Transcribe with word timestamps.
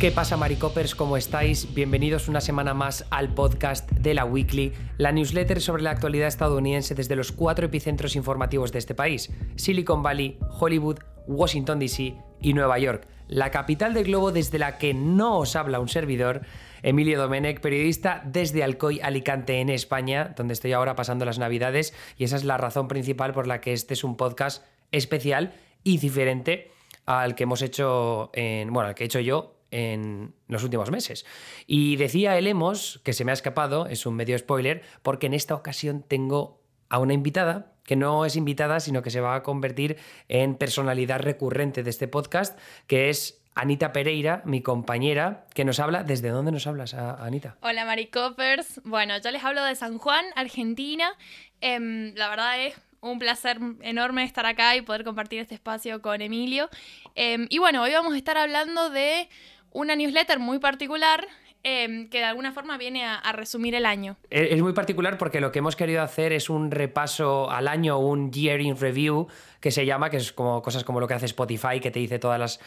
¿Qué 0.00 0.10
pasa, 0.10 0.38
Maricopers? 0.38 0.94
¿Cómo 0.94 1.18
estáis? 1.18 1.74
Bienvenidos 1.74 2.28
una 2.28 2.40
semana 2.40 2.72
más 2.72 3.04
al 3.10 3.34
podcast 3.34 3.90
de 3.90 4.14
la 4.14 4.24
Weekly, 4.24 4.72
la 4.96 5.12
newsletter 5.12 5.60
sobre 5.60 5.82
la 5.82 5.90
actualidad 5.90 6.26
estadounidense 6.26 6.94
desde 6.94 7.16
los 7.16 7.32
cuatro 7.32 7.66
epicentros 7.66 8.16
informativos 8.16 8.72
de 8.72 8.78
este 8.78 8.94
país: 8.94 9.30
Silicon 9.56 10.02
Valley, 10.02 10.38
Hollywood, 10.58 11.00
Washington 11.26 11.78
DC 11.78 12.14
y 12.40 12.54
Nueva 12.54 12.78
York, 12.78 13.06
la 13.28 13.50
capital 13.50 13.92
del 13.92 14.04
globo 14.04 14.32
desde 14.32 14.58
la 14.58 14.78
que 14.78 14.94
no 14.94 15.36
os 15.36 15.54
habla 15.54 15.80
un 15.80 15.88
servidor. 15.90 16.46
Emilio 16.82 17.20
Domenech, 17.20 17.60
periodista 17.60 18.22
desde 18.24 18.64
Alcoy, 18.64 19.00
Alicante, 19.02 19.60
en 19.60 19.68
España, 19.68 20.32
donde 20.34 20.54
estoy 20.54 20.72
ahora 20.72 20.96
pasando 20.96 21.26
las 21.26 21.38
Navidades, 21.38 21.92
y 22.16 22.24
esa 22.24 22.36
es 22.36 22.44
la 22.44 22.56
razón 22.56 22.88
principal 22.88 23.34
por 23.34 23.46
la 23.46 23.60
que 23.60 23.74
este 23.74 23.92
es 23.92 24.02
un 24.02 24.16
podcast 24.16 24.64
especial 24.92 25.52
y 25.84 25.98
diferente 25.98 26.70
al 27.04 27.34
que 27.34 27.42
hemos 27.42 27.60
hecho 27.60 28.30
en, 28.32 28.72
bueno, 28.72 28.88
al 28.88 28.94
que 28.94 29.04
he 29.04 29.06
hecho 29.06 29.20
yo 29.20 29.59
en 29.70 30.34
los 30.48 30.62
últimos 30.64 30.90
meses. 30.90 31.24
Y 31.66 31.96
decía 31.96 32.36
el 32.38 32.46
Emos, 32.46 33.00
que 33.04 33.12
se 33.12 33.24
me 33.24 33.32
ha 33.32 33.34
escapado, 33.34 33.86
es 33.86 34.06
un 34.06 34.14
medio 34.14 34.38
spoiler, 34.38 34.82
porque 35.02 35.26
en 35.26 35.34
esta 35.34 35.54
ocasión 35.54 36.04
tengo 36.06 36.60
a 36.88 36.98
una 36.98 37.14
invitada, 37.14 37.72
que 37.84 37.96
no 37.96 38.24
es 38.24 38.36
invitada, 38.36 38.80
sino 38.80 39.02
que 39.02 39.10
se 39.10 39.20
va 39.20 39.34
a 39.34 39.42
convertir 39.42 39.96
en 40.28 40.56
personalidad 40.56 41.20
recurrente 41.20 41.82
de 41.82 41.90
este 41.90 42.08
podcast, 42.08 42.58
que 42.86 43.10
es 43.10 43.40
Anita 43.54 43.92
Pereira, 43.92 44.42
mi 44.44 44.62
compañera, 44.62 45.46
que 45.54 45.64
nos 45.64 45.80
habla. 45.80 46.02
¿Desde 46.02 46.28
dónde 46.28 46.52
nos 46.52 46.66
hablas, 46.66 46.94
Anita? 46.94 47.56
Hola, 47.62 47.84
Maricopers. 47.84 48.80
Bueno, 48.84 49.18
yo 49.18 49.30
les 49.30 49.42
hablo 49.42 49.64
de 49.64 49.74
San 49.74 49.98
Juan, 49.98 50.24
Argentina. 50.36 51.12
Em, 51.60 52.14
la 52.14 52.28
verdad 52.28 52.64
es 52.64 52.74
un 53.00 53.18
placer 53.18 53.58
enorme 53.80 54.24
estar 54.24 54.46
acá 54.46 54.76
y 54.76 54.82
poder 54.82 55.04
compartir 55.04 55.40
este 55.40 55.54
espacio 55.54 56.00
con 56.02 56.20
Emilio. 56.20 56.68
Em, 57.14 57.46
y 57.50 57.58
bueno, 57.58 57.82
hoy 57.82 57.92
vamos 57.92 58.14
a 58.14 58.16
estar 58.16 58.36
hablando 58.36 58.90
de 58.90 59.28
una 59.72 59.96
newsletter 59.96 60.38
muy 60.38 60.58
particular 60.58 61.26
em, 61.62 62.08
que 62.08 62.18
de 62.18 62.24
alguna 62.24 62.52
forma 62.52 62.78
viene 62.78 63.04
a, 63.04 63.32
resumir 63.32 63.74
el 63.74 63.84
año. 63.84 64.16
Es 64.30 64.60
muy 64.62 64.72
particular 64.72 65.18
porque 65.18 65.40
lo 65.40 65.52
que 65.52 65.58
hemos 65.58 65.76
querido 65.76 66.02
hacer 66.02 66.32
es 66.32 66.48
un 66.48 66.70
repaso 66.70 67.50
al 67.50 67.68
año, 67.68 67.98
un 67.98 68.32
year 68.32 68.60
in 68.60 68.78
review, 68.78 69.28
que 69.60 69.70
se 69.70 69.84
llama, 69.84 70.08
que 70.08 70.16
es 70.16 70.32
como 70.32 70.62
cosas 70.62 70.84
como 70.84 71.00
lo 71.00 71.06
que 71.06 71.14
hace 71.14 71.26
Spotify, 71.26 71.80
que 71.80 71.90
te 71.90 71.98
dice 71.98 72.18
todas 72.18 72.40
las 72.40 72.60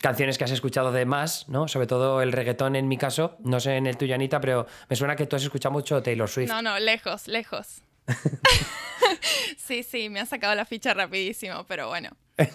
canciones 0.00 0.38
que 0.38 0.44
has 0.44 0.52
escuchado 0.52 0.92
de 0.92 1.04
más, 1.04 1.48
¿no? 1.48 1.66
Sobre 1.66 1.86
todo 1.86 2.22
el 2.22 2.32
reggaetón 2.32 2.76
en 2.76 2.86
mi 2.88 2.96
caso, 2.96 3.36
no 3.40 3.58
sé 3.58 3.76
en 3.76 3.86
el 3.86 3.96
tuyo, 3.96 4.14
Anita, 4.14 4.40
pero 4.40 4.66
me 4.88 4.96
suena 4.96 5.16
que 5.16 5.26
tú 5.26 5.36
has 5.36 5.42
escuchado 5.42 5.72
mucho 5.72 6.02
Taylor 6.02 6.28
Swift. 6.28 6.48
No, 6.48 6.62
no, 6.62 6.78
lejos, 6.78 7.26
lejos. 7.26 7.82
sí, 9.56 9.82
sí, 9.82 10.08
me 10.08 10.20
ha 10.20 10.26
sacado 10.26 10.54
la 10.54 10.64
ficha 10.64 10.94
rapidísimo, 10.94 11.64
pero 11.66 11.88
bueno. 11.88 12.10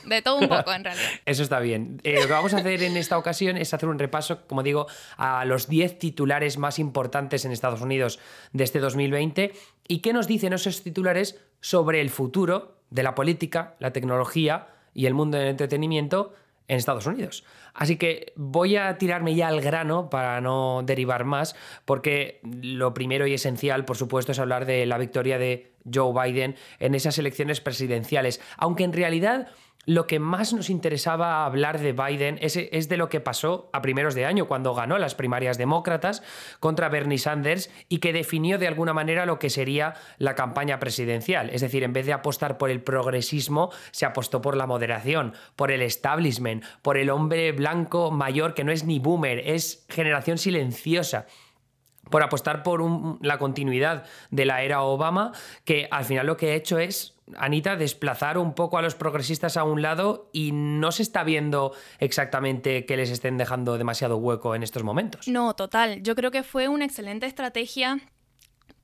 De 0.06 0.22
todo 0.22 0.38
un 0.38 0.48
poco, 0.48 0.72
en 0.74 0.84
realidad. 0.84 1.10
Eso 1.26 1.42
está 1.42 1.60
bien. 1.60 2.00
Eh, 2.04 2.20
lo 2.22 2.28
que 2.28 2.34
vamos 2.34 2.54
a 2.54 2.58
hacer 2.58 2.84
en 2.84 2.98
esta 2.98 3.18
ocasión 3.18 3.58
es 3.58 3.74
hacer 3.74 3.90
un 3.90 3.98
repaso, 3.98 4.46
como 4.46 4.62
digo, 4.62 4.88
a 5.18 5.44
los 5.46 5.68
10 5.68 5.98
titulares 5.98 6.58
más 6.58 6.78
importantes 6.78 7.46
en 7.46 7.52
Estados 7.52 7.82
Unidos 7.82 8.20
de 8.54 8.64
este 8.64 8.80
2020 8.80 9.54
y 9.88 10.00
qué 10.00 10.14
nos 10.14 10.28
dicen 10.28 10.54
esos 10.54 10.84
titulares 10.84 11.40
sobre 11.62 12.02
el 12.02 12.12
futuro 12.12 12.78
de 12.92 13.04
la 13.04 13.16
política, 13.16 13.76
la 13.80 13.92
tecnología 13.92 14.68
y 14.94 15.08
el 15.08 15.16
mundo 15.16 15.38
del 15.38 15.48
entretenimiento 15.48 16.36
en 16.68 16.78
Estados 16.78 17.08
Unidos. 17.08 17.44
Así 17.74 17.98
que 17.98 18.34
voy 18.36 18.76
a 18.76 18.98
tirarme 18.98 19.36
ya 19.36 19.48
al 19.48 19.62
grano 19.62 20.10
para 20.10 20.42
no 20.42 20.82
derivar 20.84 21.26
más, 21.26 21.56
porque 21.86 22.40
lo 22.44 22.94
primero 22.94 23.28
y 23.28 23.34
esencial, 23.34 23.86
por 23.86 23.98
supuesto, 23.98 24.32
es 24.32 24.40
hablar 24.40 24.66
de 24.66 24.86
la 24.86 24.98
victoria 24.98 25.38
de 25.38 25.72
Joe 25.92 26.14
Biden 26.14 26.56
en 26.80 26.96
esas 26.96 27.18
elecciones 27.18 27.62
presidenciales, 27.62 28.42
aunque 28.58 28.84
en 28.84 28.94
realidad 28.94 29.48
lo 29.86 30.06
que 30.06 30.20
más 30.20 30.54
nos 30.54 30.70
interesaba 30.70 31.46
hablar 31.46 31.80
de 31.80 31.94
Biden 31.94 32.38
es, 32.42 32.90
de 32.90 32.98
lo 32.98 33.10
que 33.10 33.20
pasó 33.20 33.70
a 33.74 33.82
primeros 33.82 34.14
de 34.14 34.26
año, 34.26 34.48
cuando 34.48 34.76
ganó 34.76 34.98
las 34.98 35.16
primarias 35.16 35.58
demócratas 35.58 36.22
contra 36.60 36.90
Bernie 36.90 37.18
Sanders 37.18 37.72
y 37.90 37.98
que 37.98 38.14
definió 38.14 38.60
de 38.60 38.68
alguna 38.68 38.94
manera 38.94 39.26
lo 39.26 39.40
que 39.40 39.50
sería 39.50 39.96
la 40.20 40.36
campaña 40.36 40.80
presidencial. 40.80 41.50
Es 41.50 41.62
decir, 41.62 41.84
en 41.84 41.94
vez 41.94 42.06
de 42.06 42.14
apostar 42.14 42.58
por 42.58 42.70
el 42.70 42.82
progresismo, 42.82 43.72
se 43.92 44.06
apostó 44.06 44.42
por 44.42 44.56
la 44.56 44.68
moderación, 44.68 45.34
por 45.56 45.72
el 45.72 45.82
establishment, 45.82 46.64
por 46.82 46.98
el 46.98 47.10
hombre 47.10 47.52
blanco 47.52 48.12
mayor 48.12 48.54
que 48.54 48.64
no 48.64 48.72
es 48.72 48.84
ni 48.84 49.00
boomer, 49.00 49.40
es 49.46 49.86
generación 49.90 50.38
silenciosa 50.38 51.26
por 52.10 52.24
apostar 52.24 52.62
por 52.62 52.82
la 53.26 53.38
continuidad 53.38 54.04
de 54.32 54.46
la 54.46 54.64
era 54.64 54.82
Obama, 54.82 55.32
que 55.64 55.88
al 55.90 56.04
final 56.04 56.28
lo 56.28 56.36
que 56.36 56.52
ha 56.52 56.56
hecho 56.56 56.78
es 56.78 57.16
Anita, 57.38 57.76
desplazar 57.76 58.38
un 58.38 58.54
poco 58.54 58.78
a 58.78 58.82
los 58.82 58.96
progresistas 58.96 59.58
a 59.58 59.64
un 59.64 59.82
lado 59.82 60.30
y 60.34 60.52
no 60.52 60.92
se 60.92 61.04
está 61.04 61.24
viendo 61.24 61.74
exactamente 62.00 62.86
que 62.86 62.98
les 62.98 63.10
estén 63.10 63.38
dejando 63.38 63.78
demasiado 63.78 64.18
hueco 64.18 64.56
en 64.56 64.64
estos 64.64 64.84
momentos. 64.84 65.28
No, 65.28 65.56
total. 65.56 66.02
Yo 66.04 66.16
creo 66.16 66.32
que 66.32 66.44
fue 66.44 66.68
una 66.68 66.86
excelente 66.86 67.26
estrategia 67.26 68.00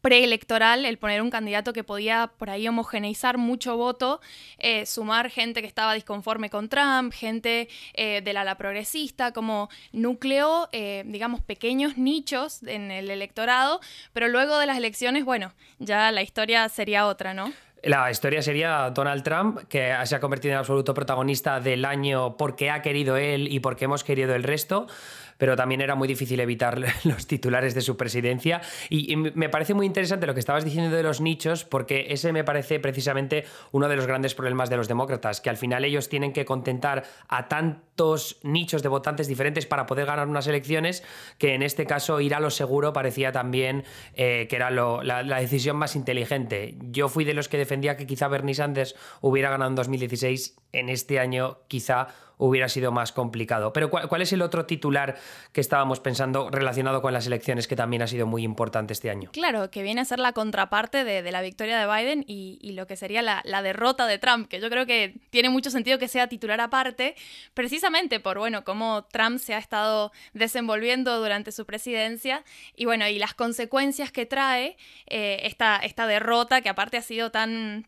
preelectoral 0.02 0.86
el 0.86 0.98
poner 0.98 1.22
un 1.22 1.30
candidato 1.30 1.74
que 1.74 1.84
podía 1.84 2.32
por 2.38 2.50
ahí 2.50 2.68
homogeneizar 2.68 3.38
mucho 3.38 3.78
voto, 3.78 4.22
eh, 4.58 4.86
sumar 4.86 5.30
gente 5.30 5.62
que 5.62 5.68
estaba 5.68 5.94
disconforme 5.94 6.50
con 6.50 6.70
Trump, 6.70 7.12
gente 7.14 7.68
eh, 7.94 8.22
del 8.22 8.38
ala 8.38 8.56
progresista, 8.56 9.32
como 9.34 9.70
núcleo, 9.92 10.70
eh, 10.72 11.04
digamos, 11.06 11.42
pequeños 11.42 11.98
nichos 11.98 12.64
en 12.64 12.92
el 12.92 13.10
electorado, 13.10 13.82
pero 14.14 14.28
luego 14.28 14.58
de 14.60 14.68
las 14.68 14.78
elecciones, 14.78 15.26
bueno, 15.26 15.54
ya 15.80 16.12
la 16.12 16.22
historia 16.22 16.70
sería 16.70 17.08
otra, 17.08 17.34
¿no? 17.34 17.52
La 17.84 18.10
historia 18.10 18.42
sería 18.42 18.90
Donald 18.90 19.24
Trump, 19.24 19.60
que 19.70 19.96
se 20.06 20.16
ha 20.16 20.20
convertido 20.20 20.54
en 20.54 20.60
absoluto 20.60 20.94
protagonista 20.94 21.60
del 21.60 21.86
año 21.86 22.36
porque 22.36 22.72
ha 22.72 22.82
querido 22.82 23.18
él 23.18 23.48
y 23.52 23.60
porque 23.60 23.86
hemos 23.86 24.04
querido 24.04 24.34
el 24.36 24.44
resto 24.44 24.88
pero 25.38 25.56
también 25.56 25.82
era 25.82 25.96
muy 25.96 26.08
difícil 26.08 26.40
evitar 26.40 26.80
los 27.04 27.28
titulares 27.28 27.74
de 27.74 27.82
su 27.82 27.98
presidencia. 27.98 28.62
Y, 28.90 29.16
me 29.16 29.50
parece 29.50 29.74
muy 29.74 29.86
interesante 29.86 30.28
lo 30.28 30.34
que 30.34 30.40
estabas 30.40 30.64
diciendo 30.64 30.96
de 30.96 31.04
los 31.04 31.22
nichos, 31.22 31.64
porque 31.64 32.08
ese 32.10 32.32
me 32.32 32.44
parece 32.44 32.80
precisamente 32.80 33.46
uno 33.72 33.88
de 33.88 33.96
los 33.96 34.08
grandes 34.08 34.36
problemas 34.36 34.70
de 34.70 34.78
los 34.78 34.88
demócratas, 34.88 35.42
que 35.42 35.50
al 35.50 35.58
final 35.58 35.86
ellos 35.86 36.10
tienen 36.10 36.34
que 36.34 36.46
contentar 36.46 37.04
a 37.28 37.48
tantos 37.48 38.38
nichos 38.44 38.84
de 38.84 38.90
votantes 38.90 39.28
diferentes 39.28 39.66
para 39.66 39.86
poder 39.86 40.06
ganar 40.06 40.28
unas 40.28 40.48
elecciones, 40.48 41.04
que 41.38 41.54
en 41.54 41.64
este 41.64 41.86
caso 41.86 42.20
ir 42.22 42.36
a 42.36 42.40
lo 42.40 42.50
seguro 42.50 42.94
parecía 42.94 43.32
también 43.32 43.84
eh, 44.14 44.48
que 44.50 44.56
era 44.56 44.70
la, 44.70 45.24
la 45.24 45.40
decisión 45.40 45.78
más 45.78 45.96
inteligente. 45.96 46.76
Yo 46.92 47.10
fui 47.10 47.26
de 47.26 47.34
los 47.34 47.50
que 47.50 47.58
defendía 47.58 47.98
que 47.98 48.06
quizá 48.06 48.28
Bernie 48.28 48.56
Sanders 48.56 48.96
hubiera 49.22 49.50
ganado 49.50 49.70
en 49.70 49.76
2016, 49.76 50.56
en 50.74 50.90
este 50.90 51.20
año 51.20 51.60
quizá 51.68 52.08
hubiera 52.38 52.70
sido 52.70 52.92
más 52.92 53.12
complicado. 53.12 53.74
Pero 53.74 53.90
¿cuál, 53.90 54.22
es 54.22 54.32
el 54.34 54.42
otro 54.42 54.66
titular 54.66 55.18
que 55.52 55.62
estábamos 55.62 56.00
pensando 56.00 56.50
relacionado 56.50 57.02
con 57.02 57.14
las 57.14 57.28
elecciones 57.28 57.68
que 57.68 57.76
también 57.76 58.02
ha 58.02 58.08
sido 58.08 58.28
muy 58.28 58.44
importante 58.44 58.94
este 58.94 59.10
año? 59.10 59.32
Claro, 59.34 59.70
que 59.72 59.84
viene 59.84 60.02
a 60.02 60.06
ser 60.06 60.20
la 60.20 60.34
contraparte 60.34 61.04
de, 61.04 61.32
la 61.32 61.42
victoria 61.42 61.80
de 61.80 61.88
Biden 61.88 62.24
y, 62.28 62.72
lo 62.78 62.86
que 62.86 62.96
sería 62.96 63.22
la, 63.22 63.62
derrota 63.62 64.06
de 64.06 64.20
Trump, 64.20 64.48
que 64.48 64.62
yo 64.62 64.70
creo 64.70 64.86
que 64.86 65.16
tiene 65.32 65.50
mucho 65.50 65.72
sentido 65.72 65.98
que 65.98 66.08
sea 66.08 66.28
titular 66.28 66.62
aparte, 66.62 67.16
precisamente 67.56 68.20
por, 68.20 68.38
bueno, 68.38 68.64
cómo 68.64 69.06
Trump 69.12 69.40
se 69.40 69.56
ha 69.56 69.58
estado 69.58 70.12
desenvolviendo 70.34 71.20
durante 71.20 71.52
su 71.52 71.66
presidencia 71.66 72.44
y, 72.76 72.86
bueno, 72.86 73.08
y 73.08 73.18
las 73.18 73.34
consecuencias 73.34 74.12
que 74.12 74.26
trae 74.28 74.78
eh, 75.08 75.40
esta, 75.44 75.78
esta 75.78 76.06
derrota 76.06 76.62
que 76.62 76.70
aparte 76.70 76.98
ha 76.98 77.02
sido 77.02 77.32
tan 77.32 77.88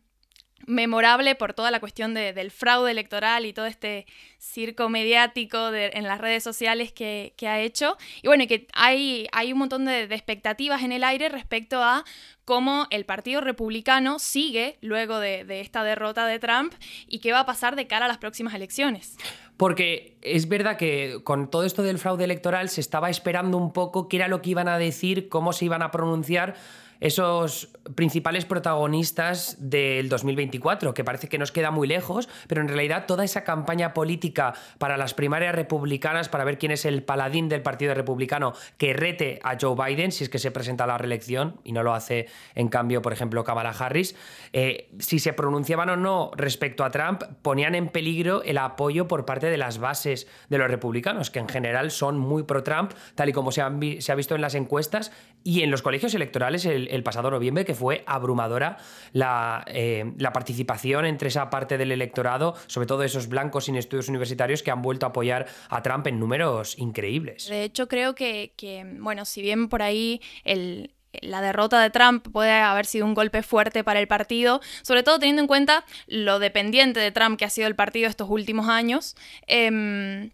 memorable 0.66 1.34
por 1.34 1.54
toda 1.54 1.70
la 1.70 1.80
cuestión 1.80 2.14
del 2.14 2.50
fraude 2.50 2.90
electoral 2.90 3.46
y 3.46 3.52
todo 3.52 3.66
este 3.66 4.06
circo 4.38 4.88
mediático 4.88 5.72
en 5.74 6.04
las 6.04 6.20
redes 6.20 6.42
sociales 6.42 6.92
que, 6.92 7.34
ha 7.42 7.60
hecho. 7.60 7.96
Y 8.22 8.28
bueno, 8.28 8.46
que 8.46 8.66
hay, 8.72 9.26
hay 9.32 9.52
un 9.52 9.58
montón 9.58 9.84
de, 9.84 10.02
expectativas 10.02 10.82
en 10.82 10.92
el 10.92 11.04
aire 11.04 11.28
respecto 11.28 11.82
a 11.82 12.04
cómo 12.44 12.86
el 12.90 13.04
Partido 13.04 13.40
Republicano 13.40 14.18
sigue 14.18 14.78
luego 14.80 15.18
de, 15.18 15.44
de 15.44 15.60
esta 15.60 15.84
derrota 15.84 16.26
de 16.26 16.38
Trump 16.38 16.74
y 17.06 17.20
qué 17.20 17.32
va 17.32 17.40
a 17.40 17.46
pasar 17.46 17.76
de 17.76 17.86
cara 17.86 18.06
a 18.06 18.08
las 18.08 18.18
próximas 18.18 18.54
elecciones. 18.54 19.16
Porque 19.56 20.16
es 20.22 20.48
verdad 20.48 20.78
que 20.78 21.20
con 21.22 21.50
todo 21.50 21.64
esto 21.64 21.82
del 21.82 21.98
fraude 21.98 22.24
electoral 22.24 22.70
se 22.70 22.80
estaba 22.80 23.10
esperando 23.10 23.58
un 23.58 23.72
poco 23.72 24.08
qué 24.08 24.16
era 24.16 24.28
lo 24.28 24.40
que 24.40 24.50
iban 24.50 24.68
a 24.68 24.78
decir, 24.78 25.28
cómo 25.28 25.52
se 25.52 25.66
iban 25.66 25.82
a 25.82 25.90
pronunciar 25.90 26.56
esos 27.00 27.68
principales 27.94 28.44
protagonistas 28.44 29.56
del 29.58 30.08
2024, 30.08 30.94
que 30.94 31.04
parece 31.04 31.28
que 31.28 31.38
nos 31.38 31.52
queda 31.52 31.70
muy 31.70 31.88
lejos, 31.88 32.28
pero 32.46 32.60
en 32.60 32.68
realidad 32.68 33.06
toda 33.06 33.24
esa 33.24 33.44
campaña 33.44 33.94
política 33.94 34.54
para 34.78 34.96
las 34.96 35.14
primarias 35.14 35.54
republicanas, 35.54 36.28
para 36.28 36.44
ver 36.44 36.58
quién 36.58 36.72
es 36.72 36.84
el 36.84 37.02
paladín 37.02 37.48
del 37.48 37.62
Partido 37.62 37.94
Republicano 37.94 38.52
que 38.78 38.92
rete 38.92 39.40
a 39.42 39.56
Joe 39.60 39.74
Biden, 39.74 40.12
si 40.12 40.24
es 40.24 40.30
que 40.30 40.38
se 40.38 40.50
presenta 40.50 40.84
a 40.84 40.86
la 40.86 40.98
reelección, 40.98 41.60
y 41.64 41.72
no 41.72 41.82
lo 41.82 41.94
hace 41.94 42.28
en 42.54 42.68
cambio, 42.68 43.02
por 43.02 43.12
ejemplo, 43.12 43.44
Kamala 43.44 43.70
Harris, 43.70 44.14
eh, 44.52 44.90
si 44.98 45.18
se 45.18 45.32
pronunciaban 45.32 45.88
o 45.90 45.96
no 45.96 46.30
respecto 46.36 46.84
a 46.84 46.90
Trump, 46.90 47.22
ponían 47.42 47.74
en 47.74 47.88
peligro 47.88 48.42
el 48.42 48.58
apoyo 48.58 49.08
por 49.08 49.24
parte 49.24 49.46
de 49.46 49.56
las 49.56 49.78
bases 49.78 50.26
de 50.48 50.58
los 50.58 50.70
republicanos, 50.70 51.30
que 51.30 51.38
en 51.38 51.48
general 51.48 51.90
son 51.90 52.18
muy 52.18 52.42
pro-Trump, 52.42 52.92
tal 53.14 53.28
y 53.28 53.32
como 53.32 53.52
se, 53.52 53.62
ha 53.62 53.68
visto 53.70 54.34
en 54.34 54.40
las 54.40 54.54
encuestas 54.54 55.12
y 55.42 55.62
en 55.62 55.70
los 55.70 55.82
colegios 55.82 56.14
electorales 56.14 56.66
el, 56.66 56.89
el, 56.90 57.02
pasado 57.02 57.30
noviembre, 57.30 57.64
que 57.64 57.74
fue 57.74 58.04
abrumadora 58.06 58.76
la, 59.12 59.64
eh, 59.66 60.12
la, 60.18 60.32
participación 60.32 61.06
entre 61.06 61.28
esa 61.28 61.50
parte 61.50 61.78
del 61.78 61.92
electorado, 61.92 62.54
sobre 62.66 62.86
todo 62.86 63.02
esos 63.02 63.28
blancos 63.28 63.64
sin 63.64 63.76
estudios 63.76 64.08
universitarios 64.08 64.62
que 64.62 64.70
han 64.70 64.82
vuelto 64.82 65.06
a 65.06 65.10
apoyar 65.10 65.46
a 65.68 65.82
Trump 65.82 66.06
en 66.06 66.18
números 66.18 66.78
increíbles. 66.78 67.48
De 67.48 67.64
hecho, 67.64 67.88
creo 67.88 68.14
que, 68.14 68.52
que 68.56 68.84
bueno, 68.98 69.24
si 69.24 69.42
bien 69.42 69.68
por 69.68 69.82
ahí 69.82 70.20
el, 70.44 70.94
la 71.20 71.42
derrota 71.42 71.80
de 71.80 71.90
Trump 71.90 72.28
puede 72.32 72.52
haber 72.52 72.86
sido 72.86 73.06
un 73.06 73.14
golpe 73.14 73.42
fuerte 73.42 73.84
para 73.84 74.00
el 74.00 74.08
partido, 74.08 74.60
sobre 74.82 75.02
todo 75.02 75.18
teniendo 75.18 75.42
en 75.42 75.48
cuenta 75.48 75.84
lo 76.06 76.38
dependiente 76.38 77.00
de 77.00 77.10
Trump 77.10 77.38
que 77.38 77.44
ha 77.44 77.50
sido 77.50 77.66
el 77.66 77.74
partido 77.74 78.08
estos 78.08 78.28
últimos 78.30 78.68
años. 78.68 79.16
Em, 79.46 80.30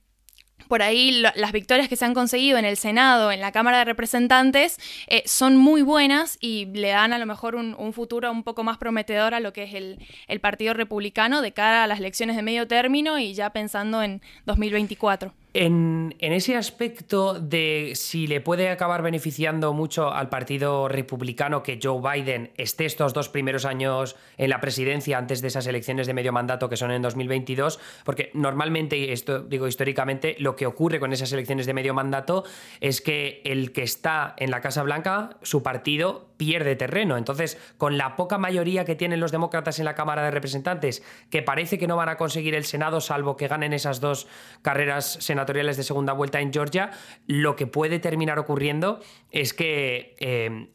por 0.69 0.83
ahí 0.83 1.11
las 1.13 1.53
victorias 1.53 1.89
que 1.89 1.97
se 1.97 2.05
han 2.05 2.15
conseguido 2.15 2.59
en 2.59 2.65
el 2.65 2.77
Senado, 2.77 3.31
en 3.31 3.41
la 3.41 3.53
Cámara 3.53 3.79
de 3.79 3.85
Representantes, 3.85 4.79
eh, 5.07 5.23
son 5.27 5.57
muy 5.57 5.83
buenas 5.83 6.39
y 6.41 6.67
le 6.67 6.89
dan 6.89 7.13
a 7.13 7.19
lo 7.19 7.27
mejor 7.27 7.55
un, 7.55 7.93
futuro 7.93 8.31
un 8.31 8.43
poco 8.43 8.65
más 8.65 8.79
prometedor 8.79 9.35
a 9.35 9.41
lo 9.41 9.53
que 9.53 9.63
es 9.63 9.75
el, 9.75 9.99
el 10.27 10.41
Partido 10.41 10.75
Republicano 10.75 11.41
de 11.41 11.53
cara 11.53 11.85
a 11.85 11.87
las 11.87 11.99
elecciones 12.01 12.37
de 12.37 12.43
medio 12.43 12.67
término 12.67 13.19
y 13.19 13.35
ya 13.35 13.51
pensando 13.51 14.03
en 14.03 14.23
2024. 14.45 15.33
En, 15.59 16.15
ese 16.21 16.55
aspecto 16.55 17.41
de 17.41 17.93
si 17.95 18.27
le 18.27 18.43
puede 18.43 18.69
acabar 18.69 19.01
beneficiando 19.01 19.73
mucho 19.73 20.13
al 20.13 20.29
Partido 20.29 20.87
Republicano 20.87 21.63
que 21.63 21.81
Joe 21.83 21.99
Biden 22.03 22.51
esté 22.59 22.85
estos 22.85 23.15
dos 23.15 23.31
primeros 23.31 23.65
años 23.65 24.17
en 24.37 24.51
la 24.51 24.61
presidencia 24.61 25.17
antes 25.17 25.41
de 25.41 25.49
esas 25.49 25.67
elecciones 25.67 26.07
de 26.07 26.13
medio 26.13 26.31
mandato 26.31 26.69
que 26.69 26.77
son 26.77 26.91
en 26.91 27.01
2022, 27.01 27.81
porque 28.05 28.31
normalmente, 28.35 29.13
esto 29.13 29.41
digo 29.41 29.67
históricamente, 29.67 30.37
lo 30.41 30.57
que 30.57 30.67
ocurre 30.67 31.01
con 31.01 31.15
esas 31.15 31.33
elecciones 31.33 31.65
de 31.65 31.73
medio 31.73 31.95
mandato 31.95 32.45
es 32.83 33.01
que 33.01 33.41
el 33.47 33.73
que 33.73 33.83
está 33.83 34.35
en 34.37 34.51
la 34.51 34.61
Casa 34.61 34.83
Blanca, 34.83 35.39
su 35.41 35.63
partido 35.63 36.27
pierde 36.37 36.77
terreno. 36.77 37.17
Entonces, 37.17 37.59
con 37.79 37.99
la 37.99 38.17
poca 38.17 38.39
mayoría 38.39 38.85
que 38.85 38.95
tienen 38.95 39.21
los 39.21 39.33
demócratas 39.33 39.79
en 39.79 39.85
la 39.85 39.95
Cámara 39.95 40.23
de 40.23 40.31
Representantes, 40.31 41.03
que 41.31 41.43
parece 41.43 41.79
que 41.79 41.87
no 41.87 41.97
van 41.97 42.09
a 42.09 42.17
conseguir 42.17 42.55
el 42.55 42.65
Senado 42.65 43.01
salvo 43.01 43.37
que 43.37 43.49
ganen 43.49 43.73
esas 43.73 44.01
dos 44.01 44.27
carreras 44.63 45.19
senatoriales, 45.21 45.77
de 45.77 45.83
segunda 45.83 46.13
vuelta 46.13 46.41
en 46.41 46.53
Georgia, 46.53 46.91
lo 47.27 47.57
que 47.57 47.67
puede 47.67 47.99
terminar 47.99 48.39
ocurriendo 48.39 49.01
es 49.31 49.53
que 49.53 50.15
eh, 50.19 50.69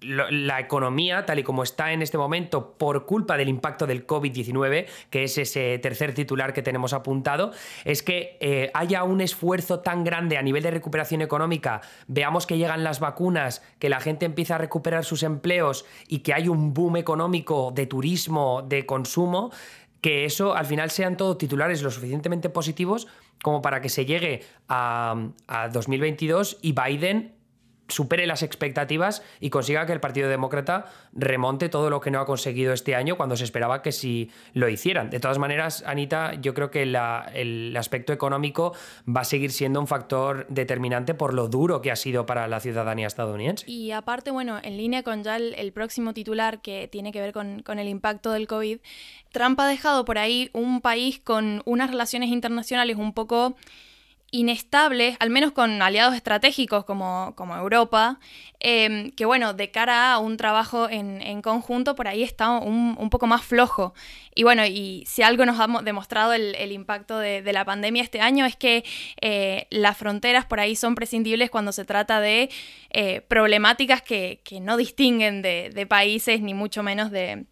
la 0.00 0.60
economía, 0.60 1.24
tal 1.26 1.38
y 1.38 1.42
como 1.42 1.62
está 1.62 1.92
en 1.92 2.02
este 2.02 2.18
momento, 2.18 2.76
por 2.78 3.06
culpa 3.06 3.36
del 3.36 3.48
impacto 3.48 3.86
del 3.86 4.06
COVID-19, 4.06 4.86
que 5.10 5.24
es 5.24 5.38
ese 5.38 5.78
tercer 5.78 6.14
titular 6.14 6.52
que 6.52 6.62
tenemos 6.62 6.92
apuntado, 6.92 7.52
es 7.84 8.02
que 8.02 8.36
eh, 8.40 8.70
haya 8.74 9.04
un 9.04 9.20
esfuerzo 9.20 9.80
tan 9.80 10.04
grande 10.04 10.38
a 10.38 10.42
nivel 10.42 10.62
de 10.62 10.70
recuperación 10.70 11.22
económica, 11.22 11.80
veamos 12.06 12.46
que 12.46 12.58
llegan 12.58 12.84
las 12.84 13.00
vacunas, 13.00 13.62
que 13.78 13.88
la 13.88 14.00
gente 14.00 14.26
empieza 14.26 14.56
a 14.56 14.58
recuperar 14.58 14.93
sus 15.02 15.22
empleos 15.22 15.84
y 16.08 16.20
que 16.20 16.34
hay 16.34 16.48
un 16.48 16.72
boom 16.72 16.96
económico 16.96 17.72
de 17.74 17.86
turismo, 17.86 18.62
de 18.62 18.86
consumo, 18.86 19.50
que 20.00 20.24
eso 20.24 20.54
al 20.54 20.66
final 20.66 20.90
sean 20.90 21.16
todos 21.16 21.38
titulares 21.38 21.82
lo 21.82 21.90
suficientemente 21.90 22.50
positivos 22.50 23.06
como 23.42 23.62
para 23.62 23.80
que 23.80 23.88
se 23.88 24.04
llegue 24.04 24.42
a, 24.68 25.30
a 25.48 25.68
2022 25.68 26.58
y 26.62 26.72
Biden 26.72 27.32
supere 27.88 28.26
las 28.26 28.42
expectativas 28.42 29.22
y 29.40 29.50
consiga 29.50 29.86
que 29.86 29.92
el 29.92 30.00
Partido 30.00 30.28
Demócrata 30.28 30.86
remonte 31.12 31.68
todo 31.68 31.90
lo 31.90 32.00
que 32.00 32.10
no 32.10 32.20
ha 32.20 32.26
conseguido 32.26 32.72
este 32.72 32.94
año 32.94 33.16
cuando 33.16 33.36
se 33.36 33.44
esperaba 33.44 33.82
que 33.82 33.92
sí 33.92 34.30
lo 34.52 34.68
hicieran. 34.68 35.10
De 35.10 35.20
todas 35.20 35.38
maneras, 35.38 35.84
Anita, 35.86 36.34
yo 36.40 36.54
creo 36.54 36.70
que 36.70 36.82
el 36.82 37.76
aspecto 37.76 38.12
económico 38.12 38.74
va 39.06 39.20
a 39.22 39.24
seguir 39.24 39.52
siendo 39.52 39.80
un 39.80 39.86
factor 39.86 40.46
determinante 40.48 41.14
por 41.14 41.34
lo 41.34 41.48
duro 41.48 41.80
que 41.80 41.90
ha 41.90 41.96
sido 41.96 42.26
para 42.26 42.48
la 42.48 42.60
ciudadanía 42.60 43.06
estadounidense. 43.06 43.70
Y 43.70 43.90
aparte, 43.90 44.30
bueno, 44.30 44.58
en 44.62 44.76
línea 44.76 45.02
con 45.02 45.22
ya 45.22 45.36
el, 45.36 45.72
próximo 45.72 46.14
titular 46.14 46.62
que 46.62 46.88
tiene 46.88 47.10
que 47.10 47.20
ver 47.20 47.32
con, 47.32 47.62
con 47.62 47.78
el 47.78 47.88
impacto 47.88 48.30
del 48.32 48.46
COVID, 48.46 48.78
Trump 49.32 49.58
ha 49.58 49.66
dejado 49.66 50.04
por 50.04 50.18
ahí 50.18 50.50
un 50.52 50.80
país 50.80 51.18
con 51.18 51.62
unas 51.64 51.90
relaciones 51.90 52.30
internacionales 52.30 52.96
un 52.96 53.12
poco 53.12 53.56
inestables, 54.34 55.16
al 55.20 55.30
menos 55.30 55.52
con 55.52 55.80
aliados 55.80 56.16
estratégicos 56.16 56.84
como, 56.84 57.34
como 57.36 57.54
Europa, 57.56 58.18
em, 58.58 59.12
que 59.12 59.24
bueno, 59.26 59.54
de 59.54 59.70
cara 59.70 60.12
a 60.12 60.18
un 60.18 60.36
trabajo 60.36 60.88
en, 60.90 61.40
conjunto, 61.40 61.94
por 61.94 62.08
ahí 62.08 62.24
está 62.24 62.50
un, 62.50 63.10
poco 63.10 63.28
más 63.28 63.44
flojo. 63.44 63.94
Y 64.34 64.42
bueno, 64.42 64.66
y 64.66 65.04
si 65.06 65.22
algo 65.22 65.46
nos 65.46 65.60
ha 65.60 65.68
demostrado 65.82 66.32
el, 66.32 66.72
impacto 66.72 67.18
de, 67.18 67.52
la 67.52 67.64
pandemia 67.64 68.02
este 68.02 68.20
año 68.20 68.44
es 68.44 68.56
que 68.56 68.84
eh, 69.20 69.68
las 69.70 69.96
fronteras 69.96 70.46
por 70.46 70.58
ahí 70.58 70.74
son 70.74 70.96
prescindibles 70.96 71.48
cuando 71.48 71.70
se 71.70 71.84
trata 71.84 72.20
de 72.20 72.50
eh, 72.90 73.20
problemáticas 73.20 74.02
que, 74.02 74.40
no 74.60 74.76
distinguen 74.76 75.42
de 75.42 75.86
países, 75.88 76.40
ni 76.40 76.54
mucho 76.54 76.82
menos 76.82 77.12
de 77.12 77.46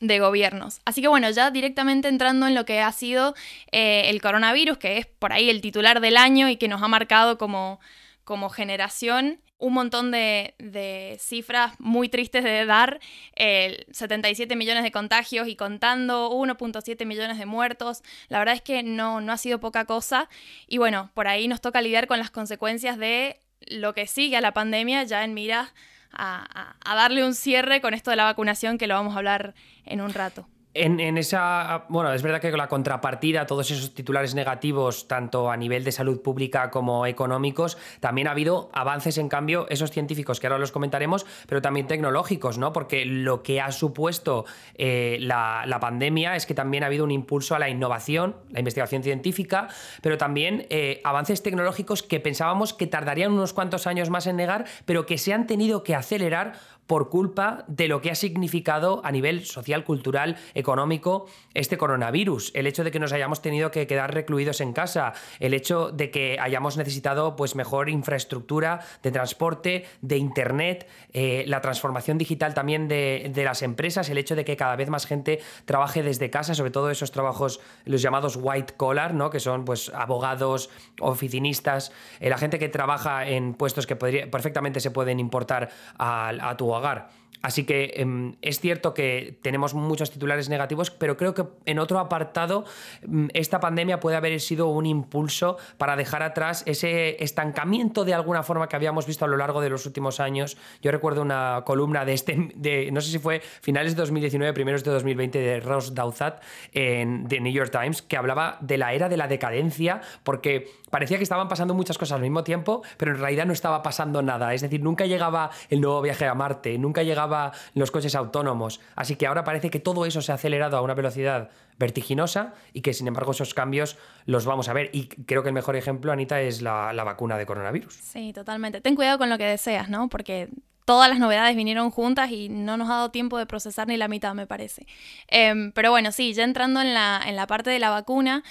de 0.00 0.18
gobiernos. 0.20 0.80
Así 0.84 1.02
que 1.02 1.08
bueno, 1.08 1.30
ya 1.30 1.50
directamente 1.50 2.08
entrando 2.08 2.46
en 2.46 2.54
lo 2.54 2.64
que 2.64 2.80
ha 2.80 2.92
sido 2.92 3.34
eh, 3.72 4.04
el 4.06 4.20
coronavirus, 4.20 4.78
que 4.78 4.98
es 4.98 5.06
por 5.06 5.32
ahí 5.32 5.50
el 5.50 5.60
titular 5.60 6.00
del 6.00 6.16
año 6.16 6.48
y 6.48 6.56
que 6.56 6.68
nos 6.68 6.82
ha 6.82 6.88
marcado 6.88 7.38
como, 7.38 7.80
como 8.24 8.48
generación 8.48 9.40
un 9.58 9.72
montón 9.72 10.10
de, 10.12 11.16
cifras 11.20 11.74
muy 11.80 12.08
tristes 12.08 12.44
de 12.44 12.64
dar, 12.64 13.00
77 13.36 14.54
millones 14.54 14.84
de 14.84 14.92
contagios 14.92 15.48
y 15.48 15.56
contando, 15.56 16.30
1.7 16.30 17.04
millones 17.04 17.38
de 17.38 17.46
muertos, 17.46 18.02
la 18.28 18.38
verdad 18.38 18.54
es 18.54 18.62
que 18.62 18.82
no, 18.82 19.20
no 19.20 19.32
ha 19.32 19.36
sido 19.36 19.58
poca 19.58 19.84
cosa 19.84 20.28
y 20.68 20.78
bueno, 20.78 21.10
por 21.14 21.26
ahí 21.26 21.48
nos 21.48 21.60
toca 21.60 21.82
lidiar 21.82 22.06
con 22.06 22.18
las 22.18 22.30
consecuencias 22.30 22.98
de 22.98 23.40
lo 23.66 23.94
que 23.94 24.06
sigue 24.06 24.36
a 24.36 24.40
la 24.40 24.54
pandemia 24.54 25.02
ya 25.02 25.24
en 25.24 25.34
miras 25.34 25.74
a, 26.12 26.74
darle 26.84 27.24
un 27.24 27.34
cierre 27.34 27.80
con 27.80 27.94
esto 27.94 28.10
de 28.10 28.16
la 28.16 28.24
vacunación 28.24 28.78
que 28.78 28.86
lo 28.86 28.94
vamos 28.94 29.14
a 29.14 29.18
hablar 29.18 29.54
en 29.84 30.00
un 30.00 30.12
rato. 30.12 30.46
En, 30.74 31.18
esa, 31.18 31.86
bueno, 31.88 32.12
es 32.12 32.22
verdad 32.22 32.40
que 32.40 32.50
con 32.50 32.58
la 32.58 32.68
contrapartida, 32.68 33.46
todos 33.46 33.70
esos 33.70 33.94
titulares 33.94 34.34
negativos, 34.34 35.08
tanto 35.08 35.50
a 35.50 35.56
nivel 35.56 35.82
de 35.82 35.90
salud 35.90 36.20
pública 36.20 36.70
como 36.70 37.06
económicos, 37.06 37.78
también 38.00 38.28
ha 38.28 38.32
habido 38.32 38.70
avances, 38.72 39.18
en 39.18 39.28
cambio, 39.28 39.66
esos 39.70 39.90
científicos, 39.90 40.38
que 40.38 40.46
ahora 40.46 40.58
los 40.58 40.70
comentaremos, 40.70 41.26
pero 41.48 41.62
también 41.62 41.86
tecnológicos, 41.86 42.58
¿no? 42.58 42.72
Porque 42.72 43.06
lo 43.06 43.42
que 43.42 43.60
ha 43.60 43.72
supuesto 43.72 44.44
eh, 44.74 45.16
la, 45.20 45.78
pandemia 45.80 46.36
es 46.36 46.44
que 46.44 46.54
también 46.54 46.84
ha 46.84 46.86
habido 46.86 47.04
un 47.04 47.12
impulso 47.12 47.54
a 47.54 47.58
la 47.58 47.68
innovación, 47.68 48.36
la 48.50 48.60
investigación 48.60 49.02
científica, 49.02 49.68
pero 50.02 50.18
también 50.18 50.66
eh, 50.70 51.00
avances 51.02 51.42
tecnológicos 51.42 52.02
que 52.02 52.20
pensábamos 52.20 52.74
que 52.74 52.86
tardarían 52.86 53.32
unos 53.32 53.52
cuantos 53.52 53.86
años 53.86 54.10
más 54.10 54.26
en 54.26 54.36
negar, 54.36 54.66
pero 54.84 55.06
que 55.06 55.18
se 55.18 55.32
han 55.32 55.46
tenido 55.46 55.82
que 55.82 55.94
acelerar 55.94 56.52
por 56.88 57.10
culpa 57.10 57.64
de 57.68 57.86
lo 57.86 58.00
que 58.00 58.10
ha 58.10 58.14
significado 58.16 59.02
a 59.04 59.12
nivel 59.12 59.44
social, 59.44 59.84
cultural, 59.84 60.36
económico 60.54 61.26
este 61.54 61.76
coronavirus. 61.76 62.50
El 62.54 62.66
hecho 62.66 62.82
de 62.82 62.90
que 62.90 62.98
nos 62.98 63.12
hayamos 63.12 63.42
tenido 63.42 63.70
que 63.70 63.86
quedar 63.86 64.12
recluidos 64.14 64.60
en 64.62 64.72
casa, 64.72 65.12
el 65.38 65.52
hecho 65.54 65.92
de 65.92 66.10
que 66.10 66.38
hayamos 66.40 66.78
necesitado 66.78 67.36
pues, 67.36 67.54
mejor 67.54 67.90
infraestructura 67.90 68.80
de 69.02 69.12
transporte, 69.12 69.84
de 70.00 70.16
internet, 70.16 70.88
eh, 71.12 71.44
la 71.46 71.60
transformación 71.60 72.16
digital 72.16 72.54
también 72.54 72.88
de, 72.88 73.30
las 73.36 73.62
empresas, 73.62 74.08
el 74.08 74.16
hecho 74.16 74.34
de 74.34 74.44
que 74.44 74.56
cada 74.56 74.74
vez 74.74 74.88
más 74.88 75.06
gente 75.06 75.40
trabaje 75.66 76.02
desde 76.02 76.30
casa, 76.30 76.54
sobre 76.54 76.70
todo 76.70 76.90
esos 76.90 77.12
trabajos, 77.12 77.60
los 77.84 78.00
llamados 78.00 78.38
white 78.40 78.74
collar, 78.76 79.12
¿no? 79.12 79.28
que 79.28 79.40
son 79.40 79.66
pues, 79.66 79.92
abogados, 79.94 80.70
oficinistas, 81.00 81.92
eh, 82.20 82.30
la 82.30 82.38
gente 82.38 82.58
que 82.58 82.70
trabaja 82.70 83.28
en 83.28 83.52
puestos 83.52 83.86
que 83.86 83.94
perfectamente 83.94 84.80
se 84.80 84.90
pueden 84.90 85.20
importar 85.20 85.68
a, 85.98 86.28
a 86.40 86.56
tu 86.56 86.77
وغيره. 86.78 87.02
Así 87.42 87.64
que 87.64 87.94
em, 87.96 88.34
es 88.42 88.60
cierto 88.60 88.94
que 88.94 89.38
tenemos 89.42 89.74
muchos 89.74 90.10
titulares 90.10 90.48
negativos, 90.48 90.90
pero 90.90 91.16
creo 91.16 91.34
que 91.34 91.44
en 91.66 91.78
otro 91.78 92.00
apartado 92.00 92.64
em, 93.02 93.28
esta 93.32 93.60
pandemia 93.60 94.00
puede 94.00 94.16
haber 94.16 94.40
sido 94.40 94.68
un 94.68 94.86
impulso 94.86 95.56
para 95.76 95.96
dejar 95.96 96.22
atrás 96.22 96.62
ese 96.66 97.22
estancamiento 97.22 98.04
de 98.04 98.14
alguna 98.14 98.42
forma 98.42 98.68
que 98.68 98.76
habíamos 98.76 99.06
visto 99.06 99.24
a 99.24 99.28
lo 99.28 99.36
largo 99.36 99.60
de 99.60 99.70
los 99.70 99.86
últimos 99.86 100.18
años. 100.20 100.56
Yo 100.82 100.90
recuerdo 100.90 101.22
una 101.22 101.62
columna 101.64 102.04
de 102.04 102.14
este, 102.14 102.50
de, 102.56 102.90
no 102.90 103.00
sé 103.00 103.12
si 103.12 103.18
fue 103.18 103.40
finales 103.62 103.94
de 103.94 104.00
2019, 104.00 104.52
primeros 104.52 104.82
de 104.82 104.90
2020, 104.90 105.38
de 105.38 105.60
Ross 105.60 105.94
Douthat 105.94 106.42
en 106.72 107.28
The 107.28 107.40
New 107.40 107.52
York 107.52 107.70
Times, 107.70 108.02
que 108.02 108.16
hablaba 108.16 108.58
de 108.60 108.78
la 108.78 108.92
era 108.92 109.08
de 109.08 109.16
la 109.16 109.28
decadencia, 109.28 110.00
porque 110.24 110.68
parecía 110.90 111.18
que 111.18 111.22
estaban 111.22 111.48
pasando 111.48 111.74
muchas 111.74 111.98
cosas 111.98 112.16
al 112.16 112.22
mismo 112.22 112.42
tiempo, 112.42 112.82
pero 112.96 113.12
en 113.12 113.18
realidad 113.18 113.46
no 113.46 113.52
estaba 113.52 113.82
pasando 113.82 114.22
nada. 114.22 114.54
Es 114.54 114.62
decir, 114.62 114.82
nunca 114.82 115.06
llegaba 115.06 115.50
el 115.70 115.80
nuevo 115.80 116.02
viaje 116.02 116.26
a 116.26 116.34
Marte, 116.34 116.76
nunca 116.78 117.02
llegaba 117.02 117.27
los 117.74 117.90
coches 117.90 118.14
autónomos. 118.14 118.80
Así 118.96 119.16
que 119.16 119.26
ahora 119.26 119.44
parece 119.44 119.70
que 119.70 119.80
todo 119.80 120.06
eso 120.06 120.22
se 120.22 120.32
ha 120.32 120.36
acelerado 120.36 120.76
a 120.76 120.82
una 120.82 120.94
velocidad 120.94 121.50
vertiginosa 121.78 122.54
y 122.72 122.82
que 122.82 122.92
sin 122.92 123.06
embargo 123.06 123.32
esos 123.32 123.54
cambios 123.54 123.96
los 124.26 124.44
vamos 124.44 124.68
a 124.68 124.72
ver. 124.72 124.90
Y 124.92 125.08
creo 125.08 125.42
que 125.42 125.48
el 125.48 125.54
mejor 125.54 125.76
ejemplo, 125.76 126.12
Anita, 126.12 126.40
es 126.40 126.62
la, 126.62 126.92
vacuna 127.04 127.38
de 127.38 127.46
coronavirus. 127.46 127.94
Sí, 127.94 128.32
totalmente. 128.32 128.80
Ten 128.80 128.96
cuidado 128.96 129.18
con 129.18 129.30
lo 129.30 129.38
que 129.38 129.44
deseas, 129.44 129.88
¿no? 129.88 130.08
Porque 130.08 130.48
todas 130.84 131.08
las 131.08 131.18
novedades 131.18 131.54
vinieron 131.54 131.90
juntas 131.90 132.30
y 132.30 132.48
no 132.48 132.76
nos 132.76 132.88
ha 132.88 132.94
dado 132.94 133.10
tiempo 133.10 133.38
de 133.38 133.46
procesar 133.46 133.88
ni 133.88 133.96
la 133.96 134.08
mitad, 134.08 134.34
me 134.34 134.46
parece. 134.46 134.86
Em, 135.28 135.72
pero 135.72 135.90
bueno, 135.90 136.12
sí, 136.12 136.32
ya 136.32 136.44
entrando 136.44 136.80
en 136.80 136.94
la, 136.94 137.22
en 137.26 137.36
la 137.36 137.46
parte 137.46 137.70
de 137.70 137.78
la 137.78 137.90
vacuna, 137.90 138.42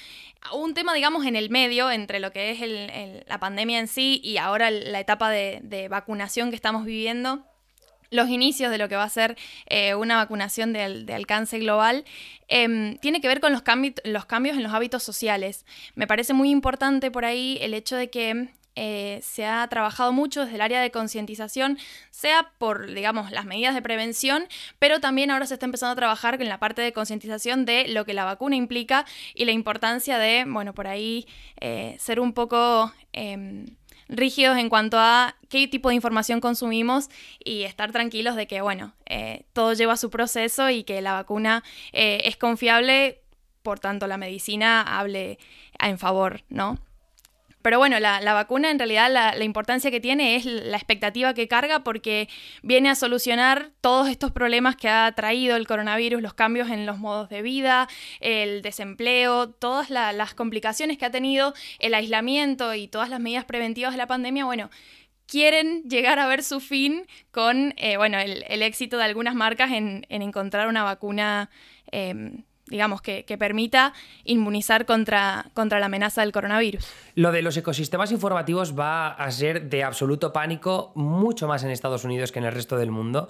un 0.53 0.73
tema, 0.73 0.93
digamos, 0.93 1.25
en 1.25 1.35
el 1.35 1.49
medio 1.49 1.91
entre 1.91 2.19
lo 2.19 2.31
que 2.31 2.51
es 2.51 3.27
la 3.27 3.39
pandemia 3.39 3.79
en 3.79 3.87
sí 3.87 4.21
y 4.23 4.37
ahora 4.37 4.71
la 4.71 4.99
etapa 4.99 5.29
de 5.29 5.87
vacunación 5.89 6.49
que 6.49 6.55
estamos 6.55 6.85
viviendo 6.85 7.43
los 8.09 8.29
inicios 8.29 8.71
de 8.71 8.77
lo 8.77 8.89
que 8.89 8.95
va 8.95 9.03
a 9.03 9.09
ser 9.09 9.37
eh, 9.67 9.95
una 9.95 10.17
vacunación 10.17 10.73
de, 10.73 11.13
alcance 11.13 11.59
global, 11.59 12.05
em, 12.47 12.97
tiene 12.97 13.21
que 13.21 13.27
ver 13.27 13.39
con 13.39 13.51
los, 13.51 13.63
los 14.03 14.25
cambios 14.25 14.57
en 14.57 14.63
los 14.63 14.73
hábitos 14.73 15.03
sociales. 15.03 15.65
Me 15.95 16.07
parece 16.07 16.33
muy 16.33 16.49
importante 16.49 17.11
por 17.11 17.25
ahí 17.25 17.57
el 17.61 17.73
hecho 17.73 17.95
de 17.95 18.09
que 18.09 18.49
eh, 18.79 19.21
se 19.23 19.43
ha 19.43 19.67
trabajado 19.69 20.13
mucho 20.13 20.41
desde 20.41 20.53
el 20.53 20.61
área 20.61 20.79
de 20.79 20.91
concientización, 20.91 21.79
sea 22.11 22.51
por, 22.59 22.93
digamos, 22.93 23.31
las 23.31 23.43
medidas 23.43 23.73
de 23.73 23.81
prevención, 23.81 24.47
pero 24.77 24.99
también 24.99 25.31
ahora 25.31 25.47
se 25.47 25.55
está 25.55 25.65
empezando 25.65 25.93
a 25.93 25.95
trabajar 25.95 26.39
en 26.39 26.47
la 26.47 26.59
parte 26.59 26.83
de 26.83 26.93
concientización 26.93 27.65
de 27.65 27.87
lo 27.87 28.05
que 28.05 28.13
la 28.13 28.23
vacuna 28.23 28.55
implica 28.55 29.03
y 29.33 29.45
la 29.45 29.51
importancia 29.51 30.19
de, 30.19 30.45
bueno, 30.47 30.75
por 30.75 30.85
ahí 30.85 31.25
eh, 31.59 31.95
ser 31.97 32.19
un 32.19 32.33
poco 32.33 32.93
em, 33.13 33.65
rígidos 34.09 34.57
en 34.57 34.69
cuanto 34.69 34.97
a 34.99 35.35
qué 35.49 35.67
tipo 35.67 35.89
de 35.89 35.95
información 35.95 36.39
consumimos 36.39 37.09
y 37.43 37.63
estar 37.63 37.91
tranquilos 37.91 38.35
de 38.35 38.47
que, 38.47 38.61
bueno, 38.61 38.93
eh, 39.05 39.45
todo 39.53 39.73
lleva 39.73 39.97
su 39.97 40.09
proceso 40.09 40.69
y 40.69 40.83
que 40.83 41.01
la 41.01 41.13
vacuna 41.13 41.63
es 41.91 42.37
confiable, 42.37 43.21
por 43.63 43.79
tanto 43.79 44.07
la 44.07 44.17
medicina 44.17 44.81
hable 44.81 45.39
en 45.79 45.97
favor, 45.97 46.43
¿no? 46.49 46.79
Pero 47.67 47.79
bueno, 47.79 47.99
la, 47.99 48.33
vacuna 48.33 48.71
en 48.71 48.79
realidad 48.79 49.11
la, 49.11 49.43
importancia 49.43 49.91
que 49.91 49.99
tiene 49.99 50.37
es 50.37 50.45
la 50.45 50.77
expectativa 50.77 51.33
que 51.33 51.49
carga 51.49 51.83
porque 51.83 52.29
viene 52.63 52.89
a 52.89 52.95
solucionar 52.95 53.71
todos 53.81 54.07
estos 54.07 54.31
problemas 54.31 54.77
que 54.77 54.87
ha 54.87 55.11
traído 55.11 55.57
el 55.57 55.67
coronavirus, 55.67 56.21
los 56.21 56.33
cambios 56.33 56.69
en 56.69 56.85
los 56.85 56.97
modos 56.97 57.27
de 57.27 57.41
vida, 57.41 57.89
el 58.21 58.61
desempleo, 58.61 59.49
todas 59.49 59.89
las 59.89 60.33
complicaciones 60.33 60.97
que 60.97 61.07
ha 61.07 61.11
tenido 61.11 61.53
el 61.79 61.93
aislamiento 61.93 62.73
y 62.73 62.87
todas 62.87 63.09
las 63.09 63.19
medidas 63.19 63.43
preventivas 63.43 63.91
de 63.91 63.97
la 63.97 64.07
pandemia. 64.07 64.45
Bueno, 64.45 64.69
quieren 65.25 65.83
llegar 65.89 66.19
a 66.19 66.27
ver 66.27 66.43
su 66.43 66.61
fin 66.61 67.05
con 67.31 67.73
eh, 67.75 67.97
bueno, 67.97 68.17
el, 68.17 68.61
éxito 68.61 68.95
de 68.95 69.03
algunas 69.03 69.35
marcas 69.35 69.73
en, 69.73 70.05
encontrar 70.07 70.69
una 70.69 70.85
vacuna 70.85 71.49
em, 71.91 72.45
digamos, 72.69 73.01
que, 73.01 73.23
permita 73.37 73.93
inmunizar 74.23 74.85
contra, 74.85 75.51
contra 75.53 75.79
la 75.79 75.85
amenaza 75.85 76.21
del 76.21 76.31
coronavirus. 76.31 76.87
Lo 77.15 77.31
de 77.31 77.41
los 77.41 77.55
ecosistemas 77.55 78.11
informativos 78.11 78.77
va 78.77 79.09
a 79.09 79.29
ser 79.31 79.69
de 79.69 79.83
absoluto 79.83 80.33
pánico, 80.33 80.91
mucho 80.95 81.47
más 81.47 81.63
en 81.63 81.69
Estados 81.69 82.03
Unidos 82.03 82.31
que 82.31 82.39
en 82.39 82.45
el 82.45 82.51
resto 82.51 82.77
del 82.77 82.89
mundo, 82.89 83.27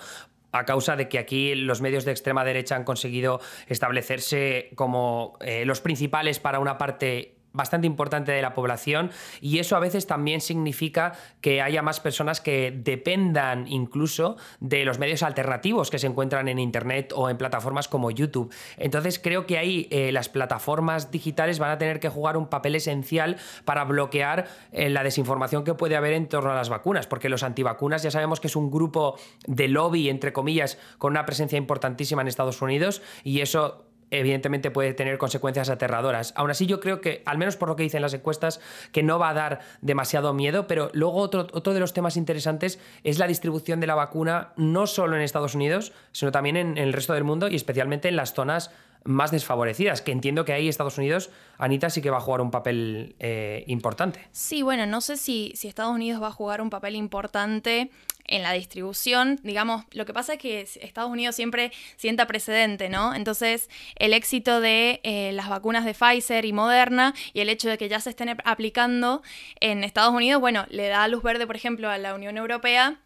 a 0.51 0.65
causa 0.65 0.95
de 0.95 1.09
que 1.09 1.19
aquí 1.19 1.55
los 1.55 1.81
medios 1.81 2.05
de 2.05 2.11
extrema 2.11 2.43
derecha 2.43 2.75
han 2.75 2.83
conseguido 2.83 3.39
establecerse 3.67 4.71
como 4.75 5.37
eh, 5.41 5.65
los 5.65 5.81
principales 5.81 6.39
para 6.39 6.59
una 6.59 6.77
parte 6.77 7.36
bastante 7.57 7.87
importante 7.87 8.31
de 8.31 8.41
la 8.41 8.53
población 8.53 9.11
y 9.41 9.59
eso 9.59 9.75
a 9.75 9.79
veces 9.79 10.07
también 10.07 10.39
significa 10.39 11.13
que 11.41 11.61
haya 11.61 11.81
más 11.81 11.99
personas 11.99 12.39
que 12.39 12.71
dependan 12.71 13.67
incluso 13.67 14.37
de 14.61 14.85
los 14.85 14.99
medios 14.99 15.23
alternativos 15.23 15.89
que 15.89 15.99
se 15.99 16.07
encuentran 16.07 16.47
en 16.47 16.59
Internet 16.59 17.11
o 17.15 17.29
en 17.29 17.37
plataformas 17.37 17.87
como 17.87 18.11
YouTube. 18.11 18.53
Entonces 18.77 19.19
creo 19.19 19.45
que 19.45 19.57
ahí 19.57 19.87
eh, 19.91 20.11
las 20.11 20.29
plataformas 20.29 21.11
digitales 21.11 21.59
van 21.59 21.71
a 21.71 21.77
tener 21.77 21.99
que 21.99 22.09
jugar 22.09 22.37
un 22.37 22.47
papel 22.47 22.75
esencial 22.75 23.37
para 23.65 23.83
bloquear 23.83 24.47
eh, 24.71 24.89
la 24.89 25.03
desinformación 25.03 25.63
que 25.63 25.73
puede 25.73 25.95
haber 25.95 26.13
en 26.13 26.27
torno 26.27 26.51
a 26.51 26.55
las 26.55 26.69
vacunas, 26.69 27.07
porque 27.07 27.29
los 27.29 27.43
antivacunas 27.43 28.03
ya 28.03 28.11
sabemos 28.11 28.39
que 28.39 28.47
es 28.47 28.55
un 28.55 28.69
grupo 28.69 29.17
de 29.47 29.67
lobby, 29.67 30.09
entre 30.09 30.31
comillas, 30.31 30.77
con 30.97 31.11
una 31.11 31.25
presencia 31.25 31.57
importantísima 31.57 32.21
en 32.21 32.27
Estados 32.27 32.61
Unidos 32.61 33.01
y 33.23 33.41
eso 33.41 33.86
evidentemente 34.11 34.71
puede 34.71 34.93
tener 34.93 35.17
consecuencias 35.17 35.69
aterradoras. 35.69 36.33
Aún 36.35 36.51
así 36.51 36.65
yo 36.65 36.79
creo 36.79 37.01
que, 37.01 37.23
al 37.25 37.37
menos 37.37 37.57
por 37.57 37.69
lo 37.69 37.75
que 37.75 37.83
dicen 37.83 38.01
las 38.01 38.13
encuestas, 38.13 38.59
que 38.91 39.03
no 39.03 39.19
va 39.19 39.29
a 39.29 39.33
dar 39.33 39.59
demasiado 39.81 40.33
miedo, 40.33 40.67
pero 40.67 40.89
luego 40.93 41.17
otro, 41.17 41.47
otro 41.51 41.73
de 41.73 41.79
los 41.79 41.93
temas 41.93 42.17
interesantes 42.17 42.79
es 43.03 43.19
la 43.19 43.27
distribución 43.27 43.79
de 43.79 43.87
la 43.87 43.95
vacuna 43.95 44.53
no 44.55 44.87
solo 44.87 45.15
en 45.15 45.21
Estados 45.21 45.55
Unidos, 45.55 45.93
sino 46.11 46.31
también 46.31 46.57
en, 46.57 46.77
el 46.77 46.93
resto 46.93 47.13
del 47.13 47.23
mundo 47.23 47.47
y 47.47 47.55
especialmente 47.55 48.07
en 48.07 48.15
las 48.15 48.33
zonas 48.33 48.71
más 49.03 49.31
desfavorecidas, 49.31 50.01
que 50.01 50.11
entiendo 50.11 50.43
que 50.43 50.51
ahí 50.51 50.67
Estados 50.67 50.97
Unidos, 50.97 51.29
Anita, 51.57 51.89
sí 51.89 52.01
que 52.01 52.09
va 52.09 52.17
a 52.17 52.21
jugar 52.21 52.41
un 52.41 52.51
papel 52.51 53.15
eh, 53.19 53.63
importante. 53.67 54.27
Sí, 54.31 54.63
bueno, 54.63 54.85
no 54.85 54.99
sé 54.99 55.15
si, 55.15 55.53
si 55.55 55.69
Estados 55.69 55.93
Unidos 55.93 56.21
va 56.21 56.27
a 56.27 56.31
jugar 56.31 56.61
un 56.61 56.69
papel 56.69 56.95
importante 56.95 57.89
en 58.27 58.43
la 58.43 58.51
distribución, 58.51 59.39
digamos, 59.43 59.85
lo 59.91 60.05
que 60.05 60.13
pasa 60.13 60.33
es 60.33 60.39
que 60.39 60.61
Estados 60.61 61.09
Unidos 61.09 61.35
siempre 61.35 61.71
sienta 61.95 62.27
precedente, 62.27 62.89
¿no? 62.89 63.15
Entonces, 63.15 63.69
el 63.95 64.13
éxito 64.13 64.59
de 64.59 64.99
eh, 65.03 65.31
las 65.33 65.49
vacunas 65.49 65.85
de 65.85 65.93
Pfizer 65.93 66.45
y 66.45 66.53
Moderna 66.53 67.13
y 67.33 67.39
el 67.39 67.49
hecho 67.49 67.69
de 67.69 67.77
que 67.77 67.89
ya 67.89 67.99
se 67.99 68.09
estén 68.09 68.37
aplicando 68.43 69.21
en 69.59 69.83
Estados 69.83 70.13
Unidos, 70.13 70.41
bueno, 70.41 70.65
le 70.69 70.87
da 70.87 71.07
luz 71.07 71.23
verde, 71.23 71.47
por 71.47 71.55
ejemplo, 71.55 71.89
a 71.89 71.97
la 71.97 72.13
Unión 72.13 72.37
Europea 72.37 72.99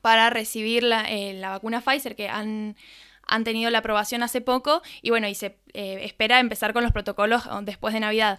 para 0.00 0.30
recibir 0.30 0.82
la, 0.82 1.10
eh, 1.10 1.38
vacuna 1.40 1.80
Pfizer 1.80 2.14
que 2.14 2.28
han 2.28 2.76
han 3.26 3.44
tenido 3.44 3.70
la 3.70 3.78
aprobación 3.78 4.22
hace 4.22 4.40
poco 4.40 4.82
y 5.02 5.10
bueno, 5.10 5.28
y 5.28 5.34
se 5.34 5.58
eh, 5.72 6.00
espera 6.02 6.40
empezar 6.40 6.72
con 6.72 6.82
los 6.82 6.92
protocolos 6.92 7.48
después 7.62 7.94
de 7.94 8.00
Navidad. 8.00 8.38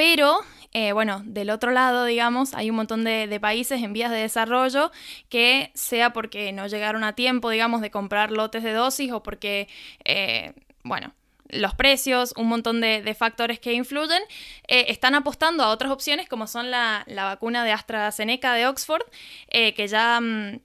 Pero, 0.00 0.40
eh, 0.72 0.92
bueno, 0.92 1.20
del 1.26 1.50
otro 1.50 1.72
lado, 1.72 2.06
digamos, 2.06 2.54
hay 2.54 2.70
un 2.70 2.76
montón 2.76 3.04
de, 3.04 3.38
países 3.38 3.82
en 3.82 3.92
vías 3.92 4.10
de 4.10 4.16
desarrollo 4.16 4.90
que 5.28 5.70
sea 5.74 6.14
porque 6.14 6.52
no 6.52 6.66
llegaron 6.68 7.04
a 7.04 7.14
tiempo, 7.14 7.50
digamos, 7.50 7.82
de 7.82 7.90
comprar 7.90 8.30
lotes 8.30 8.62
de 8.62 8.72
dosis 8.72 9.12
o 9.12 9.22
porque, 9.22 9.68
eh, 10.06 10.54
bueno, 10.84 11.12
los 11.50 11.74
precios, 11.74 12.32
un 12.38 12.46
montón 12.46 12.80
de, 12.80 13.14
factores 13.14 13.60
que 13.60 13.74
influyen, 13.74 14.22
eh, 14.68 14.86
están 14.88 15.14
apostando 15.14 15.64
a 15.64 15.68
otras 15.68 15.92
opciones 15.92 16.30
como 16.30 16.46
son 16.46 16.70
la, 16.70 17.04
vacuna 17.06 17.62
de 17.62 17.72
AstraZeneca 17.72 18.54
de 18.54 18.68
Oxford, 18.68 19.02
que 19.50 19.86
ya 19.86 20.18
mm, 20.18 20.60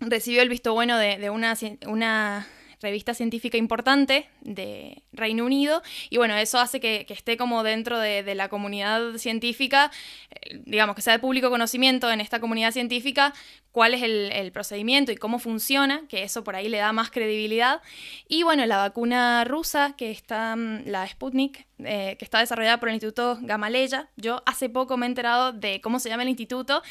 recibió 0.00 0.40
el 0.40 0.48
visto 0.48 0.72
bueno 0.72 0.96
de, 0.96 1.18
de 1.18 1.28
una, 1.28 1.54
una 1.86 2.48
revista 2.80 3.14
científica 3.14 3.58
importante 3.58 4.28
de 4.40 5.02
Reino 5.12 5.44
Unido 5.44 5.82
y 6.08 6.16
bueno, 6.16 6.34
eso 6.36 6.58
hace 6.58 6.80
que, 6.80 7.06
esté 7.08 7.36
como 7.36 7.62
dentro 7.62 7.98
de, 7.98 8.34
la 8.34 8.48
comunidad 8.48 9.16
científica, 9.16 9.90
eh, 10.30 10.62
digamos 10.64 10.94
que 10.94 11.02
sea 11.02 11.14
de 11.14 11.18
público 11.18 11.50
conocimiento 11.50 12.10
en 12.10 12.20
esta 12.20 12.40
comunidad 12.40 12.72
científica 12.72 13.34
cuál 13.72 13.94
es 13.94 14.02
el, 14.02 14.52
procedimiento 14.52 15.12
y 15.12 15.16
cómo 15.16 15.38
funciona, 15.38 16.02
que 16.08 16.22
eso 16.22 16.42
por 16.42 16.56
ahí 16.56 16.68
le 16.68 16.78
da 16.78 16.92
más 16.92 17.10
credibilidad. 17.10 17.82
Y 18.28 18.42
bueno, 18.42 18.66
la 18.66 18.78
vacuna 18.78 19.44
rusa, 19.44 19.94
que 19.96 20.10
está, 20.10 20.56
mm, 20.56 20.86
la 20.86 21.06
Sputnik, 21.06 21.66
eh, 21.78 22.16
que 22.18 22.24
está 22.24 22.40
desarrollada 22.40 22.80
por 22.80 22.88
el 22.88 22.96
Instituto 22.96 23.38
Gamaleya, 23.40 24.08
yo 24.16 24.42
hace 24.44 24.68
poco 24.68 24.96
me 24.96 25.06
he 25.06 25.08
enterado 25.08 25.52
de 25.52 25.80
cómo 25.80 26.00
se 26.00 26.08
llama 26.08 26.24
el 26.24 26.28
instituto 26.30 26.82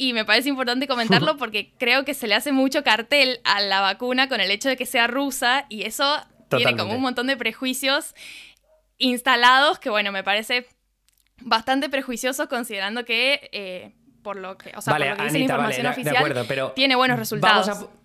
y 0.00 0.14
me 0.14 0.24
parece 0.24 0.48
importante 0.48 0.88
comentarlo 0.88 1.36
porque 1.38 1.74
creo 1.76 2.06
que 2.06 2.14
se 2.14 2.26
le 2.26 2.34
hace 2.34 2.52
mucho 2.52 2.82
cartel 2.82 3.38
a 3.44 3.60
la 3.60 3.82
vacuna 3.82 4.30
con 4.30 4.40
el 4.40 4.50
hecho 4.50 4.70
de 4.70 4.78
que 4.78 4.86
sea 4.86 5.06
rusa 5.06 5.66
y 5.68 5.82
eso 5.82 6.18
tiene 6.48 6.74
como 6.74 6.94
un 6.94 7.02
montón 7.02 7.26
de 7.26 7.36
prejuicios 7.36 8.14
instalados 8.96 9.78
que, 9.78 9.90
bueno, 9.90 10.10
me 10.10 10.24
parece 10.24 10.66
bastante 11.42 11.90
prejuicioso 11.90 12.48
considerando 12.48 13.04
que, 13.04 13.50
eh, 13.52 13.92
por 14.22 14.36
lo 14.36 14.56
que, 14.56 14.72
o 14.74 14.80
sea, 14.80 14.96
por 14.96 15.06
lo 15.06 15.16
que 15.16 15.22
dice 15.24 15.38
la 15.38 15.44
información 15.44 15.86
oficial, 15.86 16.72
tiene 16.74 16.96
buenos 16.96 17.18
resultados. 17.18 17.66
vamos 17.68 17.84
a 17.84 17.99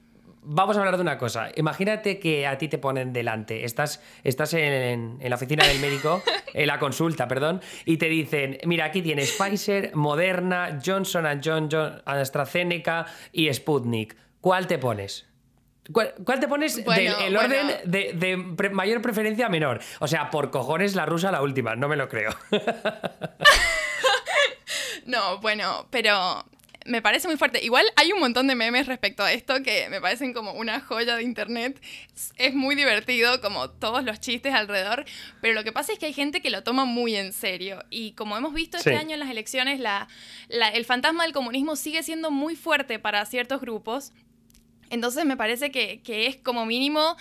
hablar 0.78 0.96
de 0.96 1.02
una 1.02 1.18
cosa. 1.18 1.50
Imagínate 1.56 2.20
que 2.20 2.48
a 2.48 2.58
ti 2.58 2.68
te 2.68 2.78
ponen 2.78 3.14
delante, 3.14 3.66
estás, 3.66 4.02
estás 4.24 4.54
en, 4.54 5.20
la 5.22 5.36
oficina 5.36 5.66
del 5.66 5.80
médico, 5.80 6.22
en 6.54 6.68
la 6.68 6.80
consulta, 6.80 7.28
perdón, 7.28 7.62
y 7.86 7.98
te 7.98 8.08
dicen, 8.08 8.58
mira, 8.66 8.86
aquí 8.86 9.02
tienes 9.02 9.32
Pfizer, 9.32 9.96
Moderna, 9.96 10.80
Johnson 10.86 11.26
Johnson, 11.44 12.02
AstraZeneca 12.06 13.06
y 13.32 13.54
Sputnik. 13.54 14.16
¿Cuál 14.42 14.68
te 14.68 14.78
pones? 14.78 15.28
¿Cuál, 15.92 16.40
te 16.40 16.48
pones 16.48 16.84
del 16.84 17.14
el 17.22 17.38
orden 17.38 17.68
de, 17.86 18.38
mayor 18.72 19.02
preferencia 19.02 19.46
a 19.46 19.50
menor? 19.50 19.82
O 20.00 20.08
sea, 20.08 20.32
por 20.32 20.50
cojones 20.50 20.96
la 20.96 21.06
rusa 21.06 21.32
la 21.32 21.42
última, 21.42 21.76
no 21.76 21.88
me 21.88 21.96
lo 21.96 22.10
creo. 22.10 22.32
no, 25.06 25.40
bueno, 25.40 25.88
pero 25.92 26.44
me 26.86 27.02
parece 27.02 27.28
muy 27.28 27.36
fuerte. 27.36 27.64
Igual 27.66 27.86
hay 27.96 28.12
un 28.14 28.20
montón 28.20 28.48
de 28.48 28.56
memes 28.56 28.86
respecto 28.86 29.24
a 29.24 29.34
esto 29.34 29.62
que 29.64 29.90
me 29.90 30.00
parecen 30.00 30.34
como 30.34 30.54
una 30.54 30.80
joya 30.80 31.16
de 31.16 31.24
internet. 31.24 31.82
Es 32.38 32.54
muy 32.54 32.76
divertido, 32.76 33.42
como 33.42 33.70
todos 33.72 34.04
los 34.04 34.20
chistes 34.20 34.54
alrededor, 34.54 35.04
pero 35.42 35.56
lo 35.56 35.64
que 35.64 35.72
pasa 35.72 35.94
es 35.94 36.00
que 36.00 36.06
hay 36.06 36.14
gente 36.14 36.42
que 36.42 36.52
lo 36.52 36.64
toma 36.64 36.86
muy 36.86 37.16
en 37.16 37.34
serio. 37.34 37.84
Y 37.90 38.12
como 38.12 38.38
hemos 38.38 38.54
visto 38.54 38.78
este 38.78 38.96
año 38.96 39.16
en 39.16 39.20
las 39.20 39.30
elecciones, 39.30 39.80
la, 39.80 40.08
el 40.50 40.86
fantasma 40.86 41.24
del 41.24 41.34
comunismo 41.34 41.76
sigue 41.76 42.04
siendo 42.04 42.30
muy 42.30 42.56
fuerte 42.56 43.00
para 43.00 43.26
ciertos 43.26 43.60
grupos. 43.62 44.14
Entonces 44.92 45.26
me 45.26 45.36
parece 45.36 45.72
que, 45.72 46.02
que 46.04 46.28
es 46.28 46.38
como 46.38 46.68
mínimo 46.68 47.18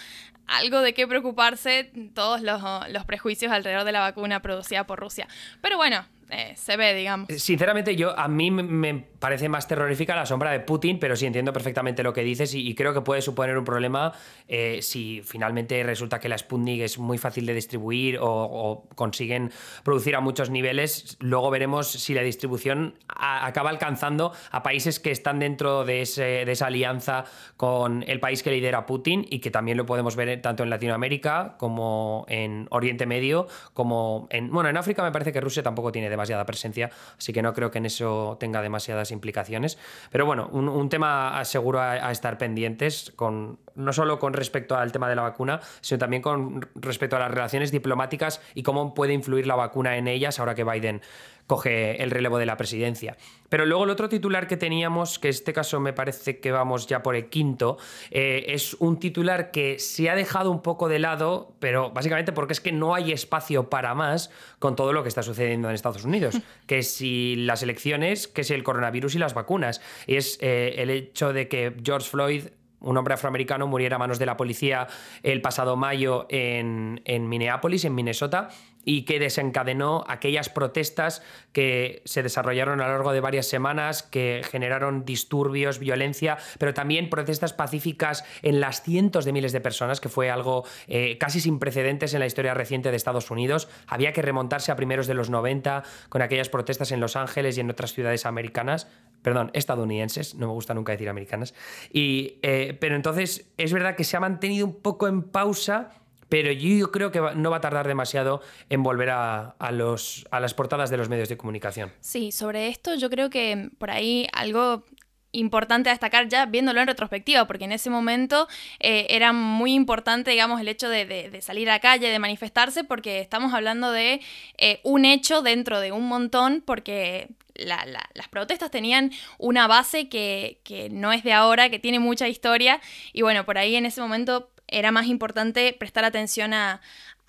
algo 0.47 0.81
de 0.81 0.93
qué 0.93 1.07
preocuparse 1.07 1.91
todos 2.15 2.43
los, 2.43 2.63
los 2.91 3.07
prejuicios 3.07 3.51
alrededor 3.51 3.85
de 3.85 3.93
la 3.93 4.01
vacuna 4.01 4.43
producida 4.43 4.87
por 4.87 5.01
Rusia. 5.01 5.27
Pero 5.63 5.79
bueno, 5.79 6.05
eh, 6.31 6.55
se 6.57 6.77
ve, 6.77 6.95
digamos. 6.95 7.29
Sinceramente, 7.29 7.97
yo 7.97 8.19
a 8.19 8.29
mí 8.29 8.51
me 8.51 9.05
parece 9.19 9.49
más 9.49 9.69
terrorífica 9.69 10.15
la 10.15 10.27
sombra 10.27 10.51
de 10.51 10.61
Putin, 10.61 10.99
pero 10.99 11.17
sí 11.17 11.27
entiendo 11.27 11.53
perfectamente 11.53 12.03
lo 12.03 12.13
que 12.13 12.23
dices 12.23 12.55
y, 12.55 12.75
creo 12.75 12.93
que 12.93 13.01
puede 13.03 13.23
suponer 13.23 13.57
un 13.57 13.65
problema 13.65 14.13
eh, 14.49 14.81
si 14.83 15.23
finalmente 15.25 15.83
resulta 15.83 16.19
que 16.19 16.29
la 16.29 16.37
Sputnik 16.37 16.81
es 16.81 16.99
muy 16.99 17.19
fácil 17.19 17.47
de 17.47 17.55
distribuir 17.55 18.19
o, 18.21 18.87
consiguen 18.95 19.53
producir 19.83 20.17
a 20.17 20.21
muchos 20.21 20.51
niveles. 20.51 21.17
Luego 21.21 21.51
veremos 21.51 21.89
si 21.89 22.15
la 22.15 22.23
distribución 22.23 22.99
acaba 23.09 23.71
alcanzando 23.71 24.33
a 24.51 24.63
países 24.63 25.01
que 25.01 25.11
están 25.11 25.39
dentro 25.39 25.85
de, 25.85 26.05
de 26.17 26.51
esa 26.51 26.67
alianza 26.67 27.25
con 27.57 28.03
el 28.07 28.21
país 28.21 28.43
que 28.43 28.51
lidera 28.51 28.87
Putin 28.87 29.27
y 29.31 29.39
que 29.39 29.51
también 29.51 29.77
lo 29.77 29.87
podemos 29.87 30.17
ver 30.17 30.41
tanto 30.43 30.63
en 30.63 30.71
Latinoamérica 30.71 31.57
como 31.59 32.25
en 32.29 32.67
Oriente 32.71 33.07
Medio, 33.07 33.47
como 33.73 34.27
en. 34.31 34.51
Bueno, 34.51 34.69
en 34.69 34.77
África 34.77 35.03
me 35.03 35.13
parece 35.13 35.33
que 35.33 35.41
Rusia 35.41 35.63
tampoco 35.63 35.93
tiene 35.93 36.11
demasiada 36.15 36.47
presencia, 36.47 36.91
así 37.19 37.33
que 37.33 37.43
no 37.43 37.53
creo 37.53 37.71
que 37.71 37.79
en 37.79 37.87
eso 37.87 38.37
tenga 38.41 38.63
demasiadas 38.63 39.11
implicaciones. 39.11 39.79
Pero 40.11 40.27
bueno, 40.27 40.49
un, 40.53 40.89
tema 40.89 41.45
seguro 41.45 41.81
a, 41.81 42.11
estar 42.11 42.39
pendientes, 42.39 43.13
con, 43.17 43.59
no 43.75 43.93
solo 43.93 44.19
con 44.19 44.33
respecto 44.33 44.77
al 44.77 44.93
tema 44.93 45.09
de 45.09 45.17
la 45.17 45.23
vacuna, 45.23 45.61
sino 45.81 45.99
también 45.99 46.23
con 46.23 46.69
respecto 46.75 47.17
a 47.17 47.19
las 47.19 47.31
relaciones 47.31 47.73
diplomáticas 47.73 48.41
y 48.55 48.63
cómo 48.63 48.95
puede 48.95 49.13
influir 49.13 49.47
la 49.47 49.55
vacuna 49.55 49.97
en 49.97 50.09
ellas 50.09 50.39
ahora 50.39 50.55
que 50.55 50.65
Biden 50.65 51.03
coge 51.47 52.03
el 52.03 52.11
relevo 52.11 52.39
de 52.39 52.47
la 52.47 52.57
presidencia. 52.57 53.17
Pero 53.49 53.67
luego 53.67 53.85
el 53.85 53.91
otro 53.91 54.09
titular 54.09 54.47
que 54.47 54.57
teníamos, 54.57 55.19
que 55.19 55.29
en 55.29 55.35
este 55.35 55.53
caso 55.53 55.79
me 55.79 55.93
parece 55.93 56.41
que 56.41 56.51
vamos 56.51 56.87
ya 56.87 57.03
por 57.03 57.15
el 57.15 57.29
quinto, 57.29 57.79
eh, 58.11 58.47
es 58.49 58.75
un 58.75 58.99
titular 58.99 59.51
que 59.51 59.79
se 59.79 60.11
ha 60.11 60.17
dejado 60.17 60.51
un 60.51 60.63
poco 60.63 60.89
de 60.89 60.99
lado, 60.99 61.55
pero 61.61 61.91
básicamente 61.91 62.33
porque 62.33 62.55
es 62.55 62.61
que 62.61 62.73
no 62.73 62.95
hay 62.95 63.13
espacio 63.13 63.69
para 63.69 63.95
más 63.95 64.31
con 64.59 64.75
todo 64.77 64.93
lo 64.93 65.03
que 65.03 65.09
está 65.09 65.23
sucediendo 65.23 65.69
en 65.69 65.75
Estados 65.75 66.05
Unidos, 66.05 66.41
que 66.67 66.83
si 66.83 67.37
las 67.37 67.63
elecciones, 67.63 68.27
que 68.27 68.45
si 68.45 68.55
el 68.55 68.65
coronavirus 68.65 69.15
y 69.15 69.19
las 69.19 69.35
vacunas. 69.35 69.81
Y 70.07 70.17
es 70.17 70.39
eh, 70.41 70.75
el 70.79 70.91
hecho 70.91 71.33
de 71.33 71.49
que 71.49 71.77
George 71.85 72.09
Floyd 72.09 72.45
un 72.85 72.99
hombre 72.99 73.15
afroamericano 73.15 73.67
muriera 73.67 73.97
a 73.97 73.99
manos 73.99 74.19
de 74.19 74.27
la 74.27 74.37
policía 74.37 74.87
el 75.23 75.41
pasado 75.41 75.75
mayo 75.75 76.27
en, 76.29 77.01
en 77.07 77.29
Minneapolis, 77.29 77.87
en 77.87 77.95
Minnesota, 77.95 78.51
y 78.85 79.03
que 79.03 79.19
desencadenó 79.19 80.05
aquellas 80.07 80.49
protestas 80.49 81.23
que 81.53 82.03
se 82.05 82.23
desarrollaron 82.23 82.81
a 82.81 82.87
lo 82.87 82.93
largo 82.93 83.13
de 83.13 83.21
varias 83.21 83.47
semanas, 83.47 84.03
que 84.03 84.43
generaron 84.51 85.05
disturbios, 85.05 85.79
violencia, 85.79 86.39
pero 86.59 86.75
también 86.75 87.11
protestas 87.11 87.53
pacíficas 87.53 88.25
en 88.43 88.61
las 88.61 88.83
cientos 88.83 89.25
de 89.25 89.33
miles 89.33 89.53
de 89.53 89.61
personas, 89.61 90.01
que 90.01 90.09
fue 90.09 90.31
algo 90.31 90.65
eh, 90.89 91.19
casi 91.19 91.41
sin 91.41 91.59
precedentes 91.59 92.15
en 92.15 92.21
la 92.21 92.27
historia 92.27 92.55
reciente 92.55 92.91
de 92.91 92.97
Estados 92.97 93.31
Unidos. 93.31 93.69
Había 93.87 94.13
que 94.13 94.23
remontarse 94.23 94.73
a 94.73 94.77
primeros 94.77 95.07
de 95.07 95.15
los 95.15 95.31
90 95.31 95.85
con 96.09 96.23
aquellas 96.23 96.49
protestas 96.49 96.93
en 96.93 97.01
Los 97.01 97.17
Ángeles 97.17 97.57
y 97.57 97.61
en 97.61 97.71
otras 97.71 97.93
ciudades 97.93 98.27
americanas, 98.27 98.89
perdón, 99.23 99.51
estadounidenses, 99.55 100.35
no 100.35 100.49
me 100.49 100.53
gusta 100.53 100.75
nunca 100.75 100.93
decir 100.93 101.09
americanas. 101.09 101.55
Y, 101.93 102.39
eh, 102.43 102.77
pero 102.81 102.97
entonces 102.97 103.51
es 103.57 103.73
verdad 103.73 103.97
que 103.97 104.05
se 104.05 104.17
ha 104.17 104.21
mantenido 104.21 104.67
un 104.67 104.75
poco 104.75 105.09
en 105.09 105.23
pausa 105.23 105.91
pero 106.35 106.51
yo 106.51 106.91
creo 106.91 107.13
que 107.13 107.21
no 107.37 107.49
va 107.53 107.59
a 107.59 107.61
tardar 107.61 107.87
demasiado 107.87 108.43
en 108.69 108.83
volver 108.83 109.11
a, 109.11 109.55
los, 109.71 110.27
a 110.33 110.41
las 110.41 110.53
portadas 110.53 110.91
de 110.91 110.97
los 110.97 111.09
medios 111.09 111.29
de 111.29 111.37
comunicación. 111.37 111.93
Sí, 112.01 112.33
sobre 112.33 112.67
esto 112.67 112.97
yo 112.97 113.09
creo 113.09 113.31
que 113.31 113.71
por 113.79 113.93
ahí 113.93 114.27
algo 114.33 114.85
importante 115.31 115.91
destacar 115.91 116.27
ya 116.27 116.47
viéndolo 116.47 116.81
en 116.81 116.89
retrospectiva, 116.89 117.47
porque 117.47 117.67
en 117.67 117.71
ese 117.71 117.89
momento 117.89 118.49
eh, 118.81 119.07
era 119.11 119.33
muy 119.33 119.75
importante, 119.75 120.33
digamos, 120.33 120.61
el 120.61 120.67
hecho 120.67 120.89
de, 120.89 121.39
salir 121.41 121.71
a 121.71 121.75
la 121.75 121.79
calle, 121.79 122.09
de 122.09 122.19
manifestarse, 122.19 122.83
porque 122.83 123.21
estamos 123.21 123.55
hablando 123.55 123.93
de 123.93 124.21
eh, 124.59 124.81
un 124.83 125.05
hecho 125.05 125.41
dentro 125.41 125.79
de 125.79 125.93
un 125.93 126.09
montón, 126.09 126.65
porque 126.67 127.29
las 127.55 128.29
protestas 128.29 128.73
tenían 128.73 129.13
una 129.39 129.69
base 129.69 130.09
que, 130.09 130.59
que, 130.65 130.91
no 130.91 131.13
es 131.13 131.23
de 131.23 131.33
ahora, 131.33 131.71
que 131.71 131.79
tiene 131.79 132.01
mucha 132.01 132.27
historia, 132.27 132.81
y 133.13 133.23
bueno, 133.23 133.45
por 133.45 133.57
ahí 133.57 133.77
en 133.77 133.87
ese 133.87 134.01
momento 134.01 134.51
era 134.69 134.93
más 134.93 135.07
importante 135.07 135.75
prestar 135.79 136.05
atención 136.05 136.55
a, 136.55 136.81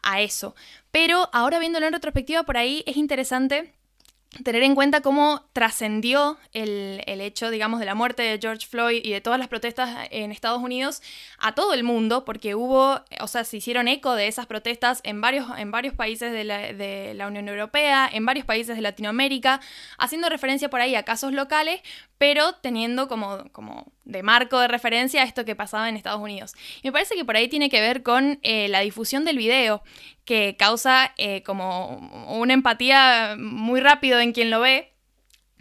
a 0.03 0.21
eso. 0.21 0.55
Pero 0.91 1.29
ahora 1.33 1.59
viéndolo 1.59 1.87
en 1.87 1.93
retrospectiva, 1.93 2.43
por 2.43 2.57
ahí 2.57 2.83
es 2.85 2.97
interesante 2.97 3.73
tener 4.43 4.63
en 4.63 4.75
cuenta 4.75 5.01
cómo 5.01 5.47
trascendió 5.53 6.37
el, 6.53 7.01
hecho, 7.07 7.49
digamos, 7.49 7.79
de 7.79 7.85
la 7.85 7.95
muerte 7.95 8.23
de 8.23 8.37
George 8.39 8.67
Floyd 8.67 9.01
y 9.03 9.11
de 9.11 9.21
todas 9.21 9.39
las 9.39 9.47
protestas 9.47 10.07
en 10.11 10.31
Estados 10.31 10.61
Unidos 10.61 11.01
a 11.37 11.53
todo 11.53 11.73
el 11.73 11.83
mundo, 11.83 12.25
porque 12.25 12.55
hubo, 12.55 13.01
o 13.21 13.27
sea, 13.27 13.43
se 13.43 13.57
hicieron 13.57 13.87
eco 13.87 14.13
de 14.13 14.27
esas 14.27 14.45
protestas 14.45 15.01
en 15.03 15.21
varios, 15.21 15.47
en 15.57 15.71
varios 15.71 15.93
países 15.93 16.31
de 16.31 16.43
la, 16.43 16.73
de 16.73 17.13
la 17.13 17.27
Unión 17.27 17.47
Europea, 17.47 18.09
en 18.11 18.25
varios 18.25 18.45
países 18.45 18.75
de 18.75 18.81
Latinoamérica, 18.81 19.61
haciendo 19.97 20.29
referencia 20.29 20.69
por 20.69 20.81
ahí 20.81 20.95
a 20.95 21.03
casos 21.03 21.31
locales, 21.31 21.81
pero 22.17 22.53
teniendo 22.55 23.07
como, 23.07 23.49
como 23.51 23.91
de 24.05 24.23
marco 24.23 24.59
de 24.59 24.67
referencia 24.67 25.23
esto 25.23 25.45
que 25.45 25.55
pasaba 25.55 25.89
en 25.89 25.97
Estados 25.97 26.21
Unidos. 26.21 26.53
Y 26.81 26.87
me 26.87 26.91
parece 26.93 27.15
que 27.15 27.25
por 27.25 27.35
ahí 27.35 27.47
tiene 27.47 27.69
que 27.69 27.81
ver 27.81 28.03
con 28.03 28.39
eh, 28.43 28.67
la 28.69 28.79
difusión 28.81 29.25
del 29.25 29.37
video, 29.37 29.83
que 30.23 30.55
causa 30.57 31.13
eh, 31.17 31.43
como 31.43 31.97
una 32.29 32.53
empatía 32.53 33.35
muy 33.37 33.81
rápido 33.81 34.19
en 34.19 34.31
quien 34.31 34.49
lo 34.49 34.61
ve, 34.61 34.93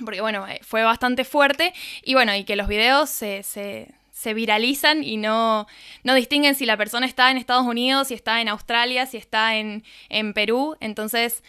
porque 0.05 0.21
bueno, 0.21 0.47
eh, 0.47 0.61
fue 0.63 0.83
bastante 0.85 1.25
fuerte, 1.25 1.73
y 2.03 2.15
bueno, 2.15 2.35
y 2.35 2.45
que 2.45 2.57
los 2.57 2.69
videos 2.69 3.11
se, 3.11 3.43
se, 3.43 3.89
viralizan 4.35 5.05
y 5.05 5.19
no, 5.19 5.67
no 6.03 6.15
distinguen 6.15 6.55
si 6.55 6.65
la 6.65 6.79
persona 6.79 7.05
está 7.05 7.31
en 7.31 7.37
Estados 7.37 7.67
Unidos, 7.67 8.09
si 8.09 8.15
está 8.15 8.41
en 8.41 8.49
Australia, 8.49 9.05
si 9.05 9.19
está 9.19 9.57
en, 9.57 9.85
en 10.09 10.33
Perú, 10.33 10.77
entonces 10.81 11.43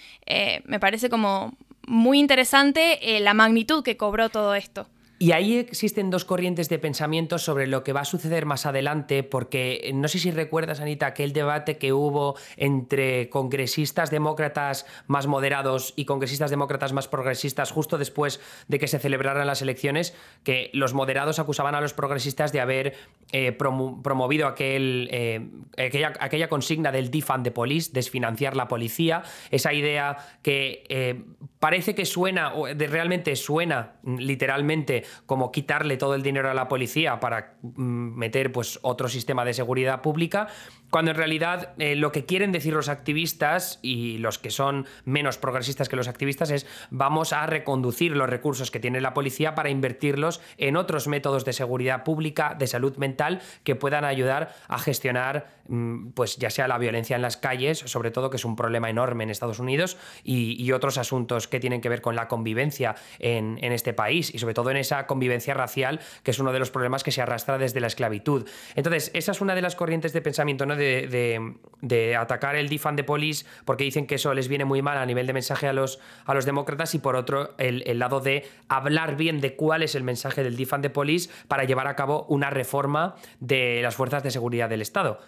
me 0.65 0.79
parece 0.81 1.09
como 1.09 1.57
muy 1.87 2.19
interesante 2.19 2.99
la 3.21 3.33
magnitud 3.33 3.81
que 3.81 3.95
cobró 3.95 4.27
todo 4.27 4.55
esto. 4.55 4.89
Y 5.25 5.31
ahí 5.31 5.57
existen 5.57 6.11
dos 6.11 6.23
corrientes 6.23 6.69
de 6.69 6.77
pensamiento 6.77 7.39
sobre 7.39 7.65
lo 7.65 7.83
que 7.83 7.93
va 7.93 8.01
a 8.01 8.05
suceder 8.05 8.45
más 8.45 8.67
adelante, 8.67 9.23
porque 9.23 9.89
no 9.91 10.07
sé 10.07 10.19
si 10.19 10.29
recuerdas, 10.29 10.81
Anita, 10.81 11.07
aquel 11.07 11.33
debate 11.33 11.79
que 11.79 11.93
hubo 11.93 12.35
entre 12.57 13.27
congresistas 13.29 14.11
demócratas 14.11 14.85
más 15.07 15.25
moderados 15.25 15.93
y 15.95 16.05
congresistas 16.05 16.51
demócratas 16.51 16.93
más 16.93 17.07
progresistas 17.07 17.71
justo 17.71 17.97
después 17.97 18.39
de 18.67 18.77
que 18.77 18.87
se 18.87 18.99
celebraran 18.99 19.47
las 19.47 19.63
elecciones, 19.63 20.13
que 20.43 20.69
los 20.73 20.93
moderados 20.93 21.39
acusaban 21.39 21.73
a 21.73 21.81
los 21.81 21.95
progresistas 21.95 22.51
de 22.51 22.61
haber 22.61 22.93
eh, 23.31 23.51
promovido 23.51 24.45
aquel, 24.45 25.09
eh, 25.11 25.41
aquella, 25.75 26.49
consigna 26.49 26.91
del 26.91 27.09
defund 27.09 27.43
the 27.43 27.49
police, 27.49 27.89
desfinanciar 27.91 28.55
la 28.55 28.67
policía, 28.67 29.23
esa 29.49 29.73
idea 29.73 30.17
que 30.43 30.83
eh, 30.87 31.19
parece 31.57 31.95
que 31.95 32.05
suena, 32.05 32.53
o 32.53 32.67
realmente 32.67 33.35
suena 33.35 33.93
literalmente 34.03 35.03
como 35.25 35.51
quitarle 35.51 35.97
todo 35.97 36.15
el 36.15 36.23
dinero 36.23 36.49
a 36.49 36.53
la 36.53 36.67
policía 36.67 37.19
para 37.19 37.55
mm, 37.61 38.17
meter 38.17 38.51
pues, 38.51 38.79
otro 38.81 39.07
sistema 39.07 39.45
de 39.45 39.53
seguridad 39.53 40.01
pública, 40.01 40.47
cuando 40.89 41.11
en 41.11 41.17
realidad 41.17 41.73
eh, 41.77 41.95
lo 41.95 42.11
que 42.11 42.25
quieren 42.25 42.51
decir 42.51 42.73
los 42.73 42.89
activistas 42.89 43.79
y 43.81 44.17
los 44.19 44.39
que 44.39 44.49
son 44.49 44.85
menos 45.03 45.37
progresistas 45.37 45.89
que 45.89 45.95
los 45.95 46.07
activistas 46.07 46.51
es 46.51 46.65
vamos 46.89 47.33
a 47.33 47.45
reconducir 47.45 48.15
los 48.15 48.29
recursos 48.29 48.71
que 48.71 48.79
tiene 48.79 49.01
la 49.01 49.13
policía 49.13 49.55
para 49.55 49.69
invertirlos 49.69 50.41
en 50.57 50.77
otros 50.77 51.07
métodos 51.07 51.43
de 51.43 51.53
seguridad 51.53 52.03
pública, 52.03 52.55
de 52.57 52.67
salud 52.67 52.95
mental, 52.97 53.41
que 53.63 53.75
puedan 53.75 54.05
ayudar 54.05 54.55
a 54.67 54.79
gestionar 54.79 55.59
mm, 55.67 56.11
pues 56.11 56.37
ya 56.37 56.49
sea 56.49 56.67
la 56.67 56.77
violencia 56.77 57.15
en 57.15 57.21
las 57.21 57.37
calles, 57.37 57.79
sobre 57.79 58.11
todo 58.11 58.29
que 58.29 58.37
es 58.37 58.45
un 58.45 58.55
problema 58.55 58.89
enorme 58.89 59.23
en 59.23 59.29
Estados 59.29 59.59
Unidos, 59.59 59.97
y, 60.23 60.65
otros 60.75 60.97
asuntos 60.97 61.47
que 61.47 61.61
tienen 61.61 61.79
que 61.79 61.87
ver 61.87 62.01
con 62.01 62.17
la 62.17 62.27
convivencia 62.27 62.95
en, 63.19 63.57
en 63.61 63.71
este 63.71 63.93
país 63.93 64.33
y 64.33 64.39
sobre 64.39 64.53
todo 64.53 64.71
en 64.71 64.77
esa 64.77 64.94
convivencia 65.07 65.53
racial, 65.53 65.99
que 66.23 66.31
es 66.31 66.39
uno 66.39 66.51
de 66.51 66.59
los 66.59 66.71
problemas 66.71 67.03
que 67.03 67.11
se 67.11 67.21
arrastra 67.21 67.57
desde 67.57 67.79
la 67.79 67.87
esclavitud. 67.87 68.47
Entonces, 68.75 69.11
esa 69.13 69.31
es 69.31 69.41
una 69.41 69.55
de 69.55 69.61
las 69.61 69.75
corrientes 69.75 70.13
de 70.13 70.21
pensamiento, 70.21 70.65
¿no? 70.65 70.75
De, 70.75 72.15
atacar 72.17 72.55
el 72.55 72.69
defund 72.69 72.97
de 72.97 73.03
police, 73.03 73.45
porque 73.65 73.83
dicen 73.83 74.07
que 74.07 74.15
eso 74.15 74.33
les 74.33 74.47
viene 74.47 74.65
muy 74.65 74.81
mal 74.81 74.97
a 74.97 75.05
nivel 75.05 75.27
de 75.27 75.33
mensaje 75.33 75.67
a 75.67 75.73
los, 75.73 75.99
a 76.25 76.33
los 76.33 76.45
demócratas, 76.45 76.95
y 76.95 76.99
por 76.99 77.15
otro, 77.15 77.53
el, 77.57 77.99
lado 77.99 78.19
de 78.19 78.45
hablar 78.67 79.15
bien 79.15 79.41
de 79.41 79.55
cuál 79.55 79.83
es 79.83 79.95
el 79.95 80.03
mensaje 80.03 80.43
del 80.43 80.57
defund 80.57 80.83
de 80.83 80.89
police 80.89 81.29
para 81.47 81.63
llevar 81.63 81.87
a 81.87 81.95
cabo 81.95 82.25
una 82.29 82.49
reforma 82.49 83.15
de 83.39 83.81
las 83.81 83.95
fuerzas 83.95 84.23
de 84.23 84.31
seguridad 84.31 84.69
del 84.69 84.81
Estado. 84.81 85.19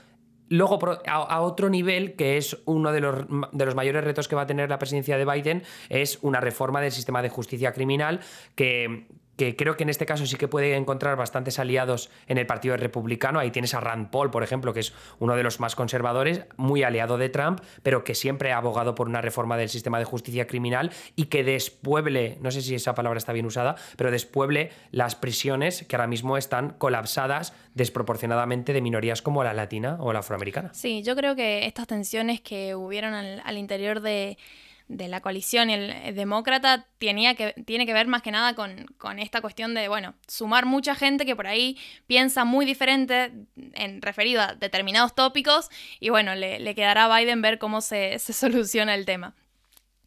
Luego, 0.49 0.80
a, 1.06 1.41
otro 1.41 1.69
nivel, 1.69 2.15
que 2.15 2.38
es 2.38 2.58
uno 2.65 2.91
de 2.91 3.01
los, 3.01 3.25
de 3.51 3.65
los, 3.65 3.75
mayores 3.75 4.03
retos 4.03 4.27
que 4.27 4.36
va 4.36 4.43
a 4.43 4.47
tener 4.47 4.69
la 4.69 4.80
presidencia 4.80 5.17
de 5.17 5.25
Biden, 5.25 5.63
es 5.89 6.19
una 6.21 6.39
reforma 6.39 6.80
del 6.80 6.91
sistema 6.91 7.21
de 7.21 7.30
justicia 7.30 7.73
criminal 7.73 8.21
que 8.56 9.08
que 9.38 9.56
creo 9.56 9.78
que 9.78 9.84
en 9.84 9.89
este 9.89 10.06
caso 10.06 10.26
sí 10.26 10.36
que 10.36 10.47
puede 10.47 10.76
encontrar 10.76 11.15
bastantes 11.15 11.60
aliados 11.60 12.10
en 12.28 12.38
el 12.38 12.45
Partido 12.45 12.76
Republicano. 12.76 13.39
Ahí 13.39 13.52
tienes 13.52 13.73
a 13.73 13.80
Rand 13.80 14.10
Paul, 14.10 14.32
por 14.32 14.43
ejemplo, 14.43 14.73
que 14.73 14.82
es 14.82 14.93
uno 15.19 15.36
de 15.36 15.43
los 15.43 15.60
más 15.60 15.76
conservadores, 15.76 16.41
muy 16.58 16.84
aliado 16.84 17.17
de 17.17 17.30
Trump, 17.30 17.62
pero 17.84 18.04
que 18.04 18.15
siempre 18.15 18.52
ha 18.52 18.58
abogado 18.58 18.95
por 18.95 19.08
una 19.08 19.21
reforma 19.21 19.56
del 19.56 19.69
sistema 19.69 20.00
de 20.00 20.06
justicia 20.06 20.47
criminal 20.47 20.91
y 21.15 21.26
que 21.26 21.43
despueble, 21.43 22.38
no 22.41 22.52
sé 22.52 22.62
si 22.62 22.76
esa 22.76 22.95
palabra 22.95 23.19
está 23.19 23.32
bien 23.32 23.45
usada, 23.45 23.76
pero 23.95 24.12
despueble 24.12 24.71
las 24.91 25.15
prisiones 25.15 25.86
que 25.88 25.95
ahora 25.95 26.08
mismo 26.08 26.38
están 26.38 26.71
colapsadas 26.71 27.54
desproporcionadamente 27.76 28.73
de 28.73 28.82
minorías 28.82 29.21
como 29.21 29.43
la 29.43 29.54
latina 29.54 29.97
o 30.00 30.13
la 30.13 30.19
afroamericana. 30.19 30.73
Sí, 30.73 31.04
yo 31.04 31.15
creo 31.15 31.36
que 31.36 31.65
estas 31.67 31.86
tensiones 31.86 32.41
que 32.41 32.76
hubieron 32.76 33.13
al 33.13 33.58
interior 33.58 34.02
de 34.02 34.38
de 34.88 35.08
la 35.08 35.21
coalición 35.21 35.69
el 35.69 36.15
demócrata 36.15 36.86
tenía 36.97 37.36
que, 37.36 37.54
tiene 37.65 37.86
que 37.86 37.93
ver 37.93 38.08
más 38.08 38.21
que 38.21 38.32
nada 38.32 38.56
con, 38.56 39.19
esta 39.19 39.41
cuestión 39.41 39.73
de, 39.73 39.88
bueno, 39.88 40.15
sumar 40.28 40.65
mucha 40.65 40.95
gente 40.95 41.26
que 41.26 41.36
por 41.36 41.47
ahí 41.47 41.78
piensa 42.08 42.45
muy 42.45 42.65
diferente 42.65 43.32
en 43.73 44.02
referido 44.02 44.41
a 44.41 44.54
determinados 44.54 45.13
tópicos 45.13 45.69
y 46.00 46.10
bueno, 46.10 46.36
le, 46.36 46.76
quedará 46.76 47.06
a 47.06 47.19
Biden 47.19 47.41
ver 47.41 47.60
cómo 47.60 47.82
se, 47.82 48.17
soluciona 48.19 48.95
el 48.95 49.06
tema. 49.06 49.36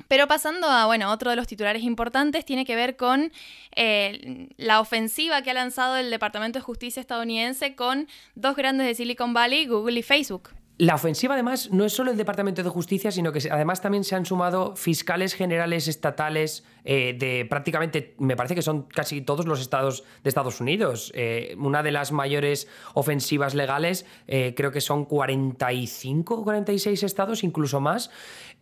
Pero 0.09 0.27
pasando 0.27 0.67
a, 0.67 0.87
bueno, 0.87 1.13
otro 1.13 1.31
de 1.31 1.37
los 1.37 1.47
titulares 1.47 1.83
importantes, 1.83 2.45
tiene 2.45 2.65
que 2.65 2.75
ver 2.75 2.97
con 2.97 3.33
eh, 3.77 4.49
la 4.57 4.81
ofensiva 4.81 5.43
que 5.43 5.51
ha 5.51 5.55
lanzado 5.55 5.99
el 5.99 6.11
Departamento 6.11 6.59
de 6.59 6.65
Justicia 6.65 7.01
estadounidense 7.01 7.77
con 7.77 8.09
dos 8.35 8.57
grandes 8.57 8.87
de 8.87 8.95
Silicon 8.95 9.35
Valley, 9.35 9.67
Google 9.67 10.01
y 10.01 10.03
Facebook. 10.03 10.51
La 10.81 10.95
ofensiva, 10.95 11.35
además, 11.35 11.69
no 11.73 11.85
es 11.85 11.93
solo 11.93 12.11
el 12.11 12.17
Departamento 12.17 12.63
de 12.63 12.71
Justicia, 12.71 13.11
sino 13.11 13.33
que 13.33 13.51
además 13.51 13.83
también 13.83 14.03
se 14.03 14.17
han 14.17 14.25
sumado 14.25 14.77
fiscales 14.77 15.35
generales 15.35 15.89
estatales 15.89 16.65
eh, 16.85 17.15
de 17.19 17.45
prácticamente, 17.45 18.15
me 18.17 18.35
parece 18.35 18.55
que 18.55 18.63
son 18.63 18.85
casi 18.85 19.21
todos 19.21 19.45
los 19.45 19.61
estados 19.61 20.05
de 20.23 20.31
Estados 20.31 20.59
Unidos. 20.59 21.13
Eh, 21.15 21.55
una 21.59 21.83
de 21.83 21.93
las 21.93 22.13
mayores 22.13 22.67
ofensivas 22.95 23.55
legales, 23.55 24.07
eh, 24.27 24.55
creo 24.57 24.73
que 24.73 24.81
son 24.81 25.05
45 25.05 26.35
o 26.37 26.45
46 26.45 27.03
estados, 27.03 27.45
incluso 27.45 27.83
más. 27.83 28.11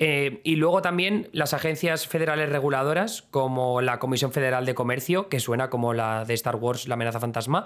y 0.01 0.57
luego 0.57 0.83
también 0.83 1.29
las 1.33 1.55
agencias 1.55 2.09
federales 2.09 2.49
reguladoras, 2.49 3.23
como 3.31 3.81
la 3.81 4.01
Comisión 4.01 4.33
Federal 4.33 4.67
de 4.67 4.75
Comercio, 4.75 5.29
que 5.29 5.39
suena 5.39 5.71
como 5.71 5.95
la 5.95 6.25
de 6.25 6.35
Star 6.35 6.57
Wars, 6.57 6.89
la 6.89 6.95
amenaza 6.95 7.21
fantasma. 7.21 7.65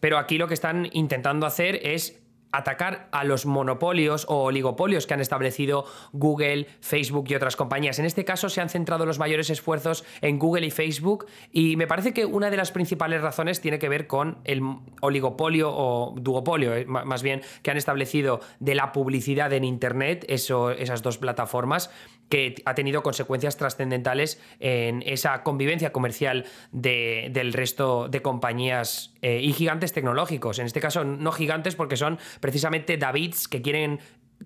Pero 0.00 0.18
aquí 0.18 0.36
lo 0.36 0.48
que 0.48 0.54
están 0.54 0.88
intentando 0.92 1.46
hacer 1.46 1.80
es 1.82 2.25
atacar 2.56 3.08
a 3.12 3.24
los 3.24 3.46
monopolios 3.46 4.26
o 4.28 4.44
oligopolios 4.44 5.06
que 5.06 5.14
han 5.14 5.20
establecido 5.20 5.84
Google, 6.12 6.66
Facebook 6.80 7.26
y 7.28 7.34
otras 7.34 7.56
compañías. 7.56 7.98
En 7.98 8.04
este 8.04 8.24
caso 8.24 8.48
se 8.48 8.60
han 8.60 8.68
centrado 8.68 9.06
los 9.06 9.18
mayores 9.18 9.50
esfuerzos 9.50 10.04
en 10.20 10.38
Google 10.38 10.66
y 10.66 10.70
Facebook 10.70 11.26
y 11.52 11.76
me 11.76 11.86
parece 11.86 12.12
que 12.12 12.24
una 12.24 12.50
de 12.50 12.56
las 12.56 12.72
principales 12.72 13.22
razones 13.22 13.60
tiene 13.60 13.78
que 13.78 13.88
ver 13.88 14.06
con 14.06 14.38
el 14.44 14.60
oligopolio 15.00 15.70
o 15.72 16.14
duopolio, 16.16 16.74
eh, 16.74 16.86
más 16.86 17.22
bien, 17.22 17.42
que 17.62 17.70
han 17.70 17.76
establecido 17.76 18.40
de 18.60 18.74
la 18.74 18.92
publicidad 18.92 19.52
en 19.52 19.64
Internet, 19.64 20.24
esas 20.28 21.02
dos 21.02 21.18
plataformas 21.18 21.90
que 22.28 22.56
ha 22.64 22.74
tenido 22.74 23.02
consecuencias 23.02 23.56
trascendentales 23.56 24.40
en 24.60 25.02
esa 25.06 25.42
convivencia 25.42 25.92
comercial 25.92 26.44
del 26.72 27.52
resto 27.52 28.08
de 28.08 28.22
compañías 28.22 29.14
eh, 29.22 29.40
y 29.42 29.52
gigantes 29.52 29.92
tecnológicos. 29.92 30.58
En 30.58 30.66
este 30.66 30.80
caso, 30.80 31.04
no 31.04 31.32
gigantes 31.32 31.76
porque 31.76 31.96
son 31.96 32.18
precisamente 32.40 32.96
Davids 32.96 33.48
que 33.48 33.62
quieren 33.62 34.00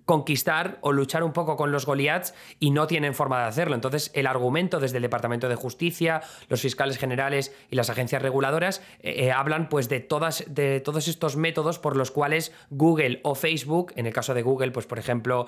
conquistar 0.04 0.78
o 0.80 0.92
luchar 0.92 1.22
un 1.22 1.32
poco 1.32 1.56
con 1.56 1.72
los 1.72 1.86
Goliaths 1.86 2.34
y 2.58 2.70
no 2.70 2.86
tienen 2.86 3.14
forma 3.14 3.40
de 3.40 3.46
hacerlo. 3.46 3.74
Entonces, 3.74 4.10
el 4.14 4.26
argumento 4.26 4.80
desde 4.80 4.98
el 4.98 5.02
Departamento 5.02 5.48
de 5.48 5.54
Justicia, 5.54 6.22
los 6.48 6.60
fiscales 6.60 6.98
generales 6.98 7.54
y 7.70 7.76
las 7.76 7.90
agencias 7.90 8.22
reguladoras 8.22 8.82
eh, 9.00 9.26
eh, 9.26 9.32
hablan 9.32 9.68
pues 9.68 9.88
de, 9.88 10.00
todas, 10.00 10.44
de 10.48 10.80
todos 10.80 11.08
estos 11.08 11.36
métodos 11.36 11.78
por 11.78 11.96
los 11.96 12.10
cuales 12.10 12.52
Google 12.70 13.20
o 13.24 13.34
Facebook, 13.34 13.92
en 13.96 14.06
el 14.06 14.12
caso 14.12 14.34
de 14.34 14.42
Google, 14.42 14.70
pues 14.70 14.86
por 14.86 14.98
ejemplo, 14.98 15.46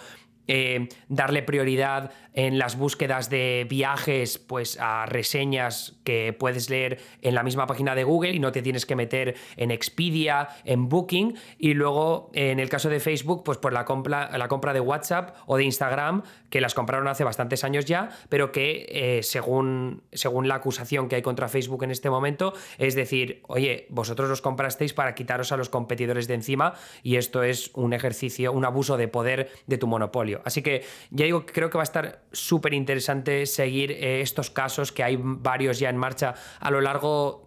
eh, 0.48 0.88
darle 1.08 1.42
prioridad 1.42 2.12
en 2.34 2.58
las 2.58 2.76
búsquedas 2.76 3.30
de 3.30 3.66
viajes 3.68 4.38
pues 4.38 4.78
a 4.80 5.06
reseñas 5.06 5.96
que 6.04 6.32
puedes 6.32 6.70
leer 6.70 6.98
en 7.20 7.34
la 7.34 7.42
misma 7.42 7.66
página 7.66 7.94
de 7.94 8.04
Google 8.04 8.32
y 8.32 8.38
no 8.38 8.52
te 8.52 8.62
tienes 8.62 8.86
que 8.86 8.96
meter 8.96 9.36
en 9.56 9.70
Expedia, 9.70 10.48
en 10.64 10.88
Booking. 10.88 11.36
Y 11.58 11.74
luego 11.74 12.30
en 12.32 12.58
el 12.58 12.68
caso 12.68 12.88
de 12.88 13.00
Facebook 13.00 13.44
pues 13.44 13.58
por 13.58 13.72
la 13.72 13.84
compra, 13.84 14.36
la 14.36 14.48
compra 14.48 14.72
de 14.72 14.80
WhatsApp 14.80 15.36
o 15.46 15.56
de 15.56 15.64
Instagram 15.64 16.22
que 16.48 16.60
las 16.60 16.74
compraron 16.74 17.08
hace 17.08 17.24
bastantes 17.24 17.64
años 17.64 17.84
ya 17.84 18.10
pero 18.28 18.52
que 18.52 18.86
eh, 18.88 19.22
según, 19.22 20.02
según 20.12 20.48
la 20.48 20.56
acusación 20.56 21.08
que 21.08 21.16
hay 21.16 21.22
contra 21.22 21.48
Facebook 21.48 21.82
en 21.84 21.90
este 21.90 22.10
momento 22.10 22.52
es 22.78 22.94
decir 22.94 23.42
oye 23.48 23.86
vosotros 23.88 24.28
los 24.28 24.42
comprasteis 24.42 24.92
para 24.92 25.14
quitaros 25.14 25.52
a 25.52 25.56
los 25.56 25.68
competidores 25.68 26.28
de 26.28 26.34
encima 26.34 26.74
y 27.02 27.16
esto 27.16 27.42
es 27.42 27.70
un 27.74 27.92
ejercicio 27.92 28.52
un 28.52 28.64
abuso 28.64 28.96
de 28.96 29.08
poder 29.08 29.50
de 29.66 29.78
tu 29.78 29.86
monopolio 29.86 30.31
Así 30.44 30.62
que 30.62 30.84
ya 31.10 31.24
digo 31.24 31.44
que 31.44 31.52
creo 31.52 31.70
que 31.70 31.78
va 31.78 31.82
a 31.82 31.84
estar 31.84 32.22
súper 32.32 32.74
interesante 32.74 33.46
seguir 33.46 33.92
eh, 33.92 34.20
estos 34.20 34.50
casos, 34.50 34.92
que 34.92 35.02
hay 35.02 35.18
varios 35.20 35.78
ya 35.78 35.90
en 35.90 35.96
marcha 35.96 36.34
a 36.60 36.70
lo 36.70 36.80
largo, 36.80 37.46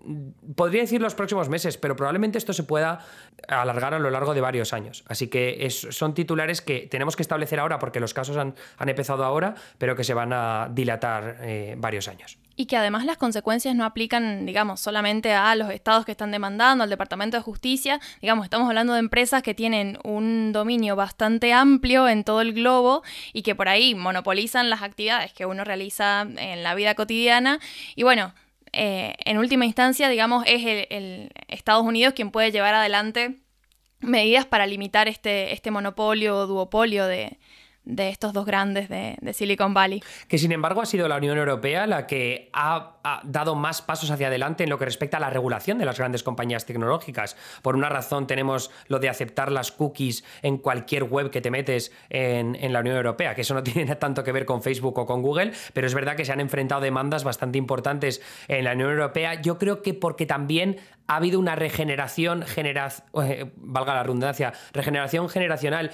podría 0.56 0.82
decir 0.82 1.02
los 1.02 1.16
próximos 1.16 1.50
meses, 1.50 1.78
pero 1.78 1.96
probablemente 1.96 2.38
esto 2.38 2.54
se 2.54 2.64
pueda 2.64 3.06
alargar 3.48 3.94
a 3.94 4.00
lo 4.00 4.10
largo 4.10 4.34
de 4.34 4.42
varios 4.42 4.74
años. 4.74 5.04
Así 5.08 5.28
que 5.28 5.68
son 5.70 6.14
titulares 6.14 6.62
que 6.62 6.88
tenemos 6.88 7.16
que 7.16 7.22
establecer 7.22 7.60
ahora 7.60 7.80
porque 7.80 8.00
los 8.00 8.14
casos 8.14 8.38
han, 8.38 8.56
empezado 8.88 9.24
ahora, 9.24 9.56
pero 9.78 9.96
que 9.96 10.04
se 10.04 10.14
van 10.14 10.34
a 10.34 10.70
dilatar 10.72 11.38
eh, 11.42 11.76
varios 11.78 12.08
años. 12.08 12.38
Y 12.58 12.68
que 12.68 12.78
además 12.78 13.06
las 13.06 13.18
consecuencias 13.18 13.76
no 13.76 13.84
aplican, 13.84 14.46
digamos, 14.46 14.80
solamente 14.80 15.34
a 15.34 15.56
los 15.56 15.70
estados 15.72 16.06
que 16.06 16.12
están 16.12 16.32
demandando, 16.32 16.86
al 16.86 16.90
Departamento 16.90 17.36
de 17.36 17.44
Justicia. 17.44 18.00
Digamos, 18.22 18.46
estamos 18.46 18.70
hablando 18.70 18.94
de 18.94 19.00
empresas 19.00 19.44
que 19.44 19.54
tienen 19.54 20.00
un 20.06 20.54
dominio 20.54 20.96
bastante 20.96 21.52
amplio 21.52 22.08
en 22.08 22.24
todo 22.24 22.40
el 22.40 22.54
globo 22.54 23.04
y 23.34 23.42
que 23.42 23.56
por 23.56 23.68
ahí 23.68 23.94
monopolizan 23.94 24.70
las 24.70 24.84
actividades 24.84 25.34
que 25.34 25.46
uno 25.46 25.66
realiza 25.66 26.22
en 26.22 26.64
la 26.64 26.76
vida 26.76 26.96
cotidiana. 26.96 27.60
Y 27.96 28.04
bueno, 28.04 28.34
eh, 28.76 29.16
en 29.26 29.38
última 29.38 29.66
instancia, 29.66 30.10
digamos, 30.10 30.44
es 30.48 30.88
el, 30.90 31.32
Estados 31.48 31.84
Unidos 31.84 32.14
quien 32.14 32.32
puede 32.32 32.52
llevar 32.52 32.74
adelante 32.74 33.40
medidas 34.00 34.46
para 34.46 34.68
limitar 34.68 35.08
este, 35.08 35.54
este 35.54 35.72
monopolio 35.72 36.38
o 36.38 36.48
duopolio 36.48 37.06
de, 37.08 37.38
de 37.86 38.10
estos 38.10 38.34
dos 38.34 38.46
grandes 38.46 38.90
de, 38.90 39.16
Silicon 39.34 39.74
Valley. 39.74 40.04
Que 40.28 40.38
sin 40.38 40.52
embargo 40.52 40.82
ha 40.82 40.86
sido 40.86 41.08
la 41.08 41.18
Unión 41.18 41.38
Europea 41.38 41.88
la 41.88 42.08
que 42.08 42.50
ha, 42.54 42.92
dado 43.24 43.54
más 43.54 43.84
pasos 43.84 44.10
hacia 44.10 44.28
adelante 44.28 44.64
en 44.64 44.70
lo 44.72 44.80
que 44.80 44.86
respecta 44.86 45.18
a 45.18 45.20
la 45.20 45.30
regulación 45.30 45.78
de 45.78 45.86
las 45.86 46.00
grandes 46.00 46.24
compañías 46.24 46.66
tecnológicas. 46.66 47.38
Por 47.62 47.76
una 47.76 47.88
razón 47.88 48.26
tenemos 48.26 48.72
lo 48.88 48.98
de 48.98 49.10
aceptar 49.10 49.52
las 49.52 49.72
cookies 49.72 50.24
en 50.42 50.58
cualquier 50.58 51.04
web 51.04 51.30
que 51.30 51.40
te 51.40 51.52
metes 51.52 51.92
en, 52.10 52.74
la 52.74 52.80
Unión 52.80 52.98
Europea, 52.98 53.36
que 53.36 53.42
eso 53.42 53.54
no 53.54 53.62
tiene 53.64 53.96
tanto 53.96 54.24
que 54.24 54.32
ver 54.32 54.46
con 54.46 54.64
Facebook 54.64 54.98
o 54.98 55.06
con 55.06 55.22
Google, 55.22 55.52
pero 55.74 55.86
es 55.86 55.94
verdad 55.94 56.16
que 56.16 56.26
se 56.26 56.32
han 56.32 56.40
enfrentado 56.40 56.82
demandas 56.82 57.24
bastante 57.24 57.60
importantes 57.60 58.22
en 58.48 58.64
la 58.66 58.74
Unión 58.74 58.90
Europea. 58.90 59.40
Yo 59.40 59.60
creo 59.60 59.84
que 59.84 59.94
porque 59.94 60.26
también 60.26 60.78
ha 61.08 61.18
habido 61.18 61.40
una 61.40 61.56
regeneración, 61.56 62.42
genera, 62.42 62.90
eh, 63.24 63.52
valga 63.58 63.94
la 63.94 64.04
redundancia, 64.04 64.54
regeneración 64.74 65.30
generacional 65.30 65.92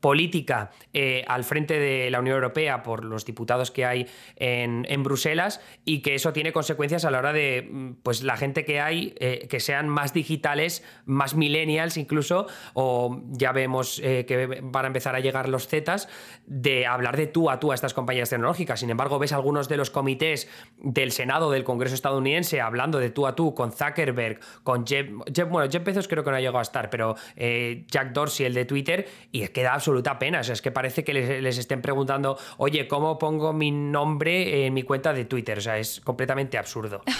política 0.00 0.70
eh, 0.92 1.24
al 1.26 1.44
frente 1.44 1.78
de 1.78 2.10
la 2.10 2.20
Unión 2.20 2.34
Europea 2.34 2.82
por 2.82 3.04
los 3.04 3.24
diputados 3.24 3.70
que 3.70 3.84
hay 3.84 4.06
en, 4.36 4.84
Bruselas 5.02 5.60
y 5.84 6.00
que 6.00 6.14
eso 6.14 6.32
tiene 6.32 6.52
consecuencias 6.52 7.04
a 7.04 7.10
la 7.10 7.18
hora 7.18 7.32
de 7.32 7.68
mm, 7.70 7.92
pues 8.02 8.22
la 8.22 8.36
gente 8.36 8.64
que 8.64 8.80
hay 8.80 9.14
eh, 9.20 9.46
que 9.48 9.60
sean 9.60 9.88
más 9.88 10.12
digitales, 10.12 10.82
más 11.04 11.34
millennials 11.34 11.96
incluso, 11.96 12.46
o 12.74 13.22
ya 13.30 13.52
vemos 13.52 14.00
eh, 14.02 14.24
que 14.26 14.60
van 14.62 14.84
a 14.84 14.88
empezar 14.88 15.14
a 15.14 15.20
llegar 15.20 15.48
los 15.48 15.68
Zetas, 15.68 16.08
de 16.46 16.86
hablar 16.86 17.16
de 17.16 17.26
tú 17.26 17.50
a 17.50 17.60
tú 17.60 17.72
a 17.72 17.74
estas 17.74 17.94
compañías 17.94 18.30
tecnológicas. 18.30 18.80
Sin 18.80 18.90
embargo, 18.90 19.18
ves 19.18 19.32
algunos 19.32 19.68
de 19.68 19.76
los 19.76 19.90
comités 19.90 20.48
del 20.78 21.12
Senado 21.12 21.50
del 21.50 21.64
Congreso 21.64 21.94
estadounidense 21.94 22.60
hablando 22.60 22.98
de 22.98 23.10
tú 23.10 23.26
a 23.26 23.34
tú 23.34 23.54
con 23.54 23.72
Zuckerberg, 23.72 24.40
con 24.62 24.86
Jeff, 24.86 25.08
bueno, 25.48 25.70
Jeff 25.70 25.84
Bezos 25.84 26.08
creo 26.08 26.24
que 26.24 26.30
no 26.30 26.36
ha 26.36 26.40
llegado 26.40 26.58
a 26.58 26.62
estar, 26.62 26.90
pero 26.90 27.14
Jack 27.36 28.12
Dorsey, 28.12 28.46
el 28.46 28.54
de 28.54 28.64
Twitter, 28.64 29.06
y 29.30 29.46
queda 29.48 29.78
absoluta 29.86 30.18
pena. 30.18 30.40
es 30.40 30.60
que 30.60 30.72
parece 30.72 31.04
que 31.04 31.14
les, 31.14 31.58
estén 31.58 31.80
preguntando, 31.80 32.36
oye, 32.56 32.88
¿cómo 32.88 33.18
pongo 33.18 33.52
mi 33.52 33.70
nombre 33.70 34.66
en 34.66 34.74
mi 34.74 34.82
cuenta 34.82 35.12
de 35.12 35.24
Twitter? 35.24 35.58
O 35.58 35.60
sea, 35.60 35.78
es 35.78 36.00
completamente 36.00 36.58
absurdo. 36.58 37.02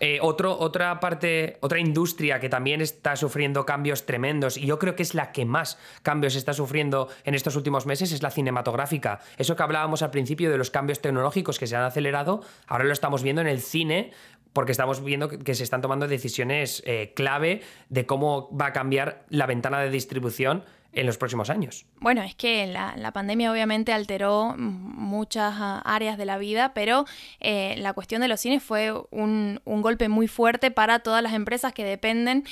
Eh, 0.00 0.18
otro, 0.22 0.58
otra 0.58 0.98
parte, 0.98 1.58
otra 1.60 1.78
industria 1.78 2.40
que 2.40 2.48
también 2.48 2.80
está 2.80 3.16
sufriendo 3.16 3.66
cambios 3.66 4.06
tremendos, 4.06 4.56
y 4.56 4.66
yo 4.66 4.78
creo 4.78 4.96
que 4.96 5.02
es 5.02 5.14
la 5.14 5.30
que 5.30 5.44
más 5.44 5.78
cambios 6.02 6.36
está 6.36 6.54
sufriendo 6.54 7.08
en 7.24 7.34
estos 7.34 7.54
últimos 7.54 7.84
meses, 7.84 8.10
es 8.10 8.22
la 8.22 8.30
cinematográfica. 8.30 9.20
Eso 9.36 9.56
que 9.56 9.62
hablábamos 9.62 10.02
al 10.02 10.10
principio 10.10 10.50
de 10.50 10.56
los 10.56 10.70
cambios 10.70 11.00
tecnológicos 11.00 11.58
que 11.58 11.66
se 11.66 11.76
han 11.76 11.84
acelerado, 11.84 12.42
ahora 12.66 12.84
lo 12.84 12.92
estamos 12.92 13.22
viendo 13.22 13.42
en 13.42 13.46
el 13.46 13.60
cine 13.60 14.12
porque 14.54 14.72
estamos 14.72 15.04
viendo 15.04 15.28
que 15.28 15.54
se 15.54 15.64
están 15.64 15.82
tomando 15.82 16.08
decisiones 16.08 16.82
eh, 16.86 17.12
clave 17.14 17.60
de 17.90 18.06
cómo 18.06 18.48
va 18.56 18.66
a 18.66 18.72
cambiar 18.72 19.24
la 19.28 19.46
ventana 19.46 19.80
de 19.80 19.90
distribución 19.90 20.64
en 20.94 21.06
los 21.06 21.18
próximos 21.18 21.50
años. 21.50 21.86
Bueno, 22.00 22.22
es 22.22 22.34
que 22.34 22.66
la, 22.66 23.12
pandemia 23.12 23.50
obviamente 23.52 23.92
alteró 23.92 24.54
muchas 24.56 25.54
ah, 25.56 25.82
áreas 25.84 26.18
de 26.18 26.24
la 26.24 26.38
vida, 26.38 26.72
pero 26.74 27.04
eh, 27.40 27.74
la 27.78 27.92
cuestión 27.92 28.20
de 28.20 28.28
los 28.28 28.40
cines 28.40 28.62
fue 28.62 28.92
un, 29.10 29.60
golpe 29.64 30.08
muy 30.08 30.28
fuerte 30.28 30.70
para 30.70 31.00
todas 31.00 31.22
las 31.22 31.34
empresas 31.34 31.72
que 31.72 31.84
dependen 31.84 32.44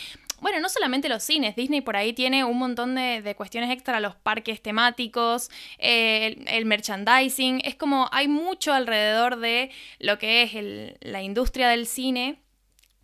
bueno, 0.42 0.58
no 0.58 0.68
solamente 0.68 1.08
los 1.08 1.22
cines, 1.22 1.54
Disney 1.54 1.82
por 1.82 1.96
ahí 1.96 2.12
tiene 2.12 2.42
un 2.42 2.58
montón 2.58 2.96
de, 2.96 3.34
cuestiones 3.36 3.70
extra, 3.70 4.00
los 4.00 4.16
parques 4.16 4.60
temáticos, 4.60 5.52
eh, 5.78 6.44
el, 6.48 6.66
merchandising, 6.66 7.62
es 7.64 7.76
como 7.76 8.08
hay 8.10 8.26
mucho 8.26 8.72
alrededor 8.72 9.38
de 9.38 9.70
lo 10.00 10.18
que 10.18 10.42
es 10.42 10.98
la 11.00 11.22
industria 11.22 11.68
del 11.68 11.86
cine 11.86 12.41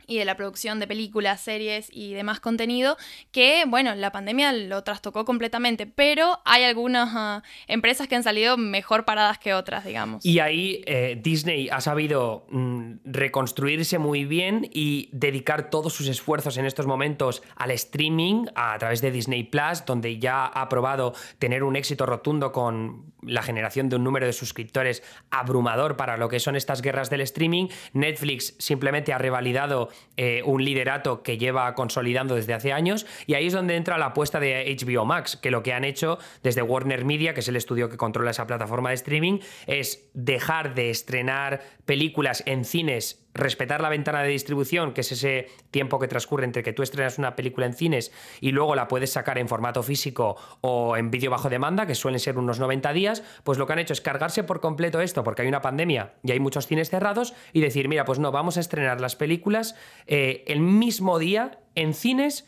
y 0.08 0.18
de 0.18 0.24
la 0.24 0.36
producción 0.36 0.80
de 0.80 0.88
películas, 0.88 1.40
series 1.40 1.88
y 1.92 2.14
demás 2.14 2.40
contenido, 2.40 2.96
que, 3.30 3.64
bueno, 3.68 3.94
la 3.94 4.10
pandemia 4.10 4.52
lo 4.52 4.82
trastocó 4.82 5.24
completamente, 5.24 5.86
pero 5.86 6.40
hay 6.44 6.64
algunas 6.64 7.10
ah, 7.12 7.42
empresas 7.68 8.08
que 8.08 8.16
han 8.16 8.24
salido 8.24 8.56
mejor 8.56 9.04
paradas 9.04 9.38
que 9.38 9.54
otras, 9.54 9.84
digamos. 9.84 10.24
Y 10.24 10.40
ahí 10.40 10.82
eh, 10.86 11.18
Disney 11.22 11.68
ha 11.68 11.80
sabido 11.80 12.46
mm, 12.50 12.94
reconstruirse 13.04 13.98
muy 13.98 14.24
bien 14.24 14.68
y 14.72 15.10
dedicar 15.12 15.70
todos 15.70 15.92
sus 15.92 16.08
esfuerzos 16.08 16.56
en 16.56 16.64
estos 16.64 16.86
momentos 16.86 17.42
al 17.54 17.70
streaming 17.70 18.46
a 18.54 18.78
través 18.78 19.02
de 19.02 19.10
Disney 19.10 19.44
Plus, 19.44 19.84
donde 19.84 20.18
ya 20.18 20.46
ha 20.46 20.68
probado 20.68 21.14
tener 21.38 21.62
un 21.62 21.76
éxito 21.76 22.06
rotundo 22.06 22.50
con 22.50 23.12
la 23.22 23.42
generación 23.42 23.88
de 23.88 23.96
un 23.96 24.04
número 24.04 24.26
de 24.26 24.32
suscriptores 24.32 25.02
abrumador 25.30 25.96
para 25.96 26.16
lo 26.16 26.28
que 26.28 26.40
son 26.40 26.56
estas 26.56 26.82
guerras 26.82 27.10
del 27.10 27.20
streaming. 27.22 27.68
Netflix 27.92 28.54
simplemente 28.58 29.12
ha 29.12 29.18
revalidado 29.18 29.88
eh, 30.16 30.42
un 30.44 30.64
liderato 30.64 31.22
que 31.22 31.38
lleva 31.38 31.74
consolidando 31.74 32.34
desde 32.34 32.54
hace 32.54 32.72
años 32.72 33.06
y 33.26 33.34
ahí 33.34 33.46
es 33.46 33.52
donde 33.52 33.76
entra 33.76 33.98
la 33.98 34.06
apuesta 34.06 34.40
de 34.40 34.76
HBO 34.80 35.04
Max, 35.04 35.36
que 35.36 35.50
lo 35.50 35.62
que 35.62 35.72
han 35.72 35.84
hecho 35.84 36.18
desde 36.42 36.62
Warner 36.62 37.04
Media, 37.04 37.34
que 37.34 37.40
es 37.40 37.48
el 37.48 37.56
estudio 37.56 37.88
que 37.88 37.96
controla 37.96 38.30
esa 38.30 38.46
plataforma 38.46 38.90
de 38.90 38.96
streaming, 38.96 39.40
es 39.66 40.08
dejar 40.14 40.74
de 40.74 40.90
estrenar 40.90 41.62
películas 41.84 42.42
en 42.46 42.64
cines 42.64 43.27
respetar 43.34 43.80
la 43.80 43.88
ventana 43.88 44.22
de 44.22 44.28
distribución, 44.28 44.92
que 44.92 45.02
es 45.02 45.12
ese 45.12 45.48
tiempo 45.70 45.98
que 45.98 46.08
transcurre 46.08 46.44
entre 46.44 46.62
que 46.62 46.72
tú 46.72 46.82
estrenas 46.82 47.18
una 47.18 47.36
película 47.36 47.66
en 47.66 47.74
cines 47.74 48.12
y 48.40 48.52
luego 48.52 48.74
la 48.74 48.88
puedes 48.88 49.12
sacar 49.12 49.38
en 49.38 49.48
formato 49.48 49.82
físico 49.82 50.36
o 50.60 50.96
en 50.96 51.10
vídeo 51.10 51.30
bajo 51.30 51.48
demanda, 51.48 51.86
que 51.86 51.94
suelen 51.94 52.20
ser 52.20 52.38
unos 52.38 52.58
90 52.58 52.92
días, 52.92 53.22
pues 53.44 53.58
lo 53.58 53.66
que 53.66 53.72
han 53.74 53.78
hecho 53.78 53.92
es 53.92 54.00
cargarse 54.00 54.44
por 54.44 54.60
completo 54.60 55.00
esto, 55.00 55.22
porque 55.24 55.42
hay 55.42 55.48
una 55.48 55.62
pandemia 55.62 56.14
y 56.22 56.32
hay 56.32 56.40
muchos 56.40 56.66
cines 56.66 56.90
cerrados, 56.90 57.34
y 57.52 57.60
decir, 57.60 57.88
mira, 57.88 58.04
pues 58.04 58.18
no, 58.18 58.32
vamos 58.32 58.56
a 58.56 58.60
estrenar 58.60 59.00
las 59.00 59.16
películas 59.16 59.76
eh, 60.06 60.44
el 60.46 60.60
mismo 60.60 61.18
día 61.18 61.60
en 61.74 61.94
cines 61.94 62.46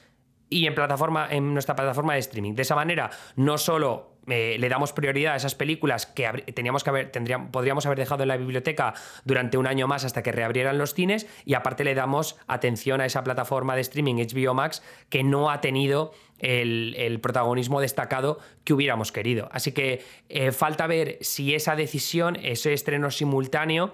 y 0.48 0.66
en 0.66 0.74
plataforma 0.74 1.28
en 1.30 1.52
nuestra 1.52 1.76
plataforma 1.76 2.14
de 2.14 2.20
streaming. 2.20 2.54
De 2.54 2.62
esa 2.62 2.74
manera, 2.74 3.10
no 3.36 3.56
solo 3.56 4.09
le 4.30 4.68
damos 4.68 4.92
prioridad 4.92 5.34
a 5.34 5.36
esas 5.36 5.54
películas 5.54 6.06
que 6.06 6.28
teníamos 6.54 6.84
que 6.84 6.90
podríamos 7.50 7.86
haber 7.86 7.98
dejado 7.98 8.22
en 8.22 8.28
la 8.28 8.36
biblioteca 8.36 8.94
durante 9.24 9.58
un 9.58 9.66
año 9.66 9.86
más 9.86 10.04
hasta 10.04 10.22
que 10.22 10.32
reabrieran 10.32 10.78
los 10.78 10.94
cines 10.94 11.26
y 11.44 11.54
aparte 11.54 11.84
le 11.84 11.94
damos 11.94 12.36
atención 12.46 13.00
a 13.00 13.06
esa 13.06 13.24
plataforma 13.24 13.74
de 13.74 13.82
streaming 13.82 14.16
HBO 14.16 14.54
Max 14.54 14.82
que 15.08 15.22
no 15.22 15.50
ha 15.50 15.60
tenido 15.60 16.12
el, 16.38 17.18
protagonismo 17.20 17.80
destacado 17.80 18.38
que 18.64 18.72
hubiéramos 18.72 19.12
querido. 19.12 19.48
Así 19.52 19.72
que 19.72 20.02
eh, 20.28 20.52
falta 20.52 20.86
ver 20.86 21.18
si 21.20 21.54
esa 21.54 21.76
decisión, 21.76 22.36
ese 22.42 22.72
estreno 22.72 23.10
simultáneo, 23.10 23.92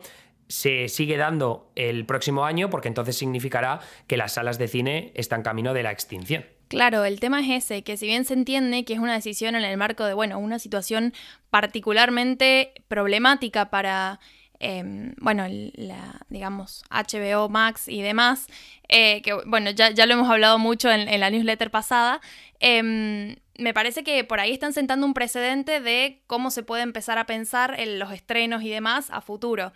se 0.49 0.89
sigue 0.89 1.17
dando 1.17 1.71
el 1.75 2.07
próximo 2.07 2.45
año, 2.45 2.71
porque 2.71 2.89
entonces 2.89 3.17
significará 3.17 3.81
que 4.07 4.17
las 4.17 4.35
salas 4.35 4.59
de 4.59 4.69
cine 4.69 5.11
están 5.15 5.43
camino 5.43 5.75
de 5.75 5.83
la 5.83 5.91
extinción. 5.91 6.45
Claro, 6.69 7.05
el 7.05 7.21
tema 7.21 7.41
es 7.41 7.65
ese, 7.65 7.83
que 7.85 7.97
si 7.97 8.07
bien 8.07 8.25
se 8.25 8.35
entiende 8.35 8.85
que 8.85 8.95
es 8.95 8.99
una 8.99 9.15
decisión 9.15 9.55
en 9.55 9.63
el 9.63 9.77
marco 9.77 10.05
de, 10.05 10.15
bueno, 10.15 10.39
una 10.39 10.59
situación 10.59 11.15
particularmente 11.49 12.73
problemática 12.89 13.71
para, 13.71 14.19
em, 14.59 15.15
bueno, 15.19 15.45
la, 15.49 16.21
digamos, 16.29 16.83
HBO 16.91 17.49
Max 17.49 17.87
y 17.87 18.03
demás, 18.03 18.49
eh, 18.89 19.23
que, 19.23 19.35
bueno, 19.47 19.71
ya, 19.71 19.91
ya, 19.91 20.07
lo 20.07 20.15
hemos 20.15 20.29
hablado 20.29 20.59
mucho 20.59 20.91
en, 20.91 21.21
la 21.21 21.31
newsletter 21.31 21.71
pasada, 21.71 22.21
em, 22.59 23.37
me 23.59 23.73
parece 23.73 24.03
que 24.03 24.25
por 24.25 24.41
ahí 24.41 24.53
están 24.53 24.73
sentando 24.73 25.07
un 25.07 25.15
precedente 25.15 25.81
de 25.81 26.23
cómo 26.27 26.51
se 26.51 26.65
puede 26.65 26.83
empezar 26.83 27.19
a 27.19 27.27
pensar 27.27 27.79
en 27.79 27.99
los 28.01 28.13
estrenos 28.13 28.63
y 28.65 28.71
demás 28.71 29.09
a 29.11 29.21
futuro. 29.21 29.73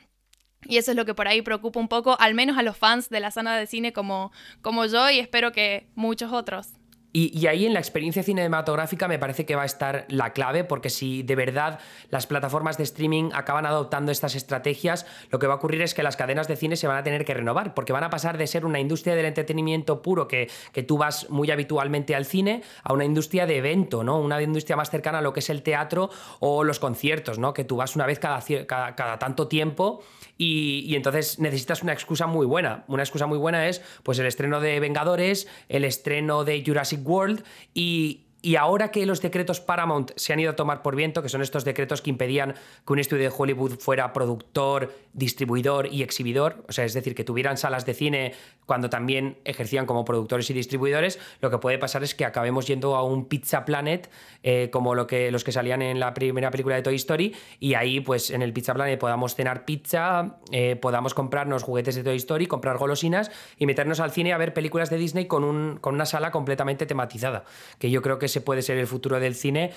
Y 0.65 0.77
eso 0.77 0.91
es 0.91 0.97
lo 0.97 1.05
que 1.07 1.15
por 1.15 1.29
ahí 1.29 1.41
preocupa 1.43 1.81
un 1.81 1.89
poco, 1.89 2.17
al 2.21 2.35
menos 2.35 2.59
a 2.59 2.63
los 2.63 2.77
fans 2.77 3.09
de 3.09 3.21
la 3.21 3.31
zona 3.31 3.57
de 3.57 3.67
cine 3.67 3.93
como, 3.93 4.33
como 4.61 4.85
yo 4.87 5.09
y 5.11 5.19
espero 5.19 5.53
que 5.53 5.89
muchos 5.95 6.33
otros. 6.33 6.80
Y, 7.13 7.47
ahí 7.49 7.67
en 7.67 7.73
la 7.73 7.81
experiencia 7.81 8.23
cinematográfica 8.23 9.09
me 9.09 9.19
parece 9.19 9.45
que 9.45 9.57
va 9.57 9.63
a 9.63 9.67
estar 9.67 10.07
la 10.09 10.33
clave, 10.33 10.63
porque 10.63 10.91
si 10.91 11.25
de 11.25 11.35
verdad 11.35 11.81
las 12.09 12.29
plataformas 12.29 12.77
de 12.79 12.85
streaming 12.85 13.31
acaban 13.33 13.67
adoptando 13.67 14.13
estas 14.13 14.37
estrategias, 14.37 15.07
lo 15.31 15.41
que 15.41 15.49
va 15.49 15.55
a 15.55 15.57
ocurrir 15.57 15.83
es 15.83 15.93
que 15.93 16.05
las 16.05 16.17
cadenas 16.17 16.47
de 16.47 16.55
cine 16.55 16.77
se 16.77 16.87
van 16.87 16.99
a 16.99 17.03
tener 17.03 17.25
que 17.25 17.35
renovar, 17.35 17.75
porque 17.75 17.93
van 17.93 18.05
a 18.05 18.11
pasar 18.11 18.39
de 18.39 18.47
ser 18.47 18.65
una 18.65 18.79
industria 18.79 19.17
del 19.17 19.27
entretenimiento 19.27 20.03
puro, 20.03 20.29
que, 20.29 20.49
que 20.73 20.85
tú 20.85 20.99
vas 20.99 21.29
muy 21.31 21.51
habitualmente 21.51 22.15
al 22.15 22.27
cine, 22.27 22.63
a 22.85 22.93
una 22.93 23.05
industria 23.05 23.45
de 23.45 23.57
evento, 23.57 24.05
¿no? 24.05 24.21
Una 24.21 24.41
industria 24.41 24.77
más 24.77 24.91
cercana 24.91 25.19
a 25.19 25.23
lo 25.23 25.33
que 25.33 25.41
es 25.41 25.51
el 25.51 25.63
teatro 25.63 26.11
o 26.39 26.63
los 26.63 26.79
conciertos, 26.79 27.41
¿no? 27.41 27.53
Que 27.55 27.65
tú 27.65 27.75
vas 27.75 27.97
una 27.97 28.07
vez 28.07 28.21
cada, 28.21 28.41
cada, 28.67 28.95
cada 28.95 29.19
tanto 29.19 29.49
tiempo 29.49 30.01
y, 30.43 30.97
entonces 30.97 31.39
necesitas 31.39 31.83
una 31.83 31.93
excusa 31.93 32.27
muy 32.27 32.47
buena. 32.47 32.85
Una 32.89 33.03
excusa 33.03 33.27
muy 33.27 33.37
buena 33.37 33.69
es 33.69 33.83
pues 34.03 34.19
el 34.21 34.25
estreno 34.25 34.59
de 34.59 34.81
Vengadores, 34.81 35.47
el 35.69 35.85
estreno 35.85 36.45
de 36.45 36.65
Jurassic 36.65 37.00
World 37.05 37.45
y, 37.75 38.23
y 38.43 38.57
ahora 38.57 38.91
que 38.91 39.05
los 39.07 39.21
decretos 39.21 39.61
Paramount 39.61 40.13
se 40.17 40.33
han 40.33 40.41
ido 40.41 40.51
a 40.51 40.57
tomar 40.57 40.83
por 40.83 40.97
viento, 40.97 41.23
que 41.23 41.29
son 41.29 41.43
estos 41.43 41.65
decretos 41.65 42.01
que 42.01 42.11
impedían 42.11 42.55
que 42.87 42.93
un 42.93 42.99
estudio 42.99 43.29
de 43.29 43.35
Hollywood 43.37 43.79
fuera 43.79 44.13
productor, 44.13 44.95
distribuidor 45.13 45.93
y 45.93 46.03
exhibidor, 46.03 46.65
o 46.69 46.73
sea, 46.73 46.85
es 46.85 46.95
decir, 46.95 47.15
que 47.15 47.25
tuvieran 47.25 47.57
salas 47.57 47.85
de 47.85 47.95
cine 47.95 48.35
cuando 48.71 48.89
también 48.89 49.37
ejercían 49.45 49.85
como 49.85 50.05
productores 50.05 50.49
y 50.49 50.53
distribuidores, 50.53 51.19
lo 51.41 51.51
que 51.51 51.59
puede 51.59 51.77
pasar 51.77 52.05
es 52.05 52.15
que 52.15 52.25
acabemos 52.25 52.69
yendo 52.69 52.95
a 52.95 53.03
un 53.03 53.25
Pizza 53.25 53.65
Planet 53.65 54.09
eh, 54.45 54.71
como 54.73 54.95
lo 54.95 55.09
que, 55.09 55.33
los 55.33 55.43
que 55.43 55.51
salían 55.51 55.83
en 55.83 55.99
la 55.99 56.15
primera 56.15 56.53
película 56.53 56.77
de 56.77 56.83
Toy 56.83 56.95
Story 56.95 57.35
y 57.59 57.75
ahí 57.75 57.99
pues 57.99 58.31
en 58.31 58.43
el 58.43 58.53
Pizza 58.53 58.73
Planet 58.73 58.97
podamos 59.01 59.35
cenar 59.35 59.65
pizza, 59.65 60.37
eh, 60.53 60.77
podamos 60.77 61.15
comprarnos 61.15 61.65
juguetes 61.65 61.97
de 61.97 62.05
Toy 62.05 62.15
Story, 62.19 62.47
comprar 62.47 62.79
golosinas 62.79 63.33
y 63.59 63.67
meternos 63.67 63.99
al 63.99 64.13
cine 64.13 64.33
a 64.33 64.39
ver 64.39 64.55
películas 64.55 64.89
de 64.89 64.99
Disney 64.99 65.27
con, 65.27 65.43
un, 65.43 65.79
con 65.81 65.97
una 65.97 66.07
sala 66.07 66.31
completamente 66.31 66.87
tematizada, 66.87 67.43
que 67.81 67.91
yo 67.91 68.03
creo 68.03 68.21
que 68.21 68.27
ese 68.27 68.41
puede 68.41 68.63
ser 68.63 68.79
el 68.79 68.87
futuro 68.87 69.19
del 69.19 69.35
cine 69.35 69.73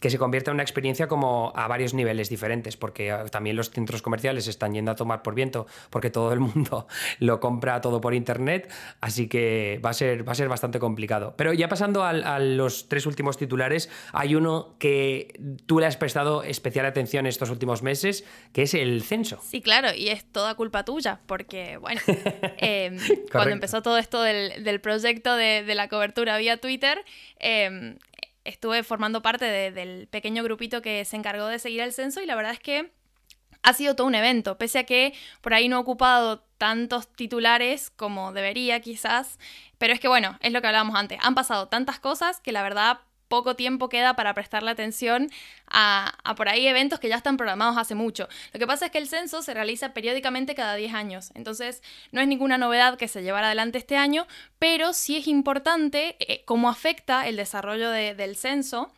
que 0.00 0.10
se 0.10 0.18
convierta 0.18 0.50
en 0.50 0.56
una 0.56 0.62
experiencia 0.62 1.08
como 1.08 1.52
a 1.56 1.66
varios 1.68 1.94
niveles 1.94 2.28
diferentes, 2.28 2.76
porque 2.76 3.10
ah, 3.10 3.24
también 3.26 3.56
los 3.56 3.70
centros 3.70 4.02
comerciales 4.02 4.46
están 4.46 4.74
yendo 4.74 4.90
a 4.90 4.94
tomar 4.94 5.22
por 5.22 5.34
viento, 5.34 5.66
porque 5.90 6.10
todo 6.10 6.32
el 6.32 6.40
mundo 6.40 6.86
lo 7.18 7.40
compra 7.40 7.80
todo 7.80 8.00
por 8.00 8.14
internet, 8.14 8.70
así 9.00 9.28
que 9.28 9.80
va 9.84 9.90
a 9.90 9.94
ser, 9.94 10.26
va 10.26 10.32
a 10.32 10.34
ser 10.34 10.48
bastante 10.48 10.78
complicado. 10.78 11.34
Pero 11.36 11.52
ya 11.52 11.68
pasando 11.68 12.04
a, 12.04 12.38
los 12.38 12.88
tres 12.88 13.06
últimos 13.06 13.36
titulares, 13.36 13.90
hay 14.12 14.34
uno 14.34 14.74
que 14.78 15.38
tú 15.66 15.80
le 15.80 15.86
has 15.86 15.96
prestado 15.96 16.42
especial 16.42 16.86
atención 16.86 17.26
estos 17.26 17.50
últimos 17.50 17.82
meses, 17.82 18.24
que 18.52 18.62
es 18.62 18.74
el 18.74 19.02
censo. 19.02 19.40
Sí, 19.42 19.60
claro, 19.60 19.92
y 19.94 20.08
es 20.08 20.24
toda 20.24 20.54
culpa 20.54 20.84
tuya, 20.84 21.20
porque, 21.26 21.76
bueno, 21.78 22.00
em, 22.58 22.98
cuando 23.32 23.50
empezó 23.50 23.82
todo 23.82 23.98
esto 23.98 24.22
del, 24.22 24.80
proyecto 24.80 25.34
de, 25.34 25.74
la 25.74 25.88
cobertura 25.88 26.38
vía 26.38 26.56
Twitter, 26.58 27.04
eh, 27.40 27.96
estuve 28.48 28.82
formando 28.82 29.22
parte 29.22 29.44
del 29.70 30.08
pequeño 30.08 30.42
grupito 30.42 30.82
que 30.82 31.04
se 31.04 31.16
encargó 31.16 31.46
de 31.46 31.58
seguir 31.58 31.80
el 31.80 31.92
censo 31.92 32.20
y 32.20 32.26
la 32.26 32.34
verdad 32.34 32.52
es 32.52 32.60
que 32.60 32.92
ha 33.62 33.72
sido 33.72 33.94
todo 33.94 34.06
un 34.06 34.14
evento, 34.14 34.56
pese 34.56 34.78
a 34.78 34.84
que 34.84 35.12
por 35.40 35.52
ahí 35.52 35.68
no 35.68 35.76
ha 35.76 35.80
ocupado 35.80 36.40
tantos 36.58 37.12
titulares 37.12 37.90
como 37.90 38.32
debería 38.32 38.80
quizás, 38.80 39.38
pero 39.78 39.92
es 39.92 40.00
que 40.00 40.08
bueno, 40.08 40.38
es 40.40 40.52
lo 40.52 40.60
que 40.60 40.66
hablábamos 40.68 40.96
antes, 40.96 41.18
han 41.22 41.34
pasado 41.34 41.68
tantas 41.68 41.98
cosas 41.98 42.40
que 42.40 42.52
la 42.52 42.62
verdad 42.62 43.00
poco 43.28 43.56
tiempo 43.56 43.88
queda 43.88 44.14
para 44.14 44.34
prestarle 44.34 44.70
atención 44.70 45.28
a, 45.66 46.14
por 46.36 46.48
ahí 46.48 46.66
eventos 46.66 46.98
que 46.98 47.08
ya 47.08 47.16
están 47.16 47.36
programados 47.36 47.76
hace 47.76 47.94
mucho. 47.94 48.28
Lo 48.52 48.58
que 48.58 48.66
pasa 48.66 48.86
es 48.86 48.92
que 48.92 48.98
el 48.98 49.08
censo 49.08 49.42
se 49.42 49.54
realiza 49.54 49.92
periódicamente 49.92 50.54
cada 50.54 50.74
10 50.74 50.94
años, 50.94 51.30
entonces 51.34 51.82
no 52.12 52.20
es 52.20 52.28
ninguna 52.28 52.58
novedad 52.58 52.96
que 52.96 53.08
se 53.08 53.22
llevara 53.22 53.48
adelante 53.48 53.78
este 53.78 53.96
año, 53.96 54.26
pero 54.58 54.92
sí 54.92 55.16
es 55.16 55.26
importante 55.26 56.16
eh, 56.20 56.42
cómo 56.44 56.68
afecta 56.68 57.28
el 57.28 57.36
desarrollo 57.36 57.90
del 57.90 58.36
censo 58.36 58.92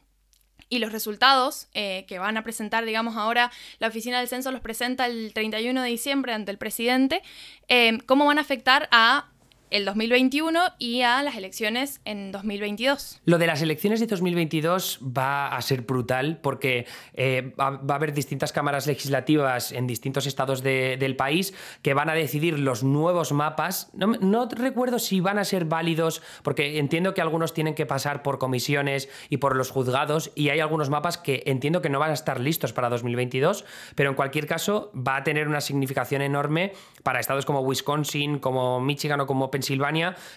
y 0.68 0.78
los 0.78 0.92
resultados 0.92 1.68
eh, 1.74 2.06
que 2.08 2.18
van 2.18 2.36
a 2.36 2.44
presentar, 2.44 2.84
digamos, 2.84 3.16
ahora 3.16 3.50
la 3.80 3.88
oficina 3.88 4.18
del 4.18 4.28
censo 4.28 4.52
los 4.52 4.60
presenta 4.60 5.06
el 5.06 5.32
31 5.34 5.82
de 5.82 5.88
diciembre 5.88 6.32
ante 6.32 6.52
el 6.52 6.58
presidente, 6.58 7.22
eh, 7.68 7.98
cómo 8.06 8.24
van 8.24 8.38
a 8.38 8.42
afectar 8.42 8.88
a 8.92 9.30
el 9.70 9.84
2021 9.84 10.60
y 10.78 11.02
a 11.02 11.22
las 11.22 11.36
elecciones 11.36 12.00
en 12.04 12.32
2022. 12.32 13.20
Lo 13.24 13.38
de 13.38 13.46
las 13.46 13.62
elecciones 13.62 14.00
de 14.00 14.06
2022 14.06 15.00
va 15.16 15.48
a 15.48 15.62
ser 15.62 15.82
brutal 15.82 16.38
porque 16.42 16.86
eh, 17.14 17.54
va, 17.58 17.78
a 17.88 17.94
haber 17.94 18.12
distintas 18.12 18.52
cámaras 18.52 18.86
legislativas 18.86 19.72
en 19.72 19.86
distintos 19.86 20.26
estados 20.26 20.62
del 20.62 21.16
país 21.16 21.54
que 21.82 21.94
van 21.94 22.10
a 22.10 22.14
decidir 22.14 22.58
los 22.58 22.82
nuevos 22.82 23.32
mapas. 23.32 23.90
No, 23.94 24.08
no, 24.08 24.48
recuerdo 24.48 24.98
si 24.98 25.20
van 25.20 25.38
a 25.38 25.44
ser 25.44 25.64
válidos 25.64 26.22
porque 26.42 26.78
entiendo 26.78 27.14
que 27.14 27.20
algunos 27.20 27.54
tienen 27.54 27.74
que 27.74 27.86
pasar 27.86 28.22
por 28.22 28.38
comisiones 28.38 29.08
y 29.28 29.36
por 29.36 29.56
los 29.56 29.70
juzgados 29.70 30.32
y 30.34 30.48
hay 30.48 30.60
algunos 30.60 30.90
mapas 30.90 31.18
que 31.18 31.42
entiendo 31.46 31.82
que 31.82 31.88
no 31.88 31.98
van 31.98 32.10
a 32.10 32.14
estar 32.14 32.40
listos 32.40 32.72
para 32.72 32.88
2022, 32.88 33.64
pero 33.94 34.10
en 34.10 34.16
cualquier 34.16 34.46
caso 34.46 34.90
va 34.96 35.16
a 35.16 35.24
tener 35.24 35.48
una 35.48 35.60
significación 35.60 36.22
enorme 36.22 36.72
para 37.02 37.20
estados 37.20 37.46
como 37.46 37.60
Wisconsin, 37.60 38.38
como 38.38 38.80
Michigan 38.80 39.20
o 39.20 39.26
como 39.26 39.50
Pensilvania, 39.50 39.59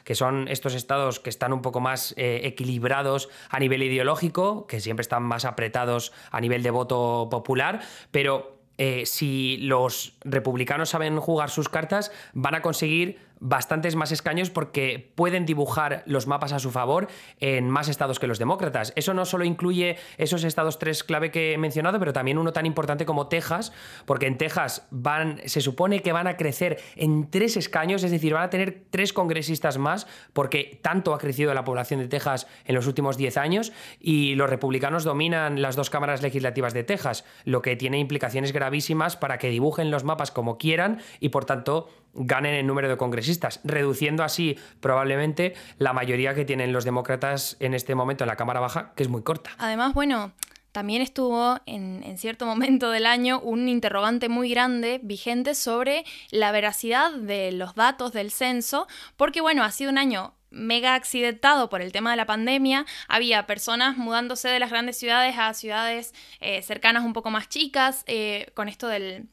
que 0.03 0.15
son 0.15 0.47
estos 0.47 0.73
estados 0.73 1.19
que 1.19 1.29
están 1.29 1.53
un 1.53 1.61
poco 1.61 1.79
más 1.79 2.13
eh, 2.17 2.41
equilibrados 2.43 3.29
a 3.49 3.59
nivel 3.59 3.83
ideológico, 3.83 4.67
que 4.67 4.79
siempre 4.79 5.01
están 5.01 5.23
más 5.23 5.45
apretados 5.45 6.13
a 6.31 6.41
nivel 6.41 6.63
de 6.63 6.71
voto 6.71 7.27
popular, 7.29 7.81
pero 8.11 8.57
eh, 8.77 9.05
si 9.05 9.57
los 9.57 10.13
republicanos 10.23 10.89
saben 10.89 11.19
jugar 11.19 11.49
sus 11.49 11.69
cartas, 11.69 12.11
van 12.33 12.55
a 12.55 12.61
conseguir 12.61 13.19
bastantes 13.43 13.97
más 13.97 14.13
escaños 14.13 14.49
porque 14.49 15.11
pueden 15.15 15.45
dibujar 15.45 16.03
los 16.05 16.27
mapas 16.27 16.53
a 16.53 16.59
su 16.59 16.71
favor 16.71 17.09
en 17.41 17.69
más 17.69 17.89
estados 17.89 18.17
que 18.17 18.25
los 18.25 18.39
demócratas. 18.39 18.93
Eso 18.95 19.13
no 19.13 19.25
solo 19.25 19.43
incluye 19.43 19.97
esos 20.17 20.45
estados 20.45 20.79
tres 20.79 21.03
clave 21.03 21.29
que 21.29 21.53
he 21.53 21.57
mencionado, 21.57 21.99
pero 21.99 22.13
también 22.13 22.37
uno 22.37 22.53
tan 22.53 22.65
importante 22.65 23.05
como 23.05 23.27
Texas, 23.27 23.73
porque 24.05 24.27
en 24.27 24.37
Texas 24.37 24.87
van, 24.91 25.41
se 25.45 25.59
supone 25.59 26.01
que 26.01 26.13
van 26.13 26.27
a 26.27 26.37
crecer 26.37 26.79
en 26.95 27.29
tres 27.29 27.57
escaños, 27.57 28.03
es 28.03 28.11
decir, 28.11 28.33
van 28.33 28.43
a 28.43 28.49
tener 28.49 28.85
tres 28.89 29.11
congresistas 29.11 29.77
más, 29.77 30.07
porque 30.31 30.79
tanto 30.81 31.13
ha 31.13 31.17
crecido 31.17 31.53
la 31.53 31.65
población 31.65 31.99
de 31.99 32.07
Texas 32.07 32.47
en 32.63 32.75
los 32.75 32.87
últimos 32.87 33.17
diez 33.17 33.35
años 33.35 33.73
y 33.99 34.35
los 34.35 34.49
republicanos 34.49 35.03
dominan 35.03 35.61
las 35.61 35.75
dos 35.75 35.89
cámaras 35.89 36.21
legislativas 36.21 36.73
de 36.73 36.85
Texas, 36.85 37.25
lo 37.43 37.61
que 37.61 37.75
tiene 37.75 37.99
implicaciones 37.99 38.53
gravísimas 38.53 39.17
para 39.17 39.37
que 39.37 39.49
dibujen 39.49 39.91
los 39.91 40.05
mapas 40.05 40.31
como 40.31 40.57
quieran 40.57 41.01
y 41.19 41.29
por 41.29 41.43
tanto 41.43 41.89
ganen 42.13 42.53
el 42.53 42.67
número 42.67 42.89
de 42.89 42.97
congresistas, 42.97 43.59
reduciendo 43.63 44.23
así 44.23 44.57
probablemente 44.79 45.53
la 45.77 45.93
mayoría 45.93 46.33
que 46.33 46.45
tienen 46.45 46.73
los 46.73 46.85
demócratas 46.85 47.57
en 47.59 47.73
este 47.73 47.95
momento 47.95 48.23
en 48.23 48.27
la 48.27 48.35
Cámara 48.35 48.59
Baja, 48.59 48.93
que 48.95 49.03
es 49.03 49.09
muy 49.09 49.23
corta. 49.23 49.51
Además, 49.57 49.93
bueno, 49.93 50.33
también 50.73 51.03
estuvo 51.03 51.59
en, 51.67 52.17
cierto 52.17 52.45
momento 52.47 52.89
del 52.89 53.05
año 53.05 53.39
un 53.39 53.69
interrogante 53.69 54.27
muy 54.27 54.49
grande 54.49 54.99
vigente 55.03 55.53
sobre 55.53 56.03
la 56.31 56.51
veracidad 56.51 57.13
de 57.13 57.51
los 57.51 57.75
datos 57.75 58.11
del 58.11 58.31
censo, 58.31 58.87
porque 59.15 59.39
bueno, 59.39 59.63
ha 59.63 59.71
sido 59.71 59.91
un 59.91 59.99
año 59.99 60.33
mega 60.49 60.95
accidentado 60.95 61.69
por 61.69 61.81
el 61.81 61.91
tema 61.91 62.11
de 62.11 62.17
la 62.17 62.25
pandemia, 62.25 62.85
había 63.07 63.45
personas 63.45 63.97
mudándose 63.97 64.49
de 64.49 64.59
las 64.59 64.71
grandes 64.71 64.97
ciudades 64.97 65.35
a 65.37 65.53
ciudades 65.53 66.13
eh, 66.39 66.61
cercanas 66.63 67.03
un 67.03 67.13
poco 67.13 67.29
más 67.29 67.49
chicas, 67.49 68.03
eh, 68.07 68.51
con 68.55 68.67
esto 68.67 68.87
del 68.87 69.27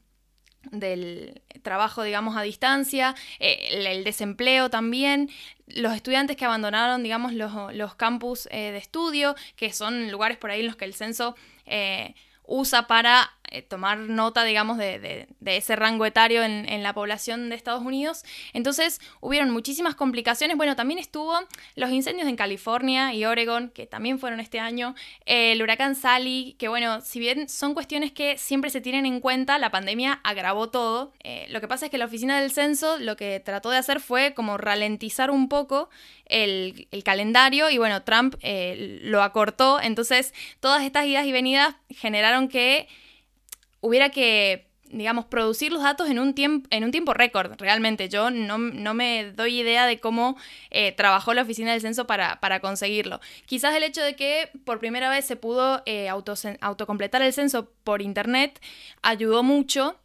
del 0.69 1.41
trabajo, 1.63 2.03
digamos, 2.03 2.37
a 2.37 2.41
distancia, 2.41 3.15
eh, 3.39 3.69
el, 3.71 4.03
desempleo 4.03 4.69
también, 4.69 5.29
los 5.67 5.93
estudiantes 5.93 6.37
que 6.37 6.45
abandonaron, 6.45 7.03
digamos, 7.03 7.33
los, 7.33 7.95
campus 7.95 8.47
eh, 8.51 8.71
de 8.71 8.77
estudio, 8.77 9.35
que 9.55 9.73
son 9.73 10.11
lugares 10.11 10.37
por 10.37 10.51
ahí 10.51 10.61
en 10.61 10.67
los 10.67 10.75
que 10.75 10.85
el 10.85 10.93
censo 10.93 11.35
eh, 11.65 12.15
usa 12.45 12.87
para 12.87 13.31
eh, 13.51 13.61
tomar 13.61 13.97
nota, 13.99 14.43
digamos, 14.43 14.77
de, 14.77 15.27
ese 15.45 15.75
rango 15.75 16.05
etario 16.05 16.43
en, 16.43 16.83
la 16.83 16.93
población 16.93 17.49
de 17.49 17.55
Estados 17.55 17.83
Unidos. 17.83 18.23
Entonces, 18.53 19.01
hubieron 19.19 19.51
muchísimas 19.51 19.95
complicaciones. 19.95 20.57
Bueno, 20.57 20.75
también 20.75 20.99
estuvo 20.99 21.37
los 21.75 21.91
incendios 21.91 22.27
en 22.27 22.37
California 22.37 23.13
y 23.13 23.25
Oregon, 23.25 23.69
que 23.69 23.85
también 23.85 24.19
fueron 24.19 24.39
este 24.39 24.59
año, 24.59 24.95
el 25.25 25.61
huracán 25.61 25.95
Sally, 25.95 26.55
que 26.57 26.69
bueno, 26.69 27.01
si 27.01 27.19
bien 27.19 27.49
son 27.49 27.73
cuestiones 27.73 28.11
que 28.11 28.37
siempre 28.37 28.69
se 28.69 28.81
tienen 28.81 29.05
en 29.05 29.19
cuenta, 29.19 29.57
la 29.57 29.69
pandemia 29.69 30.21
agravó 30.23 30.69
todo. 30.69 31.11
Eh, 31.23 31.45
lo 31.49 31.59
que 31.59 31.67
pasa 31.67 31.85
es 31.85 31.91
que 31.91 31.97
la 31.97 32.05
oficina 32.05 32.39
del 32.39 32.51
censo 32.51 32.97
lo 32.99 33.17
que 33.17 33.39
trató 33.39 33.69
de 33.69 33.77
hacer 33.77 33.99
fue 33.99 34.33
como 34.33 34.57
ralentizar 34.57 35.29
un 35.29 35.49
poco 35.49 35.89
el, 36.25 36.87
calendario 37.03 37.69
y 37.69 37.77
bueno, 37.77 38.03
Trump 38.03 38.35
eh, 38.41 38.99
lo 39.03 39.21
acortó. 39.21 39.81
Entonces, 39.81 40.33
todas 40.59 40.83
estas 40.83 41.05
idas 41.05 41.25
y 41.25 41.31
venidas 41.31 41.75
generaron 41.89 42.47
que 42.47 42.87
hubiera 43.81 44.09
que, 44.09 44.67
digamos, 44.85 45.25
producir 45.25 45.71
los 45.71 45.83
datos 45.83 46.09
en 46.09 46.19
un, 46.19 46.33
tiempo, 46.33 46.67
en 46.71 46.83
un 46.83 46.91
tiempo 46.91 47.13
récord, 47.13 47.53
realmente. 47.59 48.09
Yo 48.09 48.31
no, 48.31 48.57
me 48.57 49.31
doy 49.33 49.59
idea 49.59 49.85
de 49.85 49.99
cómo 49.99 50.37
eh, 50.69 50.91
trabajó 50.93 51.33
la 51.33 51.41
oficina 51.41 51.71
del 51.71 51.81
censo 51.81 52.07
para, 52.07 52.59
conseguirlo. 52.61 53.19
Quizás 53.45 53.75
el 53.75 53.83
hecho 53.83 54.01
de 54.01 54.15
que 54.15 54.49
por 54.65 54.79
primera 54.79 55.09
vez 55.09 55.25
se 55.25 55.35
pudo 55.35 55.83
eh, 55.85 56.09
autocompletar 56.09 57.21
el 57.21 57.33
censo 57.33 57.71
por 57.83 58.01
internet 58.01 58.61
ayudó 59.01 59.43
mucho 59.43 60.00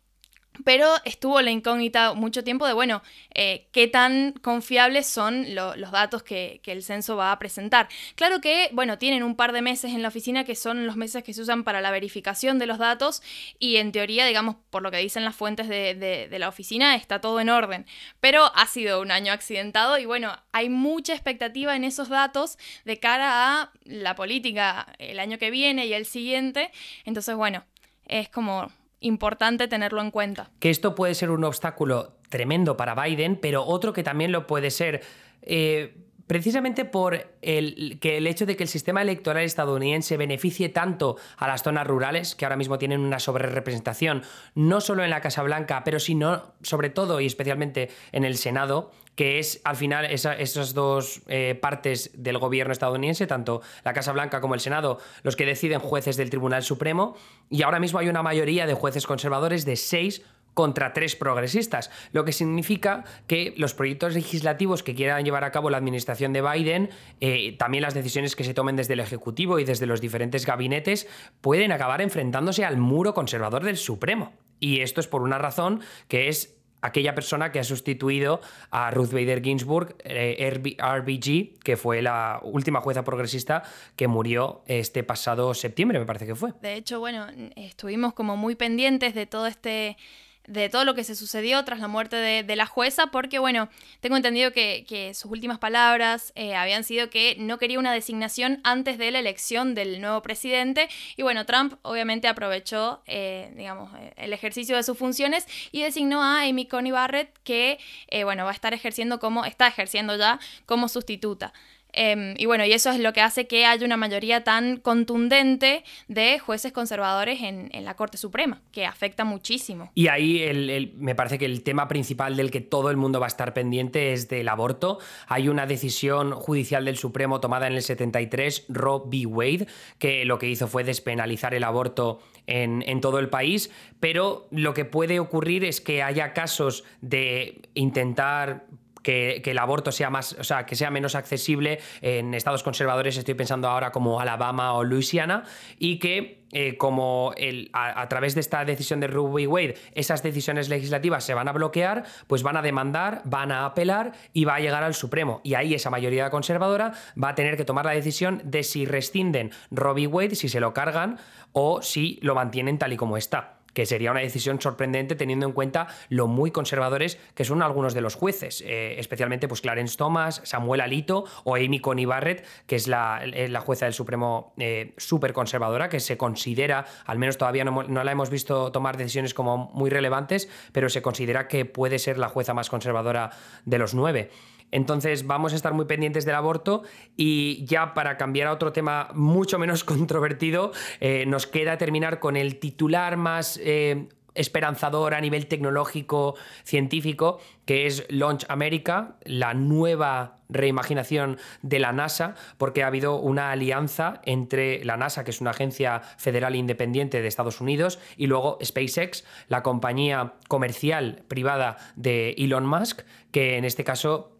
pero 0.65 0.95
estuvo 1.05 1.41
la 1.43 1.51
incógnita 1.51 2.15
mucho 2.15 2.45
tiempo 2.45 2.67
de, 2.67 2.73
bueno, 2.73 3.03
eh, 3.35 3.69
qué 3.73 3.89
tan 3.89 4.33
confiables 4.33 5.07
son 5.07 5.55
los 5.55 5.91
datos 5.91 6.23
que, 6.23 6.61
el 6.67 6.83
censo 6.83 7.17
va 7.17 7.33
a 7.33 7.39
presentar. 7.39 7.89
Claro 8.17 8.41
que, 8.41 8.71
bueno, 8.73 8.99
tienen 8.99 9.23
un 9.23 9.37
par 9.37 9.53
de 9.53 9.63
meses 9.63 9.93
en 9.93 10.03
la 10.03 10.09
oficina 10.09 10.45
que 10.45 10.57
son 10.57 10.85
los 10.87 10.97
meses 10.97 11.23
que 11.23 11.33
se 11.33 11.41
usan 11.41 11.63
para 11.65 11.81
la 11.81 11.91
verificación 11.91 12.59
de 12.59 12.67
los 12.67 12.79
datos 12.79 13.23
y 13.59 13.77
en 13.77 13.93
teoría, 13.93 14.27
digamos, 14.27 14.57
por 14.71 14.83
lo 14.83 14.91
que 14.91 14.99
dicen 14.99 15.25
las 15.25 15.37
fuentes 15.37 15.69
de, 15.69 16.29
la 16.39 16.49
oficina, 16.49 16.97
está 16.97 17.21
todo 17.21 17.41
en 17.41 17.49
orden. 17.49 17.87
Pero 18.21 18.51
ha 18.55 18.67
sido 18.67 19.01
un 19.01 19.11
año 19.11 19.33
accidentado 19.33 19.97
y, 19.99 20.07
bueno, 20.07 20.37
hay 20.53 20.69
mucha 20.69 21.15
expectativa 21.15 21.77
en 21.77 21.85
esos 21.85 22.09
datos 22.09 22.59
de 22.85 22.99
cara 22.99 23.61
a 23.61 23.73
la 23.85 24.15
política 24.15 24.93
el 24.99 25.21
año 25.21 25.39
que 25.39 25.51
viene 25.51 25.87
y 25.87 25.95
el 25.95 26.05
siguiente. 26.05 26.73
Entonces, 27.05 27.37
bueno, 27.37 27.65
es 28.07 28.29
como 28.29 28.71
importante 29.01 29.69
tenerlo 29.69 30.01
en 30.01 30.11
cuenta. 30.11 30.51
Que 30.59 30.71
esto 30.71 30.95
puede 30.95 31.15
ser 31.15 31.31
un 31.31 31.45
obstáculo 31.45 32.17
tremendo 32.29 32.77
para 32.77 32.95
Biden, 32.95 33.37
pero 33.37 33.65
otro 33.65 33.93
que 33.93 34.03
también 34.03 34.33
lo 34.33 34.47
puede 34.47 34.71
ser. 34.71 35.03
Eh, 35.43 36.06
precisamente 36.27 36.85
por 36.85 37.29
el, 37.43 37.99
que 38.01 38.17
el 38.17 38.27
hecho 38.27 38.47
de 38.47 38.57
que 38.57 38.65
el 38.65 38.69
sistema 38.69 39.03
electoral 39.03 39.45
estadounidense 39.45 40.17
beneficie 40.17 40.69
tanto 40.69 41.17
a 41.37 41.47
las 41.47 41.63
zonas 41.63 41.87
rurales, 41.87 42.35
que 42.35 42.45
ahora 42.45 42.57
mismo 42.57 42.79
tienen 42.79 43.01
una 43.01 43.21
sobrerepresentación, 43.21 44.23
no 44.55 44.81
solo 44.81 45.05
en 45.05 45.11
la 45.11 45.21
Casa 45.21 45.43
Blanca, 45.43 45.83
pero 45.85 46.01
sino 46.01 46.55
sobre 46.63 46.91
todo 46.91 47.21
y 47.21 47.27
especialmente 47.27 47.91
en 48.13 48.25
el 48.25 48.37
Senado, 48.37 48.91
que 49.15 49.39
es 49.39 49.61
al 49.65 49.77
final 49.77 50.05
esas 50.05 50.75
dos 50.75 51.23
eh, 51.27 51.59
partes 51.61 52.11
del 52.15 52.39
gobierno 52.39 52.73
estadounidense, 52.73 53.27
tanto 53.27 53.63
la 53.83 53.95
Casa 53.95 54.13
Blanca 54.13 54.41
como 54.41 54.55
el 54.55 54.61
Senado, 54.61 54.99
los 55.23 55.37
que 55.37 55.47
deciden 55.47 55.81
jueces 55.81 56.17
del 56.17 56.31
Tribunal 56.31 56.63
Supremo, 56.63 57.17
y 57.49 57.63
ahora 57.63 57.81
mismo 57.81 57.99
hay 57.99 58.09
una 58.09 58.23
mayoría 58.23 58.67
de 58.67 58.75
jueces 58.75 59.07
conservadores 59.07 59.65
de 59.65 59.77
seis 59.77 60.23
contra 60.57 60.95
tres 60.95 61.17
progresistas, 61.17 61.91
lo 62.13 62.25
que 62.25 62.33
significa 62.33 63.05
que 63.27 63.53
los 63.59 63.75
proyectos 63.75 64.15
legislativos 64.15 64.83
que 64.83 64.95
quieran 64.95 65.23
llevar 65.23 65.45
a 65.45 65.53
cabo 65.53 65.69
la 65.69 65.77
administración 65.77 66.33
de 66.33 66.41
Biden, 66.41 66.89
eh, 67.21 67.55
también 67.59 67.83
las 67.83 67.93
decisiones 67.93 68.35
que 68.35 68.43
se 68.43 68.55
tomen 68.55 68.75
desde 68.75 68.95
el 68.95 69.01
Ejecutivo 69.01 69.59
y 69.59 69.65
desde 69.65 69.85
los 69.85 70.01
diferentes 70.01 70.47
gabinetes, 70.47 71.09
pueden 71.43 71.73
acabar 71.73 72.01
enfrentándose 72.01 72.65
al 72.65 72.79
muro 72.79 73.13
conservador 73.13 73.65
del 73.65 73.77
Supremo. 73.77 74.33
Y 74.59 74.81
esto 74.81 75.03
es 75.03 75.07
por 75.07 75.21
una 75.21 75.37
razón 75.37 75.83
que 76.09 76.29
es 76.29 76.57
aquella 76.81 77.15
persona 77.15 77.53
que 77.53 77.59
ha 77.59 77.65
sustituido 77.65 78.41
a 78.71 78.91
Ruth 78.91 79.11
Bader 79.11 79.43
Ginsburg, 79.43 79.95
eh, 80.05 80.79
RBG, 80.79 81.59
que 81.63 81.77
fue 81.77 82.01
la 82.01 82.41
última 82.43 82.81
jueza 82.81 83.05
progresista 83.05 83.63
que 83.95 84.09
murió 84.09 84.63
este 84.69 85.03
pasado 85.03 85.53
septiembre, 85.53 85.99
me 85.99 86.07
parece 86.07 86.25
que 86.25 86.35
fue. 86.35 86.55
De 86.63 86.77
hecho, 86.77 86.99
bueno, 86.99 87.27
estuvimos 87.57 88.15
como 88.15 88.39
muy 88.39 88.55
pendientes 88.55 89.15
de 89.15 89.27
todo 89.27 89.47
este 89.47 89.99
de 90.47 90.69
todo 90.69 90.85
lo 90.85 90.95
que 90.95 91.05
se 91.05 91.15
sucedió 91.15 91.65
tras 91.65 91.81
la 91.81 91.89
muerte 91.89 92.17
de, 92.17 92.57
la 92.57 92.67
jueza, 92.67 93.09
porque 93.09 93.39
bueno, 93.39 93.69
tengo 94.01 94.17
entendido 94.17 94.53
que, 94.53 95.13
sus 95.15 95.31
últimas 95.31 95.59
palabras 95.59 96.33
eh, 96.37 96.55
habían 96.55 96.85
sido 96.85 97.11
que 97.11 97.37
no 97.39 97.59
quería 97.59 97.79
una 97.79 97.93
designación 97.93 98.61
antes 98.65 98.99
de 98.99 99.11
la 99.11 99.19
elección 99.19 99.75
del 99.75 100.01
nuevo 100.01 100.23
presidente, 100.23 100.89
y 101.17 101.23
bueno, 101.23 101.45
Trump 101.45 101.75
obviamente 101.83 102.29
aprovechó, 102.29 103.03
eh, 103.07 103.53
digamos, 103.57 103.93
eh, 103.99 104.13
el 104.17 104.33
ejercicio 104.33 104.77
de 104.77 104.83
sus 104.83 104.97
funciones 104.97 105.47
y 105.73 105.83
designó 105.83 106.23
a 106.23 106.43
Amy 106.43 106.67
Coney 106.67 106.93
Barrett, 106.93 107.37
que, 107.45 107.79
bueno, 108.25 108.45
va 108.45 108.51
a 108.51 108.55
estar 108.55 108.73
ejerciendo 108.73 109.19
como, 109.19 109.45
está 109.45 109.67
ejerciendo 109.67 110.17
ya 110.17 110.39
como 110.65 110.89
sustituta. 110.89 111.53
Em, 111.97 112.35
y 112.37 112.45
bueno, 112.45 112.65
y 112.67 112.73
eso 112.73 112.91
es 112.91 113.01
lo 113.01 113.15
que 113.15 113.23
hace 113.23 113.47
que 113.47 113.65
haya 113.65 113.85
una 113.87 113.97
mayoría 113.97 114.45
tan 114.45 114.77
contundente 114.77 115.83
de 116.09 116.39
jueces 116.39 116.71
conservadores 116.71 117.41
en, 117.43 117.71
la 117.85 117.95
Corte 117.95 118.19
Suprema, 118.19 118.61
que 118.71 118.85
afecta 118.85 119.25
muchísimo. 119.25 119.91
Y 119.95 120.09
ahí 120.09 120.93
me 120.97 121.15
parece 121.15 121.39
que 121.39 121.47
el 121.47 121.63
tema 121.63 121.89
principal 121.89 122.37
del 122.37 122.51
que 122.51 122.61
todo 122.61 122.91
el 122.91 122.97
mundo 122.97 123.19
va 123.19 123.27
a 123.27 123.29
estar 123.29 123.55
pendiente 123.55 124.13
es 124.13 124.29
del 124.29 124.49
aborto. 124.49 124.99
Hay 125.27 125.49
una 125.49 125.67
decisión 125.67 126.33
judicial 126.33 126.85
del 126.85 126.99
Supremo 126.99 127.41
tomada 127.41 127.67
en 127.67 127.73
el 127.73 127.83
73, 127.83 128.67
Roe 128.69 129.03
v. 129.07 129.27
Wade, 129.27 129.67
que 129.99 130.25
lo 130.27 130.39
que 130.39 130.49
hizo 130.49 130.69
fue 130.69 130.85
despenalizar 130.85 131.55
el 131.55 131.65
aborto 131.65 132.21
en, 132.47 132.85
en, 132.87 133.01
todo 133.01 133.19
el 133.19 133.31
país, 133.31 133.71
pero 134.01 134.49
lo 134.51 134.75
que 134.75 134.85
puede 134.85 135.19
ocurrir 135.19 135.65
es 135.65 135.81
que 135.81 136.03
haya 136.03 136.35
casos 136.35 136.85
de 137.01 137.63
intentar 137.75 138.67
que, 139.07 139.41
el 139.45 139.59
aborto 139.59 139.93
sea 139.93 140.11
más, 140.11 140.33
o 140.33 140.43
sea, 140.43 140.67
que 140.67 140.75
sea 140.75 140.91
menos 140.91 141.15
accesible 141.15 141.79
en 142.01 142.35
estados 142.35 142.65
conservadores, 142.65 143.17
estoy 143.17 143.35
pensando 143.35 143.69
ahora 143.69 143.93
como 143.93 144.19
Alabama 144.19 144.73
o 144.73 144.83
Luisiana, 144.83 145.45
y 145.79 146.01
que 146.01 146.45
eh, 146.51 146.77
como 146.77 147.33
a, 147.73 148.09
través 148.09 148.35
de 148.35 148.41
esta 148.41 148.65
decisión 148.65 148.99
de 148.99 149.07
v. 149.07 149.47
Wade 149.47 149.77
esas 149.95 150.25
decisiones 150.25 150.69
legislativas 150.69 151.23
se 151.23 151.35
van 151.35 151.47
a 151.47 151.53
bloquear, 151.53 152.05
pues 152.27 152.43
van 152.43 152.57
a 152.57 152.63
demandar, 152.63 153.23
van 153.25 153.53
a 153.53 153.65
apelar 153.65 154.13
y 154.33 154.45
va 154.45 154.57
a 154.57 154.61
llegar 154.61 154.83
al 154.83 154.95
Supremo. 154.95 155.41
Y 155.45 155.55
ahí 155.55 155.75
esa 155.75 155.91
mayoría 155.91 156.29
conservadora 156.31 156.93
va 157.23 157.29
a 157.29 157.35
tener 157.37 157.57
que 157.57 157.65
tomar 157.65 157.85
la 157.85 157.93
decisión 157.93 158.43
de 158.45 158.65
si 158.65 158.87
rescinden 158.87 159.53
v. 159.71 160.09
Wade, 160.09 160.35
si 160.35 160.49
se 160.49 160.59
lo 160.59 160.75
cargan 160.75 161.19
o 161.53 161.81
si 161.81 162.19
lo 162.23 162.35
mantienen 162.35 162.79
tal 162.79 162.93
y 162.93 162.97
como 162.97 163.17
está 163.17 163.56
que 163.77 163.85
sería 163.85 164.11
una 164.11 164.21
decisión 164.21 164.59
sorprendente 164.59 165.17
teniendo 165.17 165.45
en 165.45 165.53
cuenta 165.53 165.87
lo 166.09 166.29
muy 166.29 166.51
conservadores 166.51 167.19
que 167.35 167.45
son 167.45 167.61
algunos 167.61 167.93
de 167.93 168.01
los 168.01 168.15
jueces, 168.15 168.65
eh, 168.67 168.95
especialmente 168.99 169.49
pues 169.49 169.61
Clarence 169.61 169.99
Thomas, 169.99 170.41
Samuel 170.45 170.81
Alito 170.81 171.27
o 171.45 171.57
Amy 171.57 171.81
Coney 171.81 172.07
Barrett, 172.07 172.43
que 172.67 172.77
es 172.77 172.89
la, 172.89 173.21
jueza 173.63 173.85
del 173.85 173.93
Supremo 173.93 174.55
eh, 174.57 174.95
súper 174.97 175.35
conservadora, 175.35 175.91
que 175.91 176.01
se 176.01 176.17
considera, 176.17 176.87
al 177.05 177.19
menos 177.19 177.37
todavía 177.37 177.65
no, 177.65 177.83
no, 177.83 178.03
la 178.03 178.13
hemos 178.13 178.31
visto 178.31 178.73
tomar 178.73 178.97
decisiones 178.97 179.35
como 179.35 179.71
muy 179.75 179.91
relevantes, 179.91 180.49
pero 180.73 180.89
se 180.89 181.03
considera 181.03 181.47
que 181.47 181.67
puede 181.67 181.99
ser 181.99 182.17
la 182.17 182.31
jueza 182.31 182.55
más 182.55 182.71
conservadora 182.71 183.29
de 183.67 183.77
los 183.77 183.93
nueve. 183.93 184.31
Entonces 184.77 185.27
vamos 185.27 185.55
a 185.55 185.57
estar 185.57 185.73
muy 185.73 185.87
pendientes 185.87 186.27
del 186.27 186.35
aborto 186.35 186.83
y 187.17 187.65
ya 187.65 187.95
para 187.95 188.19
cambiar 188.19 188.49
a 188.49 188.53
otro 188.53 188.73
tema 188.73 189.09
mucho 189.15 189.59
menos 189.59 189.85
controvertido, 189.93 190.71
eh, 191.01 191.25
nos 191.27 191.47
queda 191.47 191.79
terminar 191.79 192.21
con 192.21 192.37
el 192.37 192.59
titular 192.59 193.17
más... 193.17 193.59
Eh, 193.63 194.09
esperanzador 194.35 195.15
a 195.15 195.21
nivel 195.23 195.47
tecnológico, 195.47 196.35
científico, 196.63 197.41
que 197.65 197.87
es 197.87 198.05
Launch 198.11 198.45
America, 198.51 199.17
la 199.25 199.55
nueva 199.55 200.41
reimaginación 200.51 201.39
de 201.63 201.79
la 201.79 201.93
NASA, 201.95 202.35
porque 202.59 202.83
ha 202.83 202.89
habido 202.89 203.17
una 203.19 203.51
alianza 203.51 204.21
entre 204.27 204.85
la 204.85 204.99
NASA, 204.99 205.25
que 205.25 205.31
es 205.31 205.41
una 205.41 205.53
agencia 205.53 206.03
federal 206.19 206.55
independiente 206.55 207.23
de 207.23 207.29
Estados 207.29 207.63
Unidos, 207.63 207.99
y 208.19 208.27
luego 208.27 208.59
SpaceX, 208.63 209.25
la 209.49 209.63
compañía 209.63 210.35
comercial 210.49 211.25
privada 211.29 211.79
de 211.97 212.33
Elon 212.33 212.67
Musk, 212.67 213.05
que 213.31 213.57
en 213.57 213.65
este 213.65 213.85
caso 213.85 214.36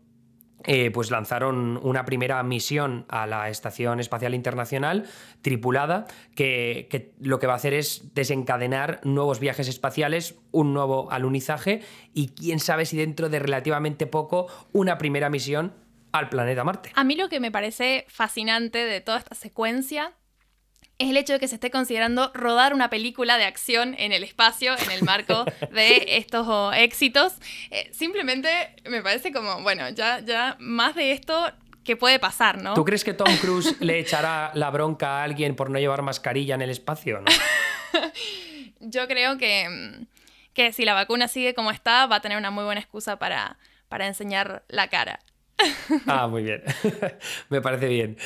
eh, 0.67 0.91
pues 0.91 1.11
lanzaron 1.11 1.79
una 1.83 2.05
primera 2.05 2.43
misión 2.43 3.07
a 3.09 3.27
la 3.27 3.49
Estación 3.49 4.01
Espacial 4.01 4.35
Internacional 4.35 5.05
tripulada 5.41 6.07
que, 6.35 7.15
lo 7.21 7.39
que 7.39 7.47
va 7.47 7.53
a 7.55 7.57
hacer 7.57 7.73
es 7.73 8.15
desencadenar 8.15 9.01
nuevos 9.05 9.39
viajes 9.39 9.69
espaciales, 9.69 10.35
un 10.51 10.75
nuevo 10.75 11.11
alunizaje 11.13 11.83
y 12.15 12.29
quién 12.29 12.59
sabe 12.59 12.85
si 12.85 12.97
dentro 12.97 13.29
de 13.29 13.39
relativamente 13.39 14.07
poco 14.07 14.49
una 14.73 14.99
primera 14.99 15.31
misión 15.31 15.73
al 16.13 16.29
planeta 16.29 16.65
Marte. 16.65 16.91
A 16.95 17.05
mí 17.05 17.15
lo 17.15 17.29
que 17.29 17.41
me 17.41 17.51
parece 17.53 18.05
fascinante 18.09 18.79
de 18.79 19.01
toda 19.01 19.19
esta 19.19 19.35
secuencia 19.35 20.15
es 20.99 21.11
el 21.11 21.17
hecho 21.17 21.35
de 21.35 21.39
que 21.39 21.49
se 21.49 21.57
esté 21.57 21.71
considerando 21.71 22.31
rodar 22.35 22.73
una 22.73 22.89
película 22.89 23.37
de 23.37 23.45
acción 23.45 23.95
en 23.99 24.13
el 24.13 24.25
espacio, 24.25 24.75
en 24.79 24.91
el 24.91 25.03
marco 25.03 25.45
de 25.73 26.17
estos 26.17 26.47
oh, 26.49 26.73
éxitos. 26.73 27.35
Eh, 27.71 27.91
simplemente 27.93 28.49
me 28.89 29.03
parece 29.03 29.33
como, 29.33 29.63
bueno, 29.63 29.89
ya, 29.91 30.21
ya 30.21 30.57
más 30.59 30.95
de 30.95 31.13
esto 31.13 31.53
que 31.85 31.97
puede 31.97 32.19
pasar, 32.19 32.63
¿no? 32.63 32.75
¿Tú 32.75 32.85
crees 32.85 33.05
que 33.05 33.13
Tom 33.13 33.35
Cruise 33.41 33.77
le 33.81 33.99
echará 33.99 34.51
la 34.55 34.71
bronca 34.71 35.21
a 35.21 35.25
alguien 35.25 35.55
por 35.55 35.71
no 35.71 35.79
llevar 35.79 36.03
mascarilla 36.03 36.55
en 36.55 36.63
el 36.63 36.71
espacio? 36.71 37.21
¿no? 37.21 37.27
Yo 38.81 39.07
creo 39.07 39.37
que, 39.37 40.07
que 40.55 40.73
si 40.73 40.85
la 40.85 40.95
vacuna 40.95 41.29
sigue 41.29 41.55
como 41.55 41.71
está, 41.71 42.07
va 42.07 42.17
a 42.17 42.21
tener 42.21 42.39
una 42.39 42.51
muy 42.51 42.65
buena 42.65 42.81
excusa 42.81 43.19
para, 43.19 43.59
para 43.89 44.07
enseñar 44.07 44.65
la 44.69 44.89
cara. 44.89 45.21
Ah, 46.07 46.27
muy 46.27 46.43
bien. 46.43 46.63
Me 47.49 47.61
parece 47.61 47.89
bien. 47.89 48.17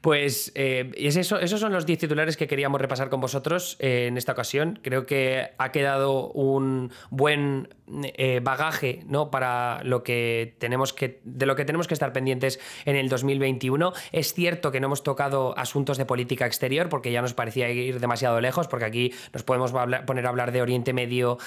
Pues 0.00 0.52
eh, 0.54 0.90
eso, 0.96 1.38
esos 1.38 1.60
son 1.60 1.72
los 1.72 1.86
10 1.86 1.98
titulares 1.98 2.36
que 2.36 2.46
queríamos 2.46 2.80
repasar 2.80 3.08
con 3.08 3.20
vosotros 3.20 3.76
eh, 3.80 4.06
en 4.06 4.16
esta 4.16 4.32
ocasión. 4.32 4.78
Creo 4.82 5.06
que 5.06 5.50
ha 5.58 5.72
quedado 5.72 6.30
un 6.30 6.92
buen 7.10 7.68
eh, 8.02 8.40
bagaje 8.42 9.00
¿no? 9.06 9.30
para 9.30 9.82
lo 9.84 10.02
que 10.02 10.56
tenemos 10.58 10.92
que, 10.92 11.20
de 11.24 11.46
lo 11.46 11.56
que 11.56 11.64
tenemos 11.64 11.88
que 11.88 11.94
estar 11.94 12.12
pendientes 12.12 12.60
en 12.84 12.96
el 12.96 13.08
2021. 13.08 13.92
Es 14.12 14.32
cierto 14.32 14.70
que 14.70 14.80
no 14.80 14.86
hemos 14.86 15.02
tocado 15.02 15.56
asuntos 15.58 15.98
de 15.98 16.06
política 16.06 16.46
exterior 16.46 16.88
porque 16.88 17.12
ya 17.12 17.22
nos 17.22 17.34
parecía 17.34 17.70
ir 17.70 18.00
demasiado 18.00 18.40
lejos, 18.40 18.68
porque 18.68 18.84
aquí 18.84 19.12
nos 19.32 19.42
podemos 19.42 19.72
poner 20.06 20.26
a 20.26 20.28
hablar 20.28 20.52
de 20.52 20.62
Oriente 20.62 20.92
Medio 20.92 21.38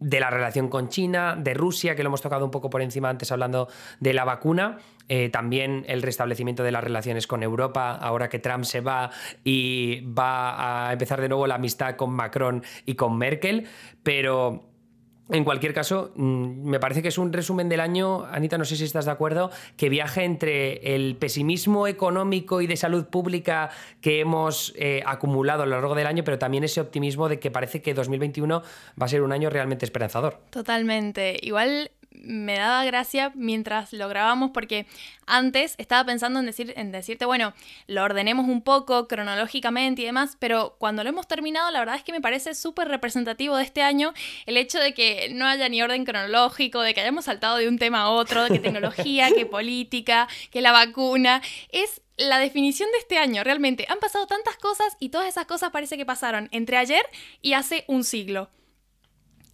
de 0.00 0.20
la 0.20 0.30
relación 0.30 0.68
con 0.68 0.88
China, 0.88 1.36
de 1.36 1.54
Rusia, 1.54 1.94
que 1.94 2.02
lo 2.02 2.08
hemos 2.08 2.22
tocado 2.22 2.44
un 2.44 2.50
poco 2.50 2.70
por 2.70 2.82
encima 2.82 3.08
antes 3.08 3.32
hablando 3.32 3.68
de 4.00 4.12
la 4.12 4.24
vacuna, 4.24 4.78
eh, 5.08 5.28
también 5.30 5.84
el 5.88 6.02
restablecimiento 6.02 6.62
de 6.62 6.72
las 6.72 6.84
relaciones 6.84 7.26
con 7.26 7.42
Europa, 7.42 7.92
ahora 7.92 8.28
que 8.28 8.38
Trump 8.38 8.64
se 8.64 8.80
va 8.80 9.10
y 9.44 10.00
va 10.06 10.88
a 10.88 10.92
empezar 10.92 11.20
de 11.20 11.28
nuevo 11.28 11.46
la 11.46 11.56
amistad 11.56 11.96
con 11.96 12.12
Macron 12.12 12.62
y 12.84 12.94
con 12.94 13.16
Merkel, 13.18 13.66
pero 14.02 14.68
en 15.30 15.44
cualquier 15.44 15.74
caso, 15.74 16.12
mm, 16.16 16.68
me 16.68 16.80
parece 16.80 17.02
que 17.02 17.08
es 17.08 17.18
un 17.18 17.32
resumen 17.32 17.68
del 17.68 17.80
año, 17.80 18.24
Anita, 18.24 18.56
no 18.56 18.64
sé 18.64 18.76
si 18.76 18.84
estás 18.84 19.04
de 19.04 19.10
acuerdo, 19.10 19.50
que 19.76 19.88
viaja 19.88 20.22
entre 20.22 20.94
el 20.94 21.16
pesimismo 21.16 21.86
económico 21.86 22.60
y 22.60 22.66
de 22.66 22.76
salud 22.76 23.06
pública 23.06 23.70
que 24.00 24.20
hemos 24.20 24.72
eh, 24.76 25.02
acumulado 25.04 25.62
a 25.62 25.66
lo 25.66 25.72
largo 25.72 25.94
del 25.94 26.06
año, 26.06 26.24
pero 26.24 26.38
también 26.38 26.64
ese 26.64 26.80
optimismo 26.80 27.28
de 27.28 27.38
que 27.38 27.50
parece 27.50 27.82
que 27.82 27.94
2021 27.94 28.62
va 29.00 29.06
a 29.06 29.08
ser 29.08 29.22
un 29.22 29.32
año 29.32 29.50
realmente 29.50 29.84
esperanzador. 29.84 30.38
Totalmente. 30.50 31.36
Igual 31.42 31.90
me 32.22 32.58
daba 32.58 32.84
gracia 32.84 33.32
mientras 33.34 33.92
lo 33.92 34.08
grabamos 34.08 34.50
porque 34.52 34.86
antes 35.26 35.74
estaba 35.78 36.04
pensando 36.04 36.40
en, 36.40 36.46
decir, 36.46 36.72
en 36.76 36.90
decirte, 36.90 37.24
bueno, 37.24 37.52
lo 37.86 38.02
ordenemos 38.02 38.48
un 38.48 38.62
poco 38.62 39.08
cronológicamente 39.08 40.02
y 40.02 40.04
demás, 40.06 40.36
pero 40.38 40.76
cuando 40.78 41.04
lo 41.04 41.10
hemos 41.10 41.28
terminado, 41.28 41.70
la 41.70 41.80
verdad 41.80 41.96
es 41.96 42.02
que 42.02 42.12
me 42.12 42.20
parece 42.20 42.54
súper 42.54 42.88
representativo 42.88 43.56
de 43.56 43.64
este 43.64 43.82
año 43.82 44.12
el 44.46 44.56
hecho 44.56 44.78
de 44.80 44.94
que 44.94 45.30
no 45.34 45.46
haya 45.46 45.68
ni 45.68 45.82
orden 45.82 46.04
cronológico, 46.04 46.80
de 46.80 46.94
que 46.94 47.00
hayamos 47.00 47.26
saltado 47.26 47.56
de 47.56 47.68
un 47.68 47.78
tema 47.78 48.02
a 48.02 48.10
otro, 48.10 48.44
de 48.44 48.50
que 48.50 48.58
tecnología, 48.58 49.30
que 49.30 49.46
política, 49.58 50.28
que 50.50 50.60
la 50.60 50.72
vacuna, 50.72 51.42
es 51.70 52.02
la 52.16 52.38
definición 52.38 52.90
de 52.92 52.98
este 52.98 53.16
año, 53.16 53.44
realmente. 53.44 53.86
Han 53.88 54.00
pasado 54.00 54.26
tantas 54.26 54.56
cosas 54.56 54.96
y 54.98 55.10
todas 55.10 55.28
esas 55.28 55.46
cosas 55.46 55.70
parece 55.70 55.96
que 55.96 56.04
pasaron 56.04 56.48
entre 56.52 56.76
ayer 56.76 57.02
y 57.42 57.52
hace 57.52 57.84
un 57.86 58.04
siglo. 58.04 58.50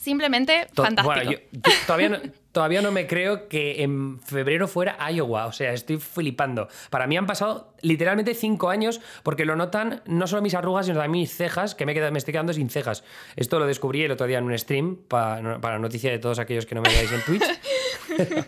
Simplemente 0.05 0.67
fantástico. 0.75 1.33
todavía, 1.87 2.11
no, 2.11 2.19
todavía 2.53 2.83
no 2.83 2.93
me 2.93 3.07
creo 3.07 3.49
que 3.49 3.83
en 3.83 4.21
febrero 4.21 4.69
fuera 4.69 4.99
Iowa. 5.11 5.47
O 5.47 5.53
sea, 5.53 5.73
estoy 5.73 5.97
flipando. 5.97 6.69
Para 6.91 7.07
mí 7.07 7.17
han 7.17 7.25
pasado 7.25 7.73
literalmente 7.81 8.35
cinco 8.35 8.69
años 8.69 9.01
porque 9.23 9.47
lo 9.47 9.57
notan 9.57 10.03
no 10.05 10.27
solo 10.27 10.43
mis 10.43 10.55
arrugas, 10.55 10.85
sino 10.85 10.99
también 10.99 11.23
mis 11.23 11.35
cejas, 11.35 11.75
que 11.75 11.87
me, 11.87 11.95
me 12.11 12.19
estoy 12.19 12.33
quedando 12.33 12.53
sin 12.53 12.69
cejas. 12.69 13.03
Esto 13.35 13.59
lo 13.59 13.67
descubrí 13.67 14.03
el 14.03 14.13
otro 14.13 14.27
día 14.27 14.37
en 14.37 14.45
un 14.45 14.59
stream 14.59 14.97
para, 15.09 15.59
para 15.63 15.79
noticia 15.79 16.11
de 16.11 16.19
todos 16.19 16.39
aquellos 16.39 16.67
que 16.67 16.75
no 16.75 16.83
me 16.83 16.91
veáis 16.91 17.11
en 17.11 17.23
Twitch. 17.23 17.45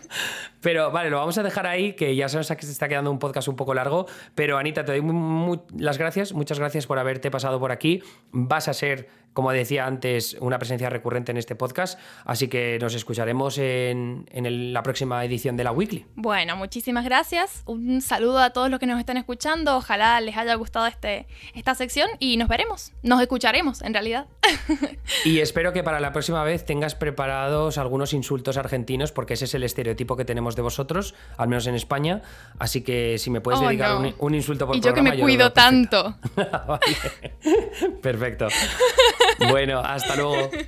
pero 0.61 0.91
vale, 0.91 1.09
lo 1.09 1.17
vamos 1.17 1.39
a 1.39 1.43
dejar 1.43 1.65
ahí, 1.65 1.93
que 1.93 2.15
ya 2.15 2.29
sabes 2.29 2.49
que 2.49 2.67
se 2.67 2.71
está 2.71 2.87
quedando 2.87 3.09
un 3.09 3.17
podcast 3.17 3.47
un 3.47 3.55
poco 3.55 3.73
largo. 3.73 4.05
Pero 4.35 4.59
Anita, 4.59 4.85
te 4.85 4.95
doy 4.95 5.59
las 5.75 5.97
gracias. 5.97 6.33
Muchas 6.33 6.59
gracias 6.59 6.85
por 6.85 6.99
haberte 6.99 7.31
pasado 7.31 7.59
por 7.59 7.71
aquí. 7.71 8.03
Vas 8.31 8.67
a 8.67 8.73
ser 8.73 9.09
como 9.37 9.51
decía 9.51 9.85
antes, 9.85 10.35
una 10.39 10.57
presencia 10.57 10.89
recurrente 10.89 11.31
en 11.31 11.37
este 11.37 11.53
podcast. 11.53 11.99
Así 12.25 12.47
que 12.47 12.79
nos 12.81 12.95
escucharemos 12.95 13.59
en, 13.59 14.25
la 14.73 14.81
próxima 14.81 15.23
edición 15.23 15.55
de 15.55 15.63
la 15.63 15.71
Weekly. 15.71 16.07
Bueno, 16.15 16.55
muchísimas 16.55 17.05
gracias. 17.05 17.61
Un 17.67 18.01
saludo 18.01 18.39
a 18.39 18.49
todos 18.49 18.71
los 18.71 18.79
que 18.79 18.87
nos 18.87 18.97
están 18.99 19.15
escuchando. 19.15 19.77
Ojalá 19.77 20.19
les 20.21 20.35
haya 20.37 20.55
gustado 20.55 20.87
este, 20.87 21.27
esta 21.53 21.75
sección 21.75 22.09
y 22.17 22.37
nos 22.37 22.47
veremos. 22.47 22.93
Nos 23.03 23.21
escucharemos, 23.21 23.83
en 23.83 23.93
realidad. 23.93 24.25
y 25.23 25.37
espero 25.37 25.71
que 25.71 25.83
para 25.83 25.99
la 25.99 26.13
próxima 26.13 26.43
vez 26.43 26.65
tengas 26.65 26.95
preparados 26.95 27.77
algunos 27.77 28.13
insultos 28.13 28.57
argentinos, 28.57 29.11
porque 29.11 29.35
ese 29.35 29.45
es 29.45 29.53
el 29.53 29.61
estereotipo 29.61 30.17
que 30.17 30.25
tenemos 30.25 30.55
de 30.55 30.63
vosotros, 30.63 31.13
al 31.37 31.47
menos 31.47 31.67
en 31.67 31.75
España. 31.75 32.23
Así 32.57 32.81
que 32.81 33.19
si 33.19 33.29
me 33.29 33.39
puedes 33.39 33.59
oh, 33.59 33.67
dedicar 33.67 33.97
un, 34.17 34.33
insulto 34.33 34.65
por 34.65 34.75
y 34.75 34.79
yo 34.79 34.95
que 34.95 35.03
me 35.03 35.15
cuido 35.19 35.53
tanto. 35.53 36.17
Perfecto. 38.01 38.47
Bueno, 39.49 39.79
hasta 39.79 40.15
luego. 40.15 40.49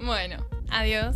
Bueno, 0.00 0.36
adiós. 0.70 1.14